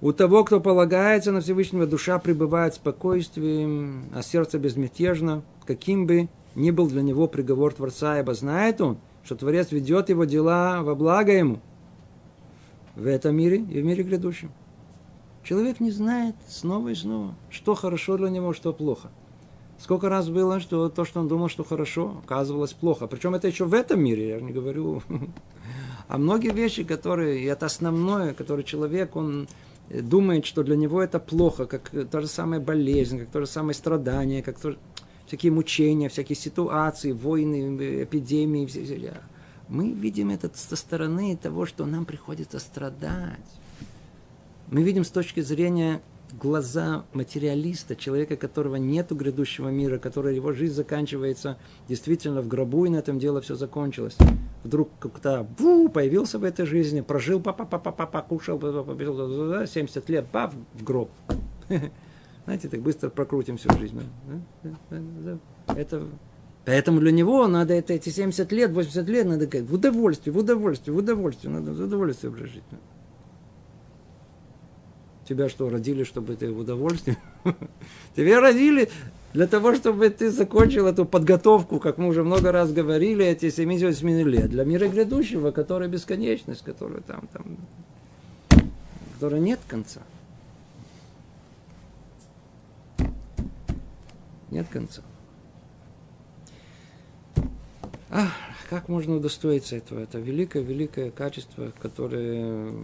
У 0.00 0.12
того, 0.12 0.44
кто 0.44 0.60
полагается 0.60 1.30
на 1.30 1.40
Всевышнего, 1.40 1.86
душа 1.86 2.18
пребывает 2.18 2.74
в 2.74 2.76
спокойствии, 2.76 4.02
а 4.12 4.22
сердце 4.22 4.58
безмятежно, 4.58 5.42
каким 5.64 6.06
бы 6.06 6.28
ни 6.54 6.70
был 6.70 6.88
для 6.88 7.02
него 7.02 7.28
приговор 7.28 7.72
Творца, 7.72 8.18
ибо 8.18 8.34
знает 8.34 8.80
он, 8.80 8.98
что 9.22 9.36
Творец 9.36 9.70
ведет 9.70 10.08
его 10.08 10.24
дела 10.24 10.82
во 10.82 10.94
благо 10.94 11.32
ему 11.32 11.60
в 12.96 13.06
этом 13.06 13.36
мире 13.36 13.58
и 13.58 13.80
в 13.80 13.84
мире 13.84 14.02
грядущем. 14.02 14.50
Человек 15.44 15.80
не 15.80 15.90
знает 15.90 16.36
снова 16.48 16.88
и 16.90 16.94
снова, 16.94 17.34
что 17.50 17.74
хорошо 17.74 18.16
для 18.16 18.30
него, 18.30 18.52
что 18.52 18.72
плохо. 18.72 19.10
Сколько 19.78 20.08
раз 20.08 20.28
было, 20.28 20.60
что 20.60 20.88
то, 20.88 21.04
что 21.04 21.18
он 21.18 21.26
думал, 21.26 21.48
что 21.48 21.64
хорошо, 21.64 22.22
оказывалось 22.24 22.72
плохо. 22.72 23.08
Причем 23.08 23.34
это 23.34 23.48
еще 23.48 23.64
в 23.64 23.74
этом 23.74 24.00
мире, 24.00 24.28
я 24.28 24.40
не 24.40 24.52
говорю. 24.52 25.02
А 26.08 26.18
многие 26.18 26.52
вещи, 26.52 26.84
которые, 26.84 27.40
и 27.40 27.44
это 27.44 27.64
основное, 27.64 28.34
которые 28.34 28.64
человек, 28.64 29.16
он 29.16 29.48
думает, 29.88 30.44
что 30.44 30.62
для 30.62 30.76
него 30.76 31.00
это 31.00 31.18
плохо, 31.18 31.64
как 31.64 31.90
то 32.10 32.20
же 32.20 32.26
самое 32.26 32.60
болезнь, 32.60 33.18
как 33.18 33.30
то 33.30 33.40
же 33.40 33.46
самое 33.46 33.74
страдание, 33.74 34.42
как 34.42 34.58
то, 34.58 34.76
всякие 35.26 35.52
мучения, 35.52 36.10
всякие 36.10 36.36
ситуации, 36.36 37.12
войны, 37.12 38.02
эпидемии. 38.02 38.68
Мы 39.68 39.92
видим 39.92 40.30
это 40.30 40.50
со 40.54 40.76
стороны 40.76 41.36
того, 41.36 41.64
что 41.64 41.86
нам 41.86 42.04
приходится 42.04 42.58
страдать. 42.58 43.61
Мы 44.72 44.82
видим 44.82 45.04
с 45.04 45.10
точки 45.10 45.40
зрения 45.40 46.00
глаза 46.40 47.04
материалиста, 47.12 47.94
человека, 47.94 48.38
которого 48.38 48.76
нет 48.76 49.12
грядущего 49.12 49.68
мира, 49.68 49.98
который 49.98 50.34
его 50.34 50.52
жизнь 50.52 50.72
заканчивается 50.72 51.58
действительно 51.90 52.40
в 52.40 52.48
гробу, 52.48 52.86
и 52.86 52.88
на 52.88 52.96
этом 52.96 53.18
дело 53.18 53.42
все 53.42 53.54
закончилось. 53.54 54.16
Вдруг 54.64 54.88
как-то 54.98 55.46
появился 55.92 56.38
в 56.38 56.44
этой 56.44 56.64
жизни, 56.64 57.02
прожил, 57.02 57.38
папа, 57.38 57.66
папа, 57.66 57.92
папа, 57.92 58.22
кушал, 58.22 58.58
70 58.58 60.08
лет, 60.08 60.26
пап, 60.28 60.54
в 60.72 60.82
гроб. 60.82 61.10
Знаете, 62.44 62.70
так 62.70 62.80
быстро 62.80 63.10
прокрутим 63.10 63.58
всю 63.58 63.70
жизнь. 63.76 64.00
Это 65.66 66.06
Поэтому 66.64 67.00
для 67.00 67.12
него 67.12 67.46
надо 67.46 67.74
это, 67.74 67.92
эти 67.92 68.08
70 68.08 68.50
лет, 68.52 68.70
80 68.70 69.06
лет, 69.06 69.26
надо 69.26 69.46
в 69.64 69.74
удовольствие, 69.74 70.32
в 70.32 70.38
удовольствие, 70.38 70.94
в 70.94 70.98
удовольствие, 70.98 71.52
надо 71.52 71.72
в 71.72 71.80
удовольствие 71.82 72.32
прожить. 72.32 72.62
Тебя 75.28 75.48
что, 75.48 75.68
родили, 75.70 76.04
чтобы 76.04 76.34
ты 76.36 76.50
в 76.50 76.58
удовольствии? 76.58 77.16
Тебя 78.16 78.40
родили 78.40 78.90
для 79.32 79.46
того, 79.46 79.74
чтобы 79.74 80.10
ты 80.10 80.30
закончил 80.30 80.86
эту 80.86 81.04
подготовку, 81.04 81.78
как 81.78 81.96
мы 81.96 82.08
уже 82.08 82.22
много 82.24 82.52
раз 82.52 82.72
говорили, 82.72 83.24
эти 83.24 83.50
78 83.50 84.28
лет, 84.28 84.50
для 84.50 84.64
мира 84.64 84.88
грядущего, 84.88 85.52
который 85.52 85.88
бесконечность, 85.88 86.62
которая 86.62 87.00
там, 87.00 87.28
там, 87.32 87.56
которая 89.14 89.40
нет 89.40 89.60
конца. 89.66 90.00
Нет 94.50 94.66
конца. 94.68 95.02
А, 98.10 98.28
как 98.68 98.90
можно 98.90 99.16
удостоиться 99.16 99.76
этого? 99.76 100.00
Это 100.00 100.18
великое-великое 100.18 101.10
качество, 101.10 101.72
которое 101.80 102.74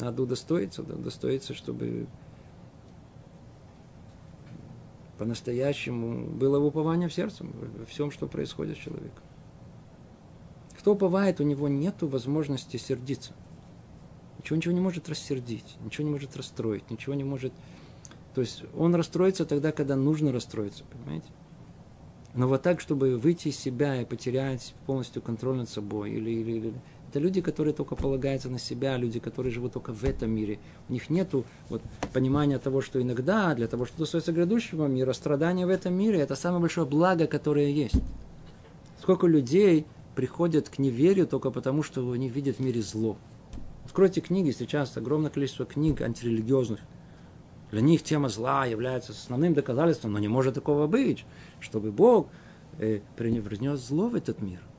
надо 0.00 0.22
удостоиться, 0.22 0.82
удостоиться, 0.82 1.54
чтобы 1.54 2.06
по-настоящему 5.18 6.26
было 6.26 6.58
упование 6.58 7.08
в 7.08 7.14
сердце 7.14 7.44
во 7.44 7.86
всем, 7.86 8.10
что 8.10 8.26
происходит 8.26 8.76
с 8.76 8.80
человеком. 8.80 9.22
Кто 10.78 10.92
уповает, 10.92 11.40
у 11.40 11.44
него 11.44 11.68
нет 11.68 11.96
возможности 12.02 12.76
сердиться. 12.76 13.32
Ничего, 14.38 14.56
ничего 14.56 14.74
не 14.74 14.80
может 14.80 15.08
рассердить, 15.08 15.76
ничего 15.80 16.04
не 16.04 16.10
может 16.10 16.36
расстроить, 16.36 16.90
ничего 16.90 17.14
не 17.14 17.24
может... 17.24 17.52
То 18.34 18.42
есть 18.42 18.62
он 18.76 18.94
расстроится 18.94 19.46
тогда, 19.46 19.72
когда 19.72 19.96
нужно 19.96 20.30
расстроиться, 20.30 20.84
понимаете? 20.84 21.26
Но 22.34 22.46
вот 22.46 22.62
так, 22.62 22.80
чтобы 22.82 23.16
выйти 23.16 23.48
из 23.48 23.58
себя 23.58 24.02
и 24.02 24.04
потерять 24.04 24.74
полностью 24.84 25.22
контроль 25.22 25.56
над 25.56 25.70
собой, 25.70 26.10
или, 26.10 26.30
или, 26.30 26.52
или 26.52 26.74
это 27.16 27.22
люди, 27.22 27.40
которые 27.40 27.72
только 27.72 27.96
полагаются 27.96 28.50
на 28.50 28.58
себя, 28.58 28.98
люди, 28.98 29.20
которые 29.20 29.50
живут 29.50 29.72
только 29.72 29.94
в 29.94 30.04
этом 30.04 30.30
мире. 30.30 30.58
У 30.90 30.92
них 30.92 31.08
нет 31.08 31.30
вот, 31.70 31.80
понимания 32.12 32.58
того, 32.58 32.82
что 32.82 33.00
иногда 33.00 33.54
для 33.54 33.68
того, 33.68 33.86
чтобы 33.86 34.00
достоиться 34.00 34.32
грядущего 34.32 34.86
мира, 34.86 35.14
страдания 35.14 35.64
в 35.64 35.70
этом 35.70 35.94
мире– 35.94 36.18
это 36.20 36.36
самое 36.36 36.60
большое 36.60 36.86
благо, 36.86 37.26
которое 37.26 37.70
есть. 37.70 37.94
Сколько 39.00 39.26
людей 39.26 39.86
приходят 40.14 40.68
к 40.68 40.78
неверию 40.78 41.26
только 41.26 41.50
потому, 41.50 41.82
что 41.82 42.10
они 42.12 42.28
видят 42.28 42.56
в 42.56 42.60
мире 42.60 42.82
зло. 42.82 43.16
Откройте 43.86 44.20
книги, 44.20 44.50
сейчас 44.50 44.94
огромное 44.98 45.30
количество 45.30 45.64
книг 45.64 46.02
антирелигиозных. 46.02 46.80
Для 47.70 47.80
них 47.80 48.02
тема 48.02 48.28
зла 48.28 48.66
является 48.66 49.12
основным 49.12 49.54
доказательством, 49.54 50.12
но 50.12 50.18
не 50.18 50.28
может 50.28 50.54
такого 50.54 50.86
быть, 50.86 51.24
чтобы 51.60 51.92
Бог 51.92 52.28
э, 52.78 53.00
принес 53.16 53.80
зло 53.80 54.08
в 54.08 54.16
этот 54.16 54.42
мир– 54.42 54.60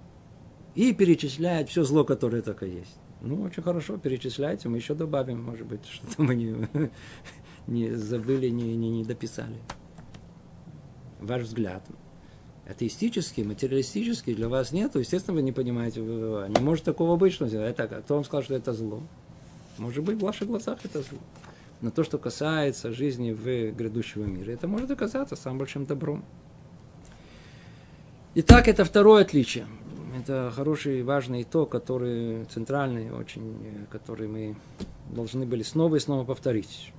и 0.78 0.93
перечисляет 0.93 1.69
все 1.69 1.84
зло, 1.84 2.03
которое 2.03 2.43
только 2.43 2.67
есть. 2.67 2.95
Ну, 3.21 3.41
очень 3.41 3.63
хорошо, 3.63 3.97
перечисляйте, 3.97 4.69
мы 4.69 4.78
еще 4.78 4.93
добавим, 4.93 5.41
может 5.41 5.65
быть, 5.65 5.84
что-то 5.91 6.21
мы 6.21 6.36
не, 6.36 6.55
не 7.67 7.89
забыли, 7.95 8.49
не, 8.49 8.78
не, 8.78 8.91
не 8.91 9.03
дописали. 9.03 9.57
Ваш 11.19 11.41
взгляд. 11.41 11.84
Атеистический, 12.69 13.43
материалистический 13.43 14.36
для 14.36 14.49
вас 14.49 14.71
нет, 14.71 14.93
естественно, 14.93 15.34
вы 15.34 15.41
не 15.41 15.51
понимаете, 15.51 16.01
не 16.01 16.61
может 16.61 16.86
такого 16.86 17.15
быть, 17.15 17.34
что 17.34 17.45
это, 17.45 17.88
кто 17.88 18.13
вам 18.13 18.23
сказал, 18.23 18.43
что 18.43 18.53
это 18.53 18.71
зло? 18.73 19.01
Может 19.80 20.03
быть, 20.03 20.17
в 20.17 20.21
ваших 20.21 20.47
глазах 20.47 20.78
это 20.84 21.01
зло. 21.01 21.17
Но 21.82 21.89
то, 21.89 22.03
что 22.03 22.19
касается 22.19 22.91
жизни 22.91 23.32
в 23.32 23.71
грядущего 23.75 24.25
мира, 24.25 24.51
это 24.51 24.67
может 24.67 24.91
оказаться 24.91 25.36
самым 25.36 25.57
большим 25.57 25.86
добром. 25.86 26.23
Итак, 28.36 28.67
это 28.67 28.86
второе 28.86 29.23
отличие. 29.23 29.65
Это 30.16 30.51
хороший, 30.55 31.03
важный 31.03 31.43
итог, 31.43 31.70
который 31.70 32.45
центральный 32.45 33.12
очень, 33.12 33.88
который 33.91 34.28
мы 34.28 34.55
должны 35.10 35.45
были 35.45 35.64
снова 35.64 35.95
и 35.95 35.99
снова 35.99 36.24
повторить. 36.24 36.93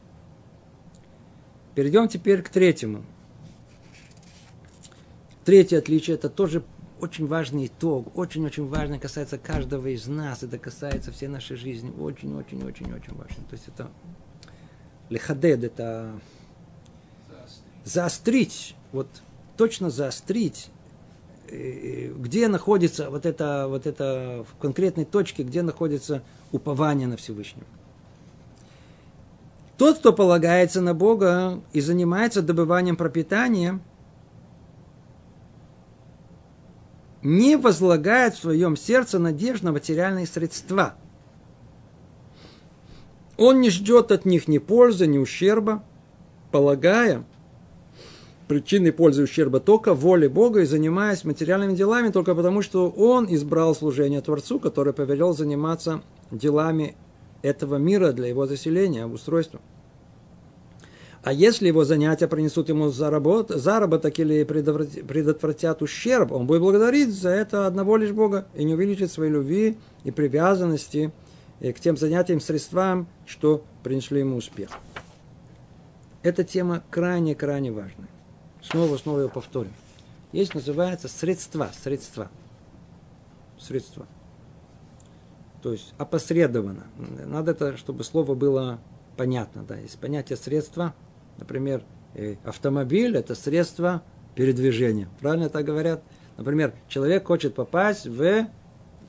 Перейдем 1.75 2.09
теперь 2.09 2.43
к 2.43 2.49
третьему. 2.49 3.05
Третье 5.45 5.79
отличие– 5.79 6.15
это 6.17 6.29
тоже 6.29 6.63
очень 7.01 7.27
важный 7.27 7.67
итог, 7.67 8.17
очень-очень 8.19 8.67
важно, 8.67 8.99
касается 8.99 9.39
каждого 9.39 9.87
из 9.87 10.07
нас, 10.07 10.43
это 10.43 10.59
касается 10.59 11.13
всей 11.13 11.29
нашей 11.29 11.57
жизни, 11.57 11.91
очень-очень-очень-очень 11.91 13.15
важно. 13.15 13.45
То 13.49 13.53
есть 13.53 13.69
это 13.69 13.91
лехадед, 15.09 15.65
это 15.65 16.21
заострить, 17.85 18.75
вот 18.93 19.09
точно 19.57 19.91
заострить 19.91 20.71
где 21.51 22.49
находится 22.49 23.11
вот 23.11 23.27
это, 23.27 23.67
вот 23.69 23.87
это 23.87 24.45
в 24.49 24.61
конкретной 24.61 25.05
точке, 25.05 25.43
где 25.43 25.63
находится 25.63 26.23
упование 26.53 27.09
на 27.09 27.17
Всевышнего. 27.17 27.67
Тот, 29.77 29.99
кто 29.99 30.13
полагается 30.13 30.81
на 30.81 30.93
Бога 30.93 31.61
и 31.73 31.81
занимается 31.81 32.43
добыванием 32.43 32.97
пропитания, 32.97 33.81
не 37.23 37.57
возлагает 37.57 38.35
в 38.35 38.41
своем 38.41 38.77
сердце 38.77 39.19
надежд 39.19 39.63
на 39.63 39.73
материальные 39.73 40.27
средства. 40.27 40.95
Он 43.37 43.61
не 43.61 43.71
ждет 43.71 44.11
от 44.11 44.25
них 44.25 44.49
ни 44.49 44.59
пользы, 44.59 45.07
ни 45.07 45.19
ущерба, 45.19 45.85
полагая, 46.51 47.25
причиной 48.49 48.93
пользы 48.93 49.23
ущерба 49.23 49.61
только 49.61 49.95
воле 49.95 50.29
Бога 50.29 50.63
и 50.63 50.67
занимаясь 50.67 51.25
материальными 51.25 51.77
делами 51.77 52.09
только 52.09 52.35
потому, 52.35 52.63
что 52.63 52.89
он 52.89 53.27
избрал 53.29 53.75
служение 53.75 54.21
Творцу, 54.21 54.59
который 54.59 54.93
повелел 54.93 55.35
заниматься 55.35 56.03
делами 56.31 56.97
этого 57.43 57.77
мира 57.77 58.13
для 58.13 58.29
его 58.29 58.47
заселения, 58.47 59.05
обустройства. 59.05 59.61
А 61.23 61.33
если 61.33 61.67
его 61.67 61.85
занятия 61.85 62.27
принесут 62.27 62.69
ему 62.69 62.89
заработ, 62.89 63.51
заработок 63.51 64.19
или 64.19 64.45
предотвратят 64.45 65.83
ущерб, 65.83 66.33
он 66.33 66.47
будет 66.47 66.63
благодарить 66.63 67.13
за 67.13 67.31
это 67.31 67.67
одного 67.67 67.97
лишь 67.97 68.13
Бога 68.13 68.47
и 68.55 68.65
не 68.65 68.75
увеличит 68.75 69.13
своей 69.13 69.33
любви 69.33 69.77
и 70.05 70.11
привязанности 70.11 71.13
к 71.61 71.75
тем 71.81 71.97
занятиям, 71.97 72.41
средствам, 72.41 73.09
что 73.27 73.63
принесли 73.83 74.21
ему 74.21 74.37
успех. 74.37 74.71
Эта 76.23 76.45
тема 76.45 76.83
крайне-крайне 76.91 77.73
важная. 77.73 78.09
Снова, 78.71 78.99
снова 78.99 79.21
ее 79.21 79.29
повторим. 79.31 79.73
Есть, 80.33 80.55
называется, 80.55 81.09
средства, 81.09 81.71
средства. 81.83 82.31
Средства. 83.59 84.07
То 85.63 85.73
есть 85.73 85.95
опосредованно. 85.97 86.87
Надо 87.27 87.53
это, 87.53 87.77
чтобы 87.79 88.05
слово 88.05 88.35
было 88.35 88.79
понятно. 89.17 89.63
Да. 89.63 89.77
Есть 89.77 89.99
понятие 89.99 90.37
средства. 90.37 90.95
Например, 91.39 91.83
э, 92.15 92.37
автомобиль– 92.45 93.17
это 93.19 93.35
средство 93.35 94.03
передвижения. 94.35 95.09
Правильно 95.21 95.49
так 95.49 95.65
говорят? 95.65 96.03
Например, 96.37 96.75
человек 96.89 97.27
хочет 97.27 97.55
попасть 97.55 98.07
в 98.07 98.49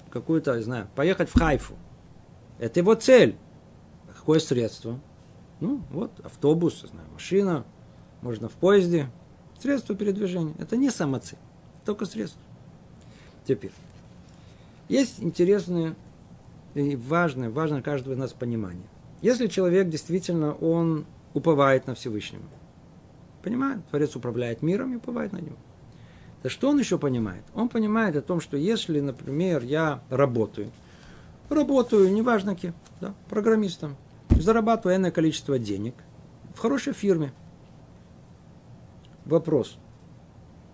какую-то, 0.10 0.55
не 0.55 0.64
знаю, 0.64 0.88
поехать 0.95 1.30
в 1.30 1.38
Хайфу. 1.38 1.76
Это 2.60 2.80
его 2.80 2.95
цель. 2.95 3.36
Какое 4.16 4.39
средство? 4.39 4.99
Ну, 5.60 5.82
вот 5.91 6.12
автобус, 6.24 6.82
знаю, 6.82 7.07
машина, 7.12 7.66
можно 8.22 8.47
в 8.47 8.53
поезде, 8.53 9.10
Средство 9.62 9.95
передвижения. 9.95 10.53
Это 10.60 10.78
не 10.78 10.89
самоцель, 10.89 11.38
только 11.86 12.05
средство. 12.05 12.41
Теперь. 13.45 13.72
Есть 14.88 15.22
интересное 15.22 15.95
и 16.76 16.95
важное, 16.95 17.49
важное 17.49 17.82
каждого 17.82 18.14
из 18.14 18.18
нас 18.18 18.34
понимание. 18.34 18.88
Если 19.22 19.47
человек 19.47 19.89
действительно, 19.89 20.53
он 20.53 21.05
уповает 21.34 21.88
на 21.88 21.95
Всевышнего, 21.95 22.43
понимает, 23.43 23.86
Творец 23.89 24.16
управляет 24.16 24.62
миром 24.62 24.93
и 24.93 24.97
уповает 24.97 25.34
на 25.34 25.38
него. 25.38 25.57
То 26.41 26.49
что 26.49 26.70
он 26.70 26.80
еще 26.80 26.97
понимает? 26.97 27.43
Он 27.53 27.68
понимает 27.68 28.16
о 28.16 28.22
том, 28.22 28.39
что 28.39 28.55
если, 28.55 29.01
например, 29.01 29.64
я 29.64 30.01
работаю, 30.10 30.72
работаю, 31.49 32.12
неважно 32.14 32.55
кем, 32.55 32.74
да, 33.01 33.14
программистом, 33.30 33.97
зарабатываю 34.30 34.95
энное 34.95 35.12
количество 35.12 35.60
денег 35.60 35.95
в 36.55 36.60
хорошей 36.60 36.93
фирме. 36.93 37.34
Вопрос. 39.30 39.77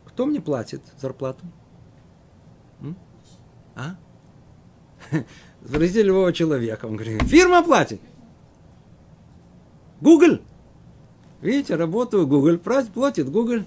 Кто 0.05 0.25
мне 0.25 0.39
платит 0.39 0.81
зарплату? 0.97 1.45
М? 2.81 2.97
А? 3.75 3.95
Спросите 5.65 6.03
любого 6.03 6.31
человека. 6.31 6.85
Он 6.85 6.95
говорит, 6.95 7.23
фирма 7.23 7.63
платит. 7.63 7.99
Google. 10.01 10.39
Видите, 11.41 11.75
работаю 11.75 12.27
Google, 12.27 12.57
платит 12.57 13.29
Google. 13.29 13.65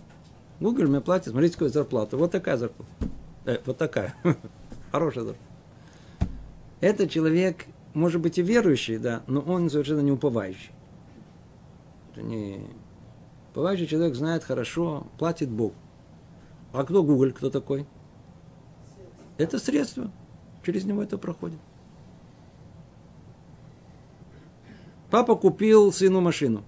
Google 0.60 0.88
мне 0.88 1.00
платит, 1.00 1.32
смотрите, 1.32 1.54
какую 1.54 1.70
зарплату. 1.70 2.18
Вот 2.18 2.30
такая 2.30 2.56
зарплата. 2.56 2.92
Э, 3.44 3.58
вот 3.64 3.76
такая. 3.78 4.14
Хорошая 4.92 5.24
зарплата. 5.24 5.48
Это 6.80 7.08
человек, 7.08 7.66
может 7.94 8.20
быть, 8.20 8.38
и 8.38 8.42
верующий, 8.42 8.98
да, 8.98 9.22
но 9.26 9.40
он 9.40 9.68
совершенно 9.70 10.00
не 10.00 10.12
уповающий. 10.12 10.70
Это 12.12 12.22
не... 12.22 12.66
Уповающий 13.58 13.88
человек 13.88 14.14
знает 14.14 14.44
хорошо, 14.44 15.08
платит 15.18 15.50
Бог. 15.50 15.72
А 16.72 16.84
кто 16.84 17.02
Google, 17.02 17.32
кто 17.32 17.50
такой? 17.50 17.88
Это 19.36 19.58
средство. 19.58 20.12
Через 20.64 20.84
него 20.84 21.02
это 21.02 21.18
проходит. 21.18 21.58
Папа 25.10 25.34
купил 25.34 25.92
сыну 25.92 26.20
машину. 26.20 26.62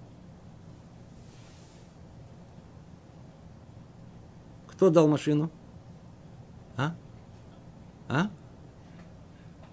Кто 4.67 4.89
дал 4.89 5.07
машину? 5.07 5.49
А? 6.75 6.93
А? 8.09 8.29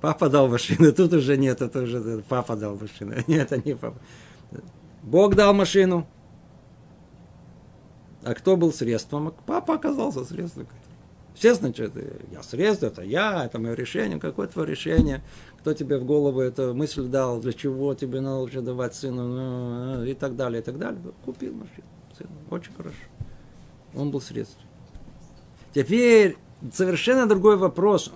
Папа 0.00 0.28
дал 0.28 0.46
машину. 0.46 0.92
Тут 0.96 1.12
уже 1.14 1.36
нет, 1.36 1.62
это 1.62 1.82
уже 1.82 2.22
папа 2.28 2.54
дал 2.54 2.76
машину. 2.76 3.14
Нет, 3.26 3.50
это 3.50 3.68
не 3.68 3.74
папа. 3.74 3.98
Бог 5.02 5.34
дал 5.34 5.52
машину. 5.52 6.06
А 8.24 8.34
кто 8.34 8.56
был 8.56 8.72
средством? 8.72 9.32
Папа 9.46 9.74
оказался 9.74 10.24
средством. 10.24 10.66
Естественно, 11.34 11.72
что 11.72 11.84
это 11.84 12.00
я 12.32 12.42
средство, 12.42 12.86
это 12.86 13.02
я, 13.02 13.44
это 13.44 13.60
мое 13.60 13.74
решение, 13.74 14.18
какое 14.18 14.48
твое 14.48 14.68
решение, 14.68 15.22
кто 15.60 15.72
тебе 15.72 15.98
в 15.98 16.04
голову 16.04 16.40
эту 16.40 16.74
мысль 16.74 17.04
дал, 17.04 17.40
для 17.40 17.52
чего 17.52 17.94
тебе 17.94 18.20
надо 18.20 18.40
вообще 18.40 18.60
давать 18.60 18.96
сыну, 18.96 19.28
ну, 19.28 20.04
и 20.04 20.14
так 20.14 20.34
далее, 20.34 20.60
и 20.60 20.64
так 20.64 20.78
далее. 20.78 21.00
Купил 21.24 21.54
машину, 21.54 21.86
сыну, 22.16 22.30
очень 22.50 22.72
хорошо. 22.72 22.96
Он 23.94 24.10
был 24.10 24.20
средством. 24.20 24.66
Теперь 25.72 26.36
совершенно 26.72 27.26
другой 27.26 27.56
вопрос. 27.56 28.10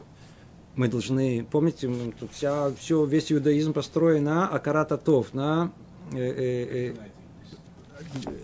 Мы 0.74 0.88
должны, 0.88 1.46
помните, 1.48 1.88
тут 2.18 2.32
вся, 2.32 2.72
все, 2.72 3.04
весь 3.04 3.30
иудаизм 3.30 3.72
построен 3.72 4.24
на 4.24 4.48
акарататов, 4.48 5.32
на 5.32 5.70
э, 6.12 6.18
э, 6.18 6.88
э, 6.88 8.34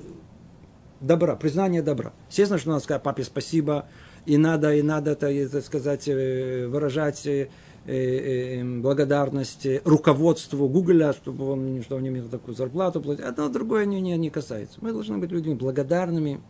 добра, 1.00 1.36
признание 1.36 1.82
добра. 1.82 2.12
Естественно, 2.28 2.58
что 2.58 2.70
надо 2.70 2.82
сказать 2.82 3.02
папе 3.02 3.24
спасибо, 3.24 3.86
и 4.26 4.36
надо, 4.36 4.74
и 4.74 4.82
надо, 4.82 5.14
так 5.14 5.64
сказать, 5.64 6.08
э, 6.08 6.66
выражать 6.68 7.26
э, 7.26 7.48
э, 7.86 8.62
благодарность 8.64 9.66
руководству 9.84 10.68
Гугля, 10.68 11.12
чтобы 11.12 11.50
он, 11.50 11.82
чтобы 11.82 12.00
он 12.00 12.08
имел 12.08 12.28
такую 12.28 12.54
зарплату 12.54 13.00
платить. 13.00 13.24
Одно 13.24 13.48
другое 13.48 13.86
не, 13.86 14.00
не, 14.00 14.16
не 14.16 14.30
касается. 14.30 14.78
Мы 14.82 14.92
должны 14.92 15.18
быть 15.18 15.30
людьми 15.30 15.54
благодарными 15.54 16.40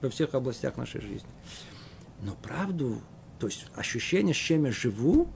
во 0.00 0.08
всех 0.08 0.34
областях 0.34 0.76
нашей 0.76 1.00
жизни. 1.00 1.28
Но 2.22 2.34
правду, 2.42 3.00
то 3.38 3.46
есть 3.46 3.66
ощущение, 3.74 4.34
с 4.34 4.38
чем 4.38 4.64
я 4.64 4.72
живу, 4.72 5.28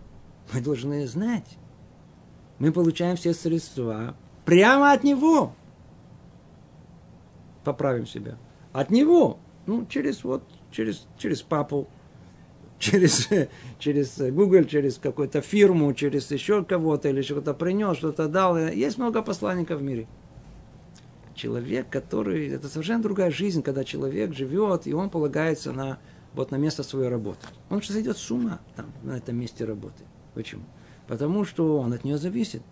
мы 0.52 0.60
должны 0.60 1.06
знать. 1.06 1.58
Мы 2.58 2.72
получаем 2.72 3.16
все 3.16 3.34
средства 3.34 4.16
прямо 4.44 4.92
от 4.92 5.04
него. 5.04 5.54
Поправим 7.64 8.06
себя. 8.06 8.38
От 8.72 8.90
него. 8.90 9.38
Ну, 9.66 9.86
через 9.86 10.24
вот, 10.24 10.42
через, 10.70 11.06
через 11.18 11.42
папу, 11.42 11.88
через, 12.78 13.28
через 13.78 14.18
Google, 14.18 14.64
через 14.64 14.98
какую-то 14.98 15.40
фирму, 15.40 15.92
через 15.94 16.30
еще 16.30 16.64
кого-то, 16.64 17.08
или 17.08 17.22
что-то 17.22 17.54
принес, 17.54 17.96
что-то 17.96 18.28
дал. 18.28 18.58
Есть 18.58 18.98
много 18.98 19.22
посланников 19.22 19.80
в 19.80 19.82
мире. 19.82 20.08
Человек, 21.34 21.88
который... 21.88 22.48
Это 22.48 22.68
совершенно 22.68 23.02
другая 23.02 23.30
жизнь, 23.30 23.62
когда 23.62 23.84
человек 23.84 24.34
живет, 24.34 24.86
и 24.86 24.92
он 24.92 25.10
полагается 25.10 25.72
на 25.72 25.98
вот 26.34 26.50
на 26.50 26.56
место 26.56 26.82
своей 26.82 27.08
работы. 27.08 27.46
Он 27.70 27.82
что 27.82 27.92
зайдет 27.92 28.16
с 28.16 28.30
ума 28.30 28.60
там, 28.76 28.86
на 29.02 29.16
этом 29.16 29.36
месте 29.36 29.64
работы. 29.64 30.04
Почему? 30.34 30.62
Потому 31.06 31.44
что 31.44 31.78
он 31.78 31.92
от 31.92 32.04
нее 32.04 32.18
зависит. 32.18 32.62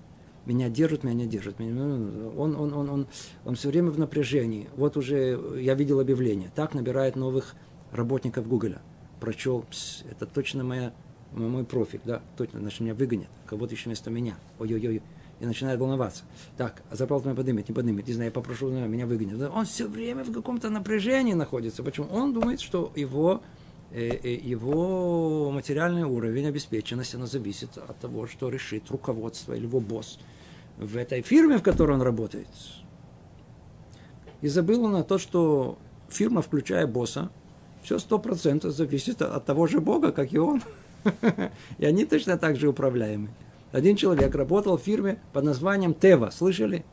Меня 0.46 0.68
держат, 0.68 1.04
меня 1.04 1.14
не 1.14 1.26
держат. 1.26 1.60
Он, 1.60 2.32
он, 2.38 2.56
он, 2.56 2.72
он, 2.72 2.90
он, 2.90 3.06
он 3.44 3.54
все 3.54 3.68
время 3.68 3.90
в 3.90 3.98
напряжении. 3.98 4.68
Вот 4.76 4.96
уже 4.96 5.38
я 5.60 5.74
видел 5.74 6.00
объявление. 6.00 6.50
Так 6.54 6.74
набирает 6.74 7.16
новых 7.16 7.54
работников 7.92 8.48
Гугля. 8.48 8.80
Прочел, 9.20 9.62
пс, 9.68 10.04
это 10.10 10.26
точно 10.26 10.64
моя, 10.64 10.92
мой 11.32 11.64
профиль, 11.64 12.00
да, 12.04 12.22
точно, 12.36 12.60
значит, 12.60 12.80
меня 12.80 12.94
выгонят. 12.94 13.28
Кого-то 13.46 13.74
еще 13.74 13.86
вместо 13.86 14.10
меня. 14.10 14.36
Ой-ой-ой. 14.58 15.02
И 15.40 15.46
начинает 15.46 15.78
волноваться. 15.78 16.24
Так, 16.56 16.82
а 16.90 16.96
зарплату 16.96 17.26
меня 17.26 17.36
поднимет, 17.36 17.68
не 17.68 17.74
поднимет. 17.74 18.08
Не 18.08 18.14
знаю, 18.14 18.28
я 18.28 18.32
попрошу, 18.32 18.70
меня 18.70 19.06
выгонят. 19.06 19.50
Он 19.54 19.64
все 19.66 19.86
время 19.86 20.24
в 20.24 20.32
каком-то 20.32 20.68
напряжении 20.68 21.34
находится. 21.34 21.82
Почему? 21.82 22.08
Он 22.10 22.32
думает, 22.32 22.60
что 22.60 22.92
его 22.96 23.42
его 23.90 25.50
материальный 25.50 26.02
уровень 26.02 26.46
обеспеченности, 26.46 27.16
она 27.16 27.26
зависит 27.26 27.78
от 27.78 27.98
того, 27.98 28.26
что 28.26 28.50
решит 28.50 28.90
руководство 28.90 29.54
или 29.54 29.64
его 29.64 29.80
босс 29.80 30.18
в 30.76 30.96
этой 30.96 31.22
фирме, 31.22 31.58
в 31.58 31.62
которой 31.62 31.92
он 31.92 32.02
работает. 32.02 32.48
И 34.40 34.48
забыл 34.48 34.84
он 34.84 34.92
на 34.92 35.02
то, 35.02 35.18
что 35.18 35.78
фирма, 36.08 36.42
включая 36.42 36.86
босса, 36.86 37.30
все 37.82 37.98
сто 37.98 38.18
процентов 38.18 38.74
зависит 38.74 39.22
от 39.22 39.44
того 39.46 39.66
же 39.66 39.80
Бога, 39.80 40.12
как 40.12 40.32
и 40.32 40.38
он. 40.38 40.62
И 41.78 41.84
они 41.84 42.04
точно 42.04 42.36
так 42.36 42.56
же 42.56 42.68
управляемы. 42.68 43.28
Один 43.72 43.96
человек 43.96 44.34
работал 44.34 44.76
в 44.76 44.82
фирме 44.82 45.20
под 45.32 45.44
названием 45.44 45.94
Тева. 45.94 46.30
Слышали? 46.30 46.84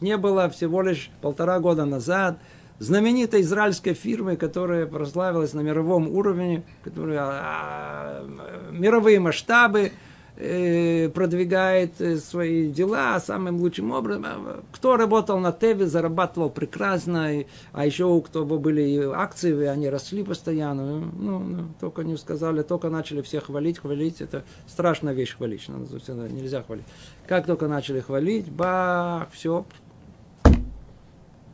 Не 0.00 0.16
было 0.16 0.48
всего 0.48 0.82
лишь 0.82 1.10
полтора 1.20 1.58
года 1.58 1.84
назад– 1.84 2.38
знаменитой 2.82 3.42
израильской 3.42 3.94
фирмы, 3.94 4.36
которая 4.36 4.86
прославилась 4.86 5.54
на 5.54 5.60
мировом 5.60 6.08
уровне, 6.08 6.64
которая 6.82 7.20
а, 7.22 8.26
мировые 8.72 9.20
масштабы 9.20 9.92
э, 10.36 11.08
продвигает 11.10 12.00
э, 12.00 12.16
свои 12.16 12.68
дела 12.72 13.20
самым 13.20 13.60
лучшим 13.60 13.92
образом. 13.92 14.64
Кто 14.72 14.96
работал 14.96 15.38
на 15.38 15.52
ТВ, 15.52 15.82
зарабатывал 15.82 16.50
прекрасно, 16.50 17.44
а 17.72 17.86
еще 17.86 18.06
у 18.06 18.20
кого 18.20 18.58
были 18.58 19.00
акции, 19.14 19.64
они 19.66 19.88
росли 19.88 20.24
постоянно. 20.24 20.98
Ну, 20.98 21.38
ну, 21.38 21.68
только 21.80 22.02
не 22.02 22.16
сказали, 22.16 22.62
только 22.62 22.90
начали 22.90 23.22
всех 23.22 23.44
хвалить, 23.44 23.78
хвалить. 23.78 24.20
Это 24.20 24.42
страшная 24.66 25.14
вещь 25.14 25.36
хвалить, 25.36 25.68
нельзя 25.68 26.64
хвалить. 26.64 26.86
Как 27.28 27.46
только 27.46 27.68
начали 27.68 28.00
хвалить, 28.00 28.50
бах, 28.50 29.28
все, 29.30 29.64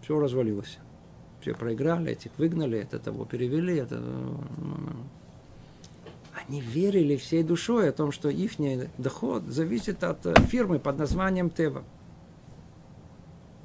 все 0.01 0.19
развалилось 0.19 0.79
все 1.49 1.55
проиграли, 1.55 2.13
этих 2.13 2.31
выгнали, 2.37 2.79
это 2.79 2.99
того 2.99 3.25
перевели, 3.25 3.77
это... 3.77 3.97
Ну, 3.97 4.45
ну, 4.59 4.77
ну. 4.77 4.97
Они 6.47 6.61
верили 6.61 7.17
всей 7.17 7.43
душой 7.43 7.89
о 7.89 7.93
том, 7.93 8.13
что 8.13 8.29
их 8.29 8.53
доход 8.99 9.45
зависит 9.45 10.05
от 10.05 10.25
э, 10.27 10.35
фирмы 10.49 10.79
под 10.79 10.99
названием 10.99 11.51
Тева. 11.51 11.85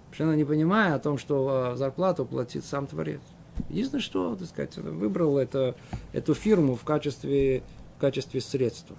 Совершенно 0.05 0.35
не 0.35 0.45
понимая 0.45 0.95
о 0.95 0.99
том, 0.99 1.17
что 1.17 1.73
э, 1.73 1.77
зарплату 1.77 2.25
платит 2.25 2.63
сам 2.63 2.87
Творец. 2.87 3.21
Единственное, 3.69 4.01
что, 4.01 4.35
так 4.35 4.47
сказать, 4.47 4.77
выбрал 4.77 5.37
это, 5.37 5.75
эту 6.13 6.33
фирму 6.33 6.75
в 6.75 6.83
качестве, 6.83 7.63
в 7.97 8.01
качестве 8.01 8.39
средства. 8.41 8.95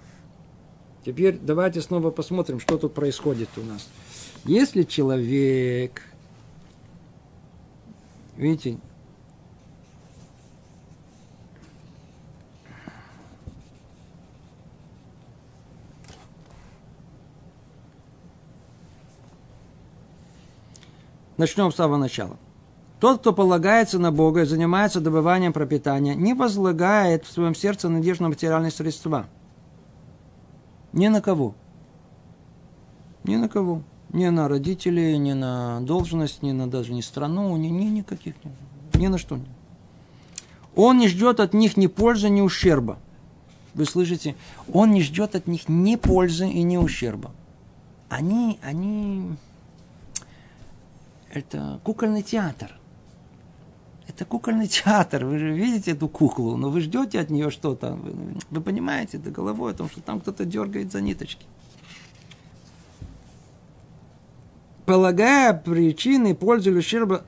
Теперь 1.03 1.37
давайте 1.39 1.81
снова 1.81 2.11
посмотрим, 2.11 2.59
что 2.59 2.77
тут 2.77 2.93
происходит 2.93 3.49
у 3.57 3.63
нас. 3.63 3.89
Если 4.45 4.83
человек 4.83 6.01
Видите? 8.35 8.77
Начнем 21.37 21.71
с 21.71 21.75
самого 21.75 21.97
начала. 21.97 22.37
Тот, 22.99 23.19
кто 23.19 23.33
полагается 23.33 23.99
на 23.99 24.11
Бога 24.11 24.41
и 24.41 24.45
занимается 24.45 25.01
добыванием 25.01 25.51
пропитания, 25.51 26.15
не 26.15 26.33
возлагает 26.33 27.25
в 27.25 27.31
своем 27.31 27.53
сердце 27.53 27.89
надежду 27.89 28.23
на 28.23 28.29
материальные 28.29 28.71
средства. 28.71 29.27
Ни 30.93 31.07
на 31.09 31.21
кого. 31.21 31.55
Ни 33.25 33.35
на 33.35 33.49
кого 33.49 33.81
ни 34.15 34.27
на 34.29 34.47
родителей, 34.47 35.17
ни 35.17 35.33
на 35.33 35.81
должность, 35.81 36.41
ни 36.41 36.51
на 36.51 36.67
даже 36.69 36.93
ни 36.93 37.01
страну, 37.01 37.55
ни, 37.57 37.67
ни 37.67 37.85
никаких, 37.85 38.33
ни, 38.43 39.01
ни 39.01 39.07
на 39.07 39.17
что. 39.17 39.39
Он 40.75 40.97
не 40.97 41.07
ждет 41.07 41.39
от 41.39 41.53
них 41.53 41.77
ни 41.77 41.87
пользы, 41.87 42.29
ни 42.29 42.41
ущерба. 42.41 42.97
Вы 43.73 43.85
слышите? 43.85 44.35
Он 44.73 44.91
не 44.91 45.01
ждет 45.01 45.35
от 45.35 45.47
них 45.47 45.67
ни 45.67 45.95
пользы 45.97 46.49
и 46.49 46.63
ни 46.63 46.77
ущерба. 46.77 47.31
Они, 48.07 48.57
они, 48.61 49.35
это 51.31 51.81
кукольный 51.83 52.23
театр. 52.23 52.77
Это 54.07 54.23
кукольный 54.23 54.67
театр. 54.67 55.25
Вы 55.25 55.39
же 55.39 55.51
видите 55.51 55.91
эту 55.91 56.07
куклу, 56.07 56.55
но 56.55 56.69
вы 56.69 56.79
ждете 56.79 57.19
от 57.19 57.29
нее 57.29 57.49
что-то. 57.49 57.95
Вы, 57.95 58.37
вы 58.49 58.61
понимаете 58.61 59.17
это 59.17 59.29
головой 59.31 59.73
о 59.73 59.75
том, 59.75 59.89
что 59.89 60.01
там 60.01 60.21
кто-то 60.21 60.45
дергает 60.45 60.91
за 60.91 61.01
ниточки. 61.01 61.45
Полагая 64.85 65.53
причины 65.53 66.35
пользы 66.35 66.69
или 66.69 66.77
ущерба, 66.77 67.23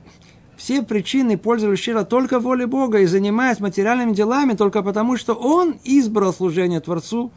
все 0.56 0.82
причины 0.82 1.36
пользы 1.36 1.66
или 1.66 1.72
ущерба 1.72 2.04
только 2.04 2.38
воле 2.38 2.66
Бога 2.66 3.00
и 3.00 3.06
занимаясь 3.06 3.58
материальными 3.58 4.14
делами 4.14 4.54
только 4.54 4.82
потому, 4.82 5.16
что 5.16 5.34
Он 5.34 5.76
избрал 5.82 6.32
служение 6.32 6.80
Творцу, 6.80 7.32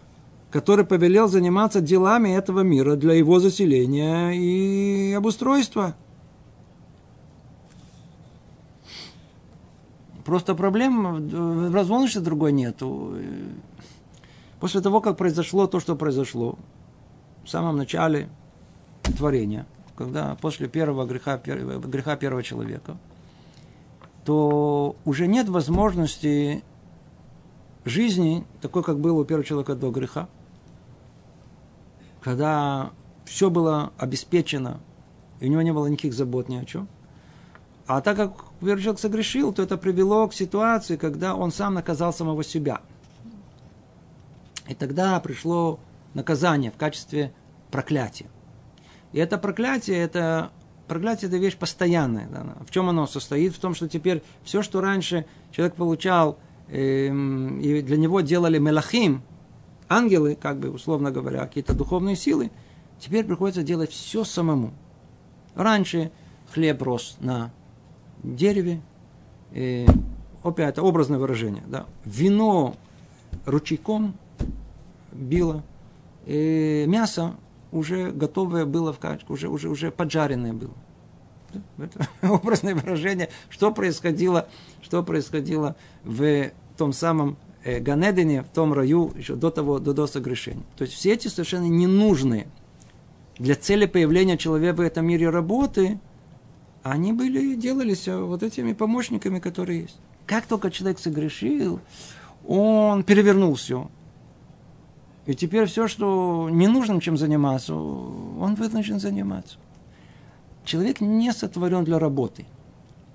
который 0.51 0.86
повелел 0.86 1.28
заниматься 1.28 1.82
делами 1.82 2.30
этого 2.30 2.59
мира 2.59 2.95
для 2.95 3.13
его 3.13 3.39
заселения 3.39 4.32
и 4.32 5.13
обустройства. 5.13 5.95
Просто 10.24 10.53
проблем 10.53 11.30
в 11.30 11.74
разволнуше 11.74 12.19
другой 12.19 12.51
нету. 12.51 13.15
После 14.59 14.82
того, 14.82 15.01
как 15.01 15.17
произошло 15.17 15.65
то, 15.65 15.80
что 15.80 15.95
произошло, 15.95 16.59
в 17.43 17.49
самом 17.49 17.78
начале 17.78 18.30
творения, 19.17 19.65
когда 20.03 20.35
после 20.35 20.67
первого 20.67 21.05
греха, 21.05 21.37
греха 21.37 22.15
первого 22.15 22.43
человека, 22.43 22.97
то 24.25 24.95
уже 25.05 25.27
нет 25.27 25.49
возможности 25.49 26.63
жизни, 27.85 28.45
такой, 28.61 28.83
как 28.83 28.99
было 28.99 29.21
у 29.21 29.25
первого 29.25 29.45
человека 29.45 29.75
до 29.75 29.91
греха, 29.91 30.29
когда 32.21 32.91
все 33.25 33.49
было 33.49 33.91
обеспечено, 33.97 34.79
и 35.39 35.47
у 35.47 35.49
него 35.49 35.61
не 35.61 35.73
было 35.73 35.87
никаких 35.87 36.13
забот 36.13 36.49
ни 36.49 36.57
о 36.57 36.65
чем. 36.65 36.87
А 37.87 38.01
так 38.01 38.15
как 38.15 38.33
первый 38.59 38.81
человек 38.81 38.99
согрешил, 38.99 39.53
то 39.53 39.63
это 39.63 39.77
привело 39.77 40.27
к 40.27 40.33
ситуации, 40.33 40.97
когда 40.97 41.35
он 41.35 41.51
сам 41.51 41.73
наказал 41.73 42.13
самого 42.13 42.43
себя. 42.43 42.81
И 44.67 44.75
тогда 44.75 45.19
пришло 45.19 45.79
наказание 46.13 46.71
в 46.71 46.77
качестве 46.77 47.33
проклятия. 47.71 48.27
И 49.14 49.20
это 49.20 49.38
проклятие, 49.38 49.97
это 49.97 50.51
проклятие 50.88 51.30
это 51.30 51.38
вещь 51.38 51.55
постоянная. 51.57 52.28
Да? 52.28 52.45
В 52.66 52.72
чем 52.72 52.89
оно 52.89 53.07
состоит? 53.07 53.53
В 53.53 53.59
том, 53.59 53.74
что 53.74 53.88
теперь 53.88 54.22
все, 54.43 54.62
что 54.62 54.82
раньше 54.82 55.26
человек 55.51 55.76
получал, 55.76 56.38
эм, 56.68 57.59
и 57.59 57.82
для 57.82 57.97
него 57.97 58.22
делали 58.22 58.57
мелахим, 58.57 59.22
ангелы, 59.88 60.36
как 60.36 60.57
бы 60.59 60.70
условно 60.70 61.12
говоря, 61.12 61.45
какие-то 61.45 61.74
духовные 61.74 62.16
силы, 62.16 62.51
теперь 62.99 63.26
приходится 63.26 63.64
делать 63.64 63.91
все 63.91 64.24
самому. 64.24 64.74
Раньше 65.55 66.12
хлеб 66.53 66.82
рос 66.82 67.18
на 67.20 67.51
дереве, 68.24 68.82
и, 69.51 69.86
опять 70.43 70.70
это 70.70 70.84
образное 70.84 71.20
выражение, 71.20 71.64
да, 71.68 71.86
вино 72.05 72.76
ручейком 73.45 74.16
било, 75.12 75.64
и 76.26 76.86
мясо 76.88 77.36
уже 77.72 78.11
готовое 78.11 78.65
было 78.65 78.93
в 78.93 78.99
качку, 78.99 79.34
уже, 79.34 79.47
уже, 79.47 79.69
уже 79.69 79.91
поджаренное 79.91 80.53
было. 80.53 80.74
Это 81.78 82.07
образное 82.22 82.76
выражение, 82.76 83.30
что 83.49 83.72
происходило, 83.72 84.47
что 84.82 85.03
происходило 85.03 85.76
в 86.03 86.51
том 86.78 86.93
самом 86.93 87.38
э, 87.63 87.80
Ганедине, 87.80 88.43
в 88.43 88.49
том 88.49 88.74
раю, 88.74 89.11
еще 89.15 89.36
до 89.36 89.49
того, 89.49 89.80
до, 89.80 89.93
до 89.93 90.07
согрешения. 90.07 90.63
То 90.78 90.84
есть 90.84 90.95
все 90.95 91.13
эти 91.13 91.28
совершенно 91.28 91.65
ненужные 91.65 92.47
для 93.38 93.55
цели 93.55 93.86
появления 93.86 94.38
человека 94.38 94.78
в 94.78 94.82
этом 94.82 95.05
мире 95.05 95.30
работы, 95.30 95.99
они 96.84 97.13
были, 97.13 97.55
делались 97.55 98.07
вот 98.07 98.43
этими 98.43 98.74
помощниками, 98.74 99.39
которые 99.39 99.82
есть. 99.82 99.97
Как 100.26 100.45
только 100.45 100.72
человек 100.72 100.99
согрешил, 100.99 101.80
он 102.47 103.03
перевернул 103.03 103.55
все. 103.55 103.89
И 105.26 105.36
теперь 105.36 105.65
все, 105.65 105.88
что 105.88 106.49
не 106.51 106.67
нужно 106.67 106.99
чем 106.99 107.17
заниматься, 107.17 107.76
он 107.76 108.55
вынужден 108.55 108.99
заниматься. 108.99 109.57
Человек 110.65 111.01
не 111.01 111.32
сотворен 111.32 111.84
для 111.84 111.99
работы. 111.99 112.45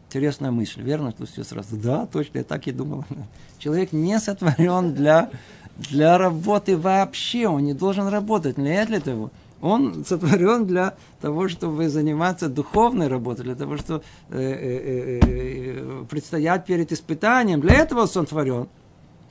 Интересная 0.09 0.51
мысль, 0.53 0.83
верно? 0.83 1.11
Что 1.11 1.27
все 1.27 1.45
сразу, 1.45 1.77
да, 1.77 2.07
точно, 2.07 2.39
я 2.39 2.45
так 2.45 2.67
и 2.69 2.73
думал. 2.73 3.05
Человек 3.59 3.93
не 3.93 4.19
сотворен 4.21 4.95
для, 4.95 5.31
для 5.77 6.17
работы 6.17 6.77
вообще, 6.77 7.49
он 7.49 7.65
не 7.65 7.75
должен 7.75 8.07
работать. 8.09 8.57
Не 8.57 8.85
для 8.87 9.01
того. 9.01 9.31
Он 9.61 10.05
сотворен 10.05 10.67
для 10.67 10.95
того, 11.21 11.49
чтобы 11.49 11.89
заниматься 11.89 12.49
духовной 12.49 13.09
работой, 13.09 13.43
для 13.43 13.55
того, 13.55 13.77
чтобы 13.79 14.03
э, 14.31 14.39
э, 14.39 15.21
э, 15.23 16.05
предстоять 16.09 16.67
перед 16.67 16.93
испытанием. 16.93 17.61
Для 17.61 17.75
этого 17.75 18.03
он 18.03 18.09
сотворен. 18.09 18.69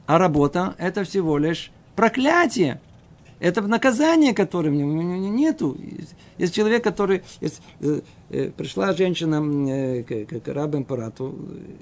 А 0.08 0.18
работа– 0.18 0.76
это 0.78 1.04
всего 1.04 1.38
лишь 1.38 1.72
проклятие. 1.96 2.80
Это 3.40 3.62
наказание, 3.62 4.34
которое 4.34 4.72
нету. 4.72 5.78
Есть 6.38 6.54
человек, 6.54 6.84
который... 6.84 7.22
Есть, 7.42 7.62
э, 7.82 8.02
э, 8.30 8.50
пришла 8.50 8.94
женщина 8.94 9.42
э, 9.70 10.04
к, 10.04 10.42
к 10.42 10.48
раб-императору 10.48 11.36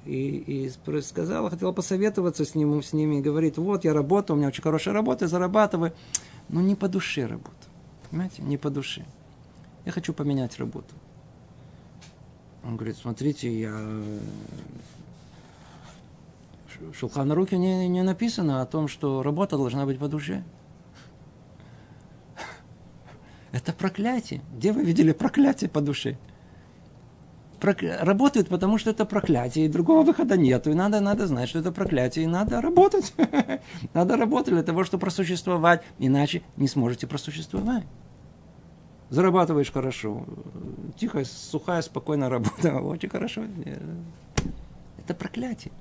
и, 0.05 0.67
и 0.67 1.01
сказала, 1.01 1.49
хотела 1.51 1.71
посоветоваться 1.71 2.43
с 2.43 2.55
ним, 2.55 2.81
с 2.81 2.91
ними, 2.91 3.17
и 3.17 3.21
говорит, 3.21 3.57
вот 3.57 3.85
я 3.85 3.93
работаю, 3.93 4.35
у 4.35 4.39
меня 4.39 4.47
очень 4.47 4.63
хорошая 4.63 4.95
работа, 4.95 5.25
я 5.25 5.29
зарабатываю, 5.29 5.93
но 6.49 6.61
не 6.61 6.75
по 6.75 6.87
душе 6.87 7.27
работаю. 7.27 7.71
Понимаете? 8.09 8.41
Не 8.41 8.57
по 8.57 8.69
душе. 8.69 9.05
Я 9.85 9.91
хочу 9.91 10.13
поменять 10.13 10.57
работу. 10.59 10.95
Он 12.63 12.77
говорит, 12.77 12.97
смотрите, 12.97 13.51
я... 13.59 13.75
В 16.91 16.95
Шулханаруке 16.95 17.57
не, 17.57 17.87
не 17.87 18.03
написано 18.03 18.61
о 18.61 18.65
том, 18.65 18.87
что 18.87 19.23
работа 19.23 19.57
должна 19.57 19.85
быть 19.85 19.99
по 19.99 20.07
душе. 20.07 20.43
Это 23.51 23.71
проклятие. 23.71 24.41
Где 24.57 24.71
вы 24.71 24.83
видели 24.83 25.11
проклятие 25.11 25.69
по 25.69 25.81
душе? 25.81 26.17
Работают, 27.61 28.49
потому 28.49 28.77
что 28.77 28.89
это 28.89 29.05
проклятие, 29.05 29.65
и 29.65 29.69
другого 29.69 30.03
выхода 30.03 30.35
нету. 30.35 30.71
И 30.71 30.73
надо, 30.73 30.99
надо 30.99 31.27
знать, 31.27 31.47
что 31.47 31.59
это 31.59 31.71
проклятие, 31.71 32.25
и 32.25 32.27
надо 32.27 32.59
работать. 32.59 33.13
надо 33.93 34.17
работать 34.17 34.53
для 34.53 34.63
того, 34.63 34.83
чтобы 34.83 35.01
просуществовать. 35.01 35.81
Иначе 35.97 36.41
не 36.57 36.67
сможете 36.67 37.07
просуществовать. 37.07 37.85
Зарабатываешь 39.09 39.71
хорошо. 39.71 40.25
Тихая, 40.97 41.23
сухая, 41.23 41.81
спокойная 41.83 42.29
работа. 42.29 42.79
Очень 42.81 43.09
хорошо. 43.09 43.43
Это 44.97 45.13
проклятие. 45.13 45.71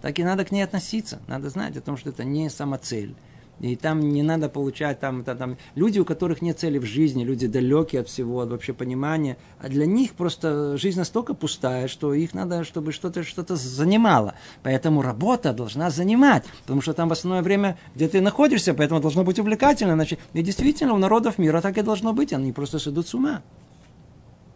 Так 0.00 0.18
и 0.18 0.24
надо 0.24 0.44
к 0.44 0.50
ней 0.50 0.62
относиться. 0.62 1.20
Надо 1.26 1.50
знать 1.50 1.76
о 1.76 1.80
том, 1.80 1.96
что 1.96 2.10
это 2.10 2.24
не 2.24 2.48
самоцель. 2.48 3.14
И 3.60 3.76
там 3.76 4.00
не 4.00 4.22
надо 4.22 4.48
получать 4.48 5.00
там, 5.00 5.20
это, 5.20 5.34
там 5.34 5.58
люди, 5.74 5.98
у 5.98 6.06
которых 6.06 6.40
нет 6.40 6.58
цели 6.58 6.78
в 6.78 6.84
жизни, 6.84 7.24
люди 7.24 7.46
далекие 7.46 8.00
от 8.00 8.08
всего, 8.08 8.40
от 8.40 8.48
вообще 8.48 8.72
понимания. 8.72 9.36
А 9.58 9.68
для 9.68 9.84
них 9.84 10.14
просто 10.14 10.78
жизнь 10.78 10.98
настолько 10.98 11.34
пустая, 11.34 11.86
что 11.86 12.14
их 12.14 12.32
надо, 12.32 12.64
чтобы 12.64 12.92
что-то 12.92 13.22
что 13.22 13.44
занимало. 13.56 14.34
Поэтому 14.62 15.02
работа 15.02 15.52
должна 15.52 15.90
занимать, 15.90 16.44
потому 16.62 16.80
что 16.80 16.94
там 16.94 17.10
в 17.10 17.12
основное 17.12 17.42
время, 17.42 17.78
где 17.94 18.08
ты 18.08 18.22
находишься, 18.22 18.72
поэтому 18.72 19.00
должно 19.00 19.24
быть 19.24 19.38
увлекательно. 19.38 19.92
Значит, 19.92 20.20
и 20.32 20.42
действительно, 20.42 20.94
у 20.94 20.98
народов 20.98 21.36
мира 21.36 21.60
так 21.60 21.76
и 21.76 21.82
должно 21.82 22.14
быть, 22.14 22.32
они 22.32 22.52
просто 22.52 22.78
сойдут 22.78 23.08
с 23.08 23.14
ума. 23.14 23.42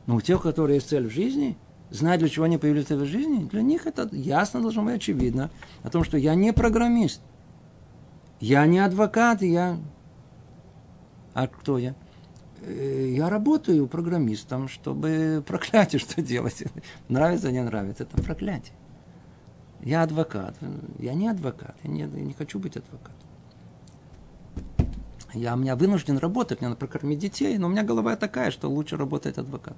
Но 0.07 0.17
у 0.17 0.21
тех, 0.23 0.41
у 0.41 0.43
которых 0.43 0.77
есть 0.77 0.89
цель 0.89 1.09
в 1.09 1.13
жизни, 1.13 1.59
знать, 1.95 2.21
для 2.21 2.29
чего 2.29 2.45
они 2.45 2.59
появились 2.59 2.91
в 2.91 3.05
жизни, 3.07 3.45
для 3.45 3.63
них 3.63 3.87
это 3.87 4.09
ясно 4.13 4.61
должно 4.61 4.83
быть 4.83 4.97
очевидно. 4.97 5.51
О 5.83 5.91
том, 5.91 6.05
что 6.05 6.19
я 6.19 6.35
не 6.35 6.53
программист– 6.53 7.21
я 8.45 8.67
не 8.67 8.79
адвокат, 8.79 9.41
я... 9.41 9.79
А 11.33 11.47
кто 11.47 11.79
я? 11.79 11.95
Э, 12.61 13.09
я 13.11 13.31
работаю 13.31 13.87
программистом, 13.87 14.69
чтобы 14.69 15.43
проклятие 15.47 15.99
что 15.99 16.21
делать. 16.21 16.63
Нравится, 17.09 17.51
не 17.51 17.63
нравится, 17.63 18.03
это 18.03 18.23
проклятие. 18.23 18.77
Я 19.81 20.03
адвокат. 20.03 20.57
Я 20.99 21.15
не 21.15 21.29
адвокат, 21.29 21.75
я 21.85 21.91
не, 21.91 22.01
я 22.01 22.07
не 22.07 22.35
хочу 22.35 22.59
быть 22.59 22.77
адвокатом. 22.77 23.15
Я 25.33 25.55
у 25.55 25.57
меня 25.57 25.75
вынужден 25.75 26.19
работать, 26.19 26.61
мне 26.61 26.69
надо 26.69 26.79
прокормить 26.79 27.19
детей, 27.19 27.57
но 27.57 27.67
у 27.67 27.71
меня 27.71 27.83
голова 27.83 28.15
такая, 28.15 28.51
что 28.51 28.69
лучше 28.71 28.99
работает 28.99 29.39
адвокат. 29.39 29.77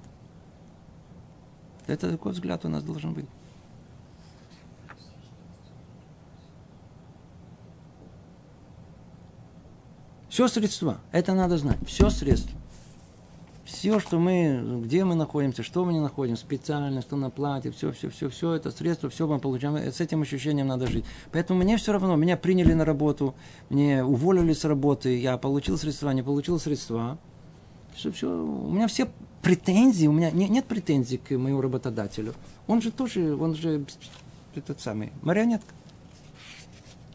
Это 1.86 2.10
такой 2.10 2.32
взгляд 2.32 2.64
у 2.64 2.68
нас 2.68 2.82
должен 2.82 3.14
быть. 3.14 3.26
Все 10.28 10.48
средства. 10.48 10.98
Это 11.12 11.32
надо 11.32 11.56
знать. 11.56 11.78
Все 11.86 12.10
средства. 12.10 12.58
Все, 13.64 13.98
что 14.00 14.18
мы, 14.18 14.80
где 14.84 15.04
мы 15.04 15.14
находимся, 15.14 15.62
что 15.62 15.84
мы 15.84 15.92
не 15.92 16.00
находим, 16.00 16.36
специально, 16.36 17.00
что 17.00 17.16
на 17.16 17.30
плате, 17.30 17.72
все, 17.72 17.90
все, 17.90 18.10
все, 18.10 18.28
все 18.28 18.52
это 18.52 18.70
средства, 18.70 19.10
все 19.10 19.26
мы 19.26 19.38
получаем. 19.40 19.76
С 19.76 20.00
этим 20.00 20.22
ощущением 20.22 20.68
надо 20.68 20.86
жить. 20.86 21.04
Поэтому 21.32 21.62
мне 21.62 21.76
все 21.76 21.92
равно, 21.92 22.14
меня 22.16 22.36
приняли 22.36 22.74
на 22.74 22.84
работу, 22.84 23.34
мне 23.70 24.04
уволили 24.04 24.52
с 24.52 24.64
работы, 24.64 25.18
я 25.18 25.36
получил 25.36 25.78
средства, 25.78 26.10
не 26.10 26.22
получил 26.22 26.60
средства. 26.60 27.18
Все, 27.94 28.12
все, 28.12 28.28
у 28.28 28.70
меня 28.70 28.86
все 28.86 29.08
претензий, 29.46 30.08
у 30.08 30.12
меня 30.12 30.32
нет, 30.32 30.50
нет 30.50 30.64
претензий 30.64 31.18
к 31.18 31.30
моему 31.30 31.60
работодателю. 31.60 32.34
Он 32.66 32.82
же 32.82 32.90
тоже, 32.90 33.36
он 33.36 33.54
же 33.54 33.84
этот 34.56 34.80
самый, 34.80 35.12
марионетка. 35.22 35.72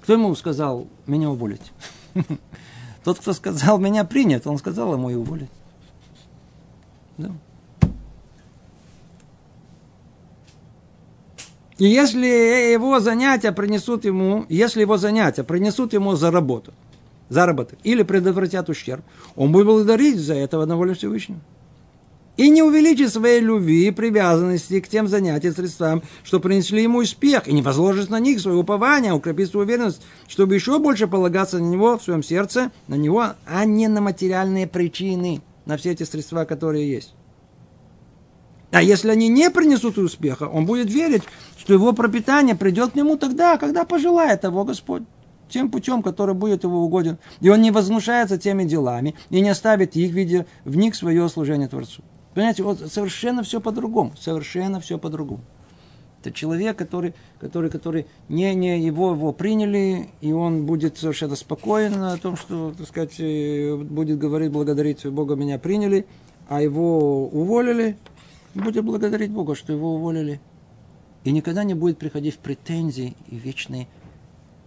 Кто 0.01 0.13
ему 0.13 0.33
сказал 0.35 0.87
меня 1.07 1.29
уволить? 1.29 1.73
Тот, 3.03 3.19
кто 3.19 3.33
сказал 3.33 3.79
меня 3.79 4.05
принят, 4.05 4.47
он 4.47 4.57
сказал 4.59 4.93
ему 4.93 5.09
и 5.09 5.15
уволить. 5.15 5.49
Да. 7.17 7.31
И 11.77 11.85
если 11.85 12.71
его 12.71 13.01
занятия 13.01 13.51
принесут 13.51 14.05
ему, 14.05 14.45
если 14.47 14.79
его 14.79 14.95
занятия 14.95 15.43
принесут 15.43 15.91
ему 15.91 16.15
за 16.15 16.31
работу, 16.31 16.71
заработок 17.27 17.77
или 17.83 18.03
предотвратят 18.03 18.69
ущерб, 18.69 19.03
он 19.35 19.51
будет 19.51 19.65
благодарить 19.65 20.17
за 20.17 20.35
это 20.35 20.57
в 20.57 20.65
волю 20.65 20.95
Всевышнего. 20.95 21.41
И 22.37 22.49
не 22.49 22.63
увеличит 22.63 23.11
своей 23.11 23.41
любви 23.41 23.87
и 23.87 23.91
привязанности 23.91 24.79
к 24.79 24.87
тем 24.87 25.07
занятиям, 25.07 25.53
средствам, 25.53 26.01
что 26.23 26.39
принесли 26.39 26.81
ему 26.81 26.99
успех, 26.99 27.47
и 27.47 27.53
не 27.53 27.61
возложит 27.61 28.09
на 28.09 28.19
них 28.19 28.39
свое 28.39 28.57
упование, 28.57 29.13
укрепит 29.13 29.49
свою 29.49 29.65
уверенность, 29.65 30.01
чтобы 30.27 30.55
еще 30.55 30.79
больше 30.79 31.07
полагаться 31.07 31.59
на 31.59 31.67
него 31.67 31.97
в 31.97 32.03
своем 32.03 32.23
сердце, 32.23 32.71
на 32.87 32.95
него, 32.95 33.25
а 33.45 33.65
не 33.65 33.87
на 33.87 34.01
материальные 34.01 34.67
причины, 34.67 35.41
на 35.65 35.77
все 35.77 35.91
эти 35.91 36.03
средства, 36.03 36.45
которые 36.45 36.89
есть. 36.89 37.13
А 38.71 38.81
если 38.81 39.09
они 39.09 39.27
не 39.27 39.49
принесут 39.49 39.97
успеха, 39.97 40.45
он 40.45 40.65
будет 40.65 40.89
верить, 40.89 41.23
что 41.57 41.73
его 41.73 41.91
пропитание 41.91 42.55
придет 42.55 42.91
к 42.91 42.95
нему 42.95 43.17
тогда, 43.17 43.57
когда 43.57 43.83
пожелает 43.83 44.41
того 44.41 44.63
Господь 44.63 45.03
тем 45.49 45.69
путем, 45.69 46.01
который 46.01 46.33
будет 46.33 46.63
его 46.63 46.79
угоден. 46.79 47.17
И 47.41 47.49
он 47.49 47.61
не 47.61 47.71
возмущается 47.71 48.37
теми 48.37 48.63
делами 48.63 49.15
и 49.29 49.41
не 49.41 49.49
оставит 49.49 49.97
их, 49.97 50.13
видя 50.13 50.45
в 50.63 50.77
них 50.77 50.95
свое 50.95 51.27
служение 51.27 51.67
Творцу. 51.67 52.01
Понимаете, 52.33 52.63
вот 52.63 52.79
совершенно 52.79 53.43
все 53.43 53.59
по-другому. 53.59 54.13
Совершенно 54.17 54.79
все 54.79 54.97
по-другому. 54.97 55.43
Это 56.21 56.31
человек, 56.31 56.77
который, 56.77 57.15
который, 57.39 57.71
который 57.71 58.05
не, 58.29 58.53
не 58.53 58.79
его, 58.79 59.11
его 59.11 59.33
приняли, 59.33 60.09
и 60.21 60.31
он 60.31 60.67
будет 60.67 60.97
совершенно 60.97 61.35
спокоен 61.35 61.95
о 62.03 62.15
том, 62.17 62.37
что, 62.37 62.73
так 62.77 62.87
сказать, 62.87 63.19
э, 63.19 63.75
будет 63.75 64.19
говорить, 64.19 64.51
благодарить 64.51 65.03
Бога, 65.07 65.35
меня 65.35 65.57
приняли, 65.57 66.05
а 66.47 66.61
его 66.61 67.27
уволили, 67.27 67.97
будет 68.53 68.85
благодарить 68.85 69.31
Бога, 69.31 69.55
что 69.55 69.73
его 69.73 69.95
уволили. 69.95 70.39
И 71.23 71.31
никогда 71.31 71.63
не 71.63 71.73
будет 71.73 71.97
приходить 71.97 72.35
в 72.35 72.39
претензии 72.39 73.15
и 73.27 73.35
вечные 73.37 73.87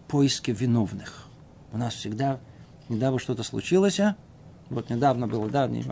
поиски 0.08 0.50
виновных. 0.50 1.28
У 1.72 1.78
нас 1.78 1.94
всегда, 1.94 2.40
недавно 2.88 3.20
что-то 3.20 3.44
случилось, 3.44 4.00
а? 4.00 4.16
вот 4.70 4.90
недавно 4.90 5.28
было, 5.28 5.48
да, 5.48 5.68
не, 5.68 5.84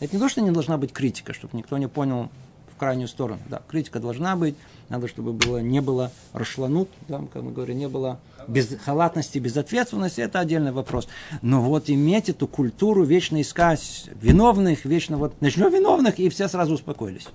это 0.00 0.14
не 0.14 0.20
то, 0.20 0.28
что 0.28 0.40
не 0.40 0.50
должна 0.50 0.76
быть 0.76 0.92
критика, 0.92 1.32
чтобы 1.32 1.56
никто 1.56 1.78
не 1.78 1.88
понял 1.88 2.30
в 2.74 2.78
крайнюю 2.78 3.08
сторону. 3.08 3.40
Да, 3.48 3.62
критика 3.68 4.00
должна 4.00 4.36
быть, 4.36 4.56
надо, 4.88 5.06
чтобы 5.08 5.32
было, 5.32 5.58
не 5.58 5.80
было 5.80 6.10
рашланут, 6.32 6.88
да, 7.08 7.22
как 7.32 7.42
мы 7.42 7.52
говорим, 7.52 7.78
не 7.78 7.88
было 7.88 8.18
без 8.48 8.76
халатности, 8.84 9.38
безответственности, 9.38 10.20
это 10.20 10.40
отдельный 10.40 10.72
вопрос. 10.72 11.08
Но 11.40 11.62
вот 11.62 11.88
иметь 11.88 12.28
эту 12.28 12.46
культуру, 12.46 13.04
вечно 13.04 13.40
искать 13.40 14.10
виновных, 14.20 14.84
вечно 14.84 15.16
вот, 15.16 15.40
начнем 15.40 15.72
виновных, 15.72 16.18
и 16.18 16.28
все 16.28 16.48
сразу 16.48 16.74
успокоились. 16.74 17.28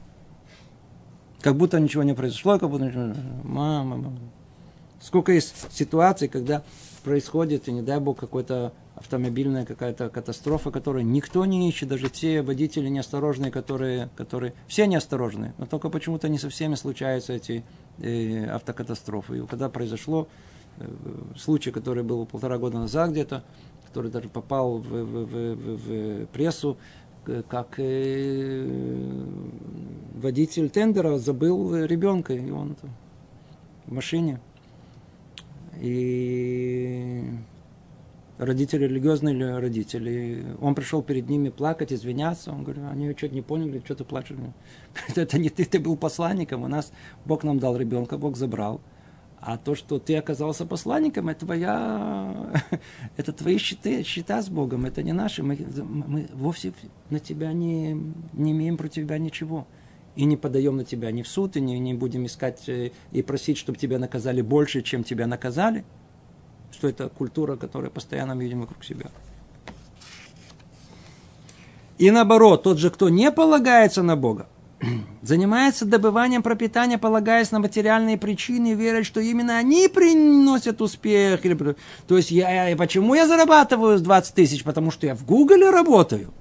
Как 1.41 1.55
будто 1.55 1.79
ничего 1.79 2.03
не 2.03 2.13
произошло, 2.13 2.59
как 2.59 2.69
будто. 2.69 3.15
Мама, 3.43 3.95
мама. 3.95 4.19
Сколько 5.01 5.31
есть 5.31 5.53
ситуаций, 5.71 6.27
когда 6.27 6.63
происходит, 6.99 7.67
и 7.67 7.71
не 7.71 7.81
дай 7.81 7.99
бог, 7.99 8.19
какой-то 8.19 8.73
автомобильная 8.95 9.65
какая-то 9.65 10.09
катастрофа, 10.09 10.71
которую 10.71 11.05
никто 11.05 11.45
не 11.45 11.69
ищет, 11.69 11.89
даже 11.89 12.09
те 12.09 12.41
водители 12.41 12.89
неосторожные, 12.89 13.51
которые, 13.51 14.09
которые 14.15 14.53
все 14.67 14.87
неосторожные, 14.87 15.53
но 15.57 15.65
только 15.65 15.89
почему-то 15.89 16.27
не 16.27 16.37
со 16.37 16.49
всеми 16.49 16.75
случаются 16.75 17.33
эти 17.33 17.63
э, 17.99 18.45
автокатастрофы. 18.45 19.37
И 19.37 19.47
когда 19.47 19.69
произошло 19.69 20.27
э, 20.77 20.85
случай, 21.37 21.71
который 21.71 22.03
был 22.03 22.25
полтора 22.25 22.57
года 22.57 22.77
назад 22.77 23.11
где-то, 23.11 23.43
который 23.87 24.11
даже 24.11 24.27
попал 24.27 24.79
в, 24.79 24.87
в, 24.87 25.25
в, 25.25 25.55
в, 25.55 25.77
в 25.77 26.25
прессу, 26.27 26.77
как 27.47 27.75
э, 27.77 29.25
водитель 30.15 30.69
тендера 30.69 31.17
забыл 31.17 31.75
ребенка, 31.85 32.33
и 32.33 32.51
он 32.51 32.75
в 33.85 33.93
машине. 33.93 34.39
И 35.79 37.23
родители, 38.39 38.85
религиозные 38.85 39.59
родители. 39.59 40.45
Он 40.61 40.73
пришел 40.73 41.03
перед 41.03 41.29
ними 41.29 41.49
плакать, 41.49 41.93
извиняться. 41.93 42.51
Он 42.51 42.63
говорит, 42.63 42.83
они 42.89 43.13
что-то 43.15 43.35
не 43.35 43.41
поняли, 43.41 43.81
что 43.83 43.95
ты 43.95 44.03
плачешь. 44.03 44.37
Это 45.15 45.37
не 45.37 45.49
ты, 45.49 45.65
ты 45.65 45.79
был 45.79 45.97
посланником. 45.97 46.63
У 46.63 46.67
нас 46.67 46.91
Бог 47.25 47.43
нам 47.43 47.59
дал 47.59 47.77
ребенка, 47.77 48.17
Бог 48.17 48.37
забрал. 48.37 48.81
А 49.41 49.57
то, 49.57 49.73
что 49.73 49.99
ты 49.99 50.17
оказался 50.17 50.65
посланником, 50.65 51.29
это 51.29 51.45
твоя, 51.45 52.51
это 53.17 53.31
твои 53.31 53.57
счеты, 53.57 54.03
счета 54.03 54.41
с 54.41 54.49
Богом, 54.49 54.85
это 54.85 55.01
не 55.01 55.13
наши. 55.13 55.43
Мы, 55.43 55.57
мы 55.77 56.27
вовсе 56.33 56.73
на 57.09 57.19
тебя 57.19 57.53
не, 57.53 57.93
не 58.33 58.51
имеем 58.51 58.75
против 58.75 59.05
тебя 59.05 59.17
ничего. 59.17 59.65
И 60.19 60.25
не 60.25 60.35
подаем 60.35 60.75
на 60.77 60.83
тебя 60.83 61.11
ни 61.11 61.21
в 61.21 61.27
суд, 61.27 61.55
и 61.55 61.61
не, 61.61 61.79
не 61.79 61.93
будем 61.93 62.25
искать 62.25 62.67
э, 62.67 62.91
и 63.11 63.21
просить, 63.21 63.57
чтобы 63.57 63.77
тебя 63.77 63.99
наказали 63.99 64.41
больше, 64.41 64.81
чем 64.81 65.03
тебя 65.03 65.27
наказали 65.27 65.85
что 66.71 66.87
это 66.87 67.09
культура, 67.09 67.55
которую 67.55 67.91
постоянно 67.91 68.37
видим 68.37 68.61
вокруг 68.61 68.83
себя. 68.83 69.07
И 71.97 72.11
наоборот, 72.11 72.63
тот 72.63 72.77
же, 72.77 72.89
кто 72.89 73.09
не 73.09 73.31
полагается 73.31 74.01
на 74.01 74.15
Бога, 74.15 74.47
занимается 75.21 75.85
добыванием 75.85 76.41
пропитания, 76.41 76.97
полагаясь 76.97 77.51
на 77.51 77.59
материальные 77.59 78.17
причины, 78.17 78.75
верит, 78.75 79.05
что 79.05 79.19
именно 79.19 79.57
они 79.57 79.89
приносят 79.89 80.81
успех. 80.81 81.41
То 82.07 82.15
есть, 82.15 82.31
я, 82.31 82.73
почему 82.77 83.13
я 83.15 83.27
зарабатываю 83.27 83.99
20 83.99 84.33
тысяч? 84.33 84.63
Потому 84.63 84.91
что 84.91 85.05
я 85.05 85.15
в 85.15 85.25
Гугле 85.25 85.69
работаю. 85.69 86.33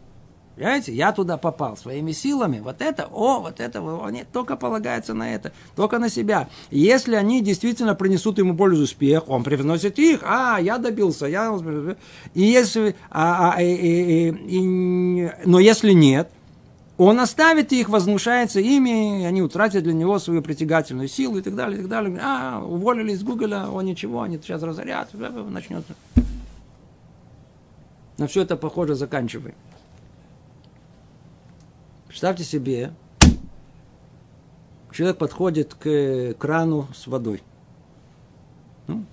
Понимаете, 0.59 0.93
я 0.93 1.13
туда 1.13 1.37
попал 1.37 1.77
своими 1.77 2.11
силами. 2.11 2.59
Вот 2.59 2.83
это, 2.83 3.07
о, 3.13 3.39
вот 3.39 3.61
это, 3.61 3.81
они 4.05 4.25
только 4.25 4.57
полагаются 4.57 5.15
на 5.15 5.33
это, 5.33 5.53
только 5.77 6.01
на 6.01 6.09
себя. 6.09 6.49
Если 6.73 7.15
они 7.15 7.41
действительно 7.43 7.95
принесут 7.95 8.39
ему 8.39 8.57
пользу 8.57 8.83
успех, 8.83 9.29
он 9.29 9.45
привносит 9.45 10.01
их, 10.01 10.21
а, 10.25 10.59
я 10.59 10.79
добился, 10.79 11.27
я... 11.27 11.57
И 12.35 12.43
если, 12.43 12.97
а, 13.09 13.53
а, 13.55 13.63
и, 13.63 13.73
и, 13.73 14.29
и, 14.31 15.31
но 15.45 15.61
если 15.61 15.93
нет, 15.93 16.29
он 16.97 17.21
оставит 17.21 17.73
их, 17.73 17.89
возмущается 17.89 18.59
ими, 18.59 19.25
они 19.27 19.43
утратят 19.43 19.85
для 19.85 19.93
него 19.93 20.19
свою 20.19 20.43
притягательную 20.43 21.07
силу 21.07 21.39
и 21.39 21.43
так 21.43 21.55
далее, 21.55 21.79
и 21.79 21.83
так 21.83 21.89
далее. 21.89 22.19
А, 22.21 22.61
уволили 22.65 23.13
из 23.13 23.23
Гугля, 23.23 23.71
о, 23.71 23.81
ничего, 23.83 24.23
они 24.23 24.39
сейчас 24.39 24.61
разорят, 24.65 25.11
начнется. 25.15 25.95
На 28.17 28.27
все 28.27 28.43
это 28.43 28.57
похоже 28.57 28.97
заканчиваем. 28.97 29.55
Представьте 32.21 32.43
себе, 32.43 32.93
человек 34.91 35.19
подходит 35.19 35.75
к 35.75 36.35
крану 36.37 36.89
с 36.93 37.07
водой. 37.07 37.45
Ну, 38.89 39.05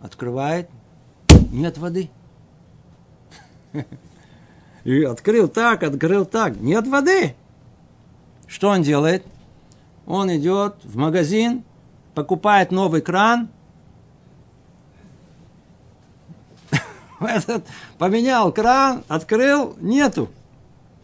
открывает, 0.00 0.70
нет 1.52 1.76
воды. 1.76 2.08
И 4.84 5.02
открыл 5.02 5.46
так, 5.46 5.82
открыл 5.82 6.24
так, 6.24 6.56
нет 6.56 6.86
воды. 6.86 7.34
Что 8.46 8.70
он 8.70 8.82
делает? 8.82 9.22
Он 10.06 10.34
идет 10.34 10.76
в 10.82 10.96
магазин, 10.96 11.62
покупает 12.14 12.70
новый 12.70 13.02
кран, 13.02 13.50
этот 17.20 17.66
поменял 17.98 18.50
кран, 18.50 19.04
открыл, 19.08 19.76
нету. 19.78 20.30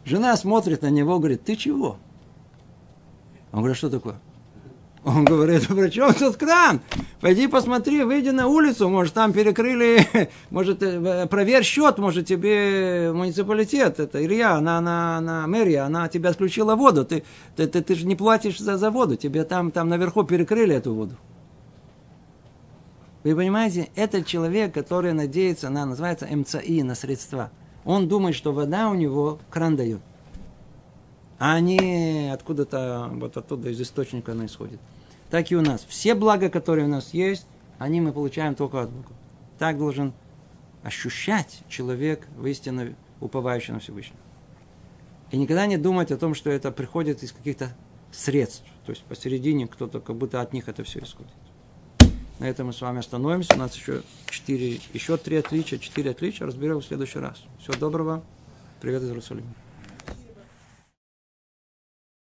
Жена 0.04 0.36
смотрит 0.36 0.82
на 0.82 0.90
него, 0.90 1.18
говорит, 1.18 1.44
ты 1.44 1.56
чего? 1.56 1.98
Он 3.52 3.60
говорит, 3.60 3.76
что 3.76 3.90
такое? 3.90 4.16
Он 5.02 5.24
говорит, 5.24 5.66
при 5.66 5.88
чем 5.88 6.12
тут 6.12 6.36
кран? 6.36 6.80
Пойди 7.20 7.46
посмотри, 7.46 8.02
выйди 8.04 8.28
на 8.30 8.48
улицу, 8.48 8.88
может, 8.90 9.14
там 9.14 9.32
перекрыли, 9.32 10.06
может, 10.50 10.82
э, 10.82 11.26
проверь 11.26 11.64
счет, 11.64 11.98
может, 11.98 12.26
тебе 12.26 13.10
муниципалитет, 13.14 13.98
это 13.98 14.22
Илья, 14.22 14.56
она, 14.56 14.78
она, 14.78 15.16
она 15.16 15.46
мэрия, 15.46 15.80
она 15.80 16.08
тебе 16.08 16.28
отключила 16.28 16.76
воду, 16.76 17.06
ты, 17.06 17.24
ты, 17.56 17.66
ты, 17.66 17.82
ты 17.82 17.94
же 17.94 18.06
не 18.06 18.14
платишь 18.14 18.58
за, 18.58 18.76
за 18.76 18.90
воду, 18.90 19.16
тебе 19.16 19.44
там, 19.44 19.70
там 19.70 19.88
наверху 19.88 20.22
перекрыли 20.24 20.74
эту 20.74 20.94
воду. 20.94 21.16
Вы 23.24 23.34
понимаете, 23.34 23.88
этот 23.96 24.26
человек, 24.26 24.72
который 24.72 25.12
надеется 25.14 25.70
на, 25.70 25.86
называется 25.86 26.26
МЦИ, 26.26 26.82
на 26.82 26.94
средства– 26.94 27.50
он 27.84 28.08
думает, 28.08 28.34
что 28.34 28.52
вода 28.52 28.90
у 28.90 28.94
него 28.94 29.38
кран 29.50 29.76
дает. 29.76 30.00
А 31.38 31.58
не 31.60 32.30
откуда-то, 32.32 33.10
вот 33.14 33.36
оттуда 33.36 33.70
из 33.70 33.80
источника 33.80 34.32
она 34.32 34.46
исходит. 34.46 34.78
Так 35.30 35.50
и 35.50 35.56
у 35.56 35.62
нас. 35.62 35.86
Все 35.88 36.14
блага, 36.14 36.50
которые 36.50 36.86
у 36.86 36.90
нас 36.90 37.14
есть, 37.14 37.46
они 37.78 38.00
мы 38.00 38.12
получаем 38.12 38.54
только 38.54 38.82
от 38.82 38.90
Бога. 38.90 39.08
Так 39.58 39.78
должен 39.78 40.12
ощущать 40.82 41.62
человек, 41.68 42.26
в 42.36 42.46
истину 42.46 42.94
уповающий 43.20 43.72
на 43.72 43.80
Всевышнего. 43.80 44.20
И 45.30 45.36
никогда 45.36 45.66
не 45.66 45.76
думать 45.76 46.10
о 46.10 46.18
том, 46.18 46.34
что 46.34 46.50
это 46.50 46.72
приходит 46.72 47.22
из 47.22 47.32
каких-то 47.32 47.74
средств. 48.12 48.64
То 48.84 48.90
есть 48.90 49.04
посередине 49.04 49.66
кто-то, 49.66 50.00
как 50.00 50.16
будто 50.16 50.40
от 50.40 50.52
них 50.52 50.68
это 50.68 50.82
все 50.84 51.00
исходит. 51.00 51.32
На 52.40 52.46
этом 52.46 52.68
мы 52.68 52.72
с 52.72 52.80
вами 52.80 53.00
остановимся. 53.00 53.52
У 53.54 53.58
нас 53.58 53.76
еще 53.76 54.00
четыре, 54.30 54.80
еще 54.94 55.18
три 55.18 55.36
отличия, 55.36 55.78
четыре 55.78 56.12
отличия. 56.12 56.46
Разберем 56.46 56.80
в 56.80 56.84
следующий 56.86 57.18
раз. 57.18 57.42
Всего 57.60 57.76
доброго. 57.76 58.22
Привет 58.80 59.02
из 59.02 59.08
Иерусалима. 59.08 59.46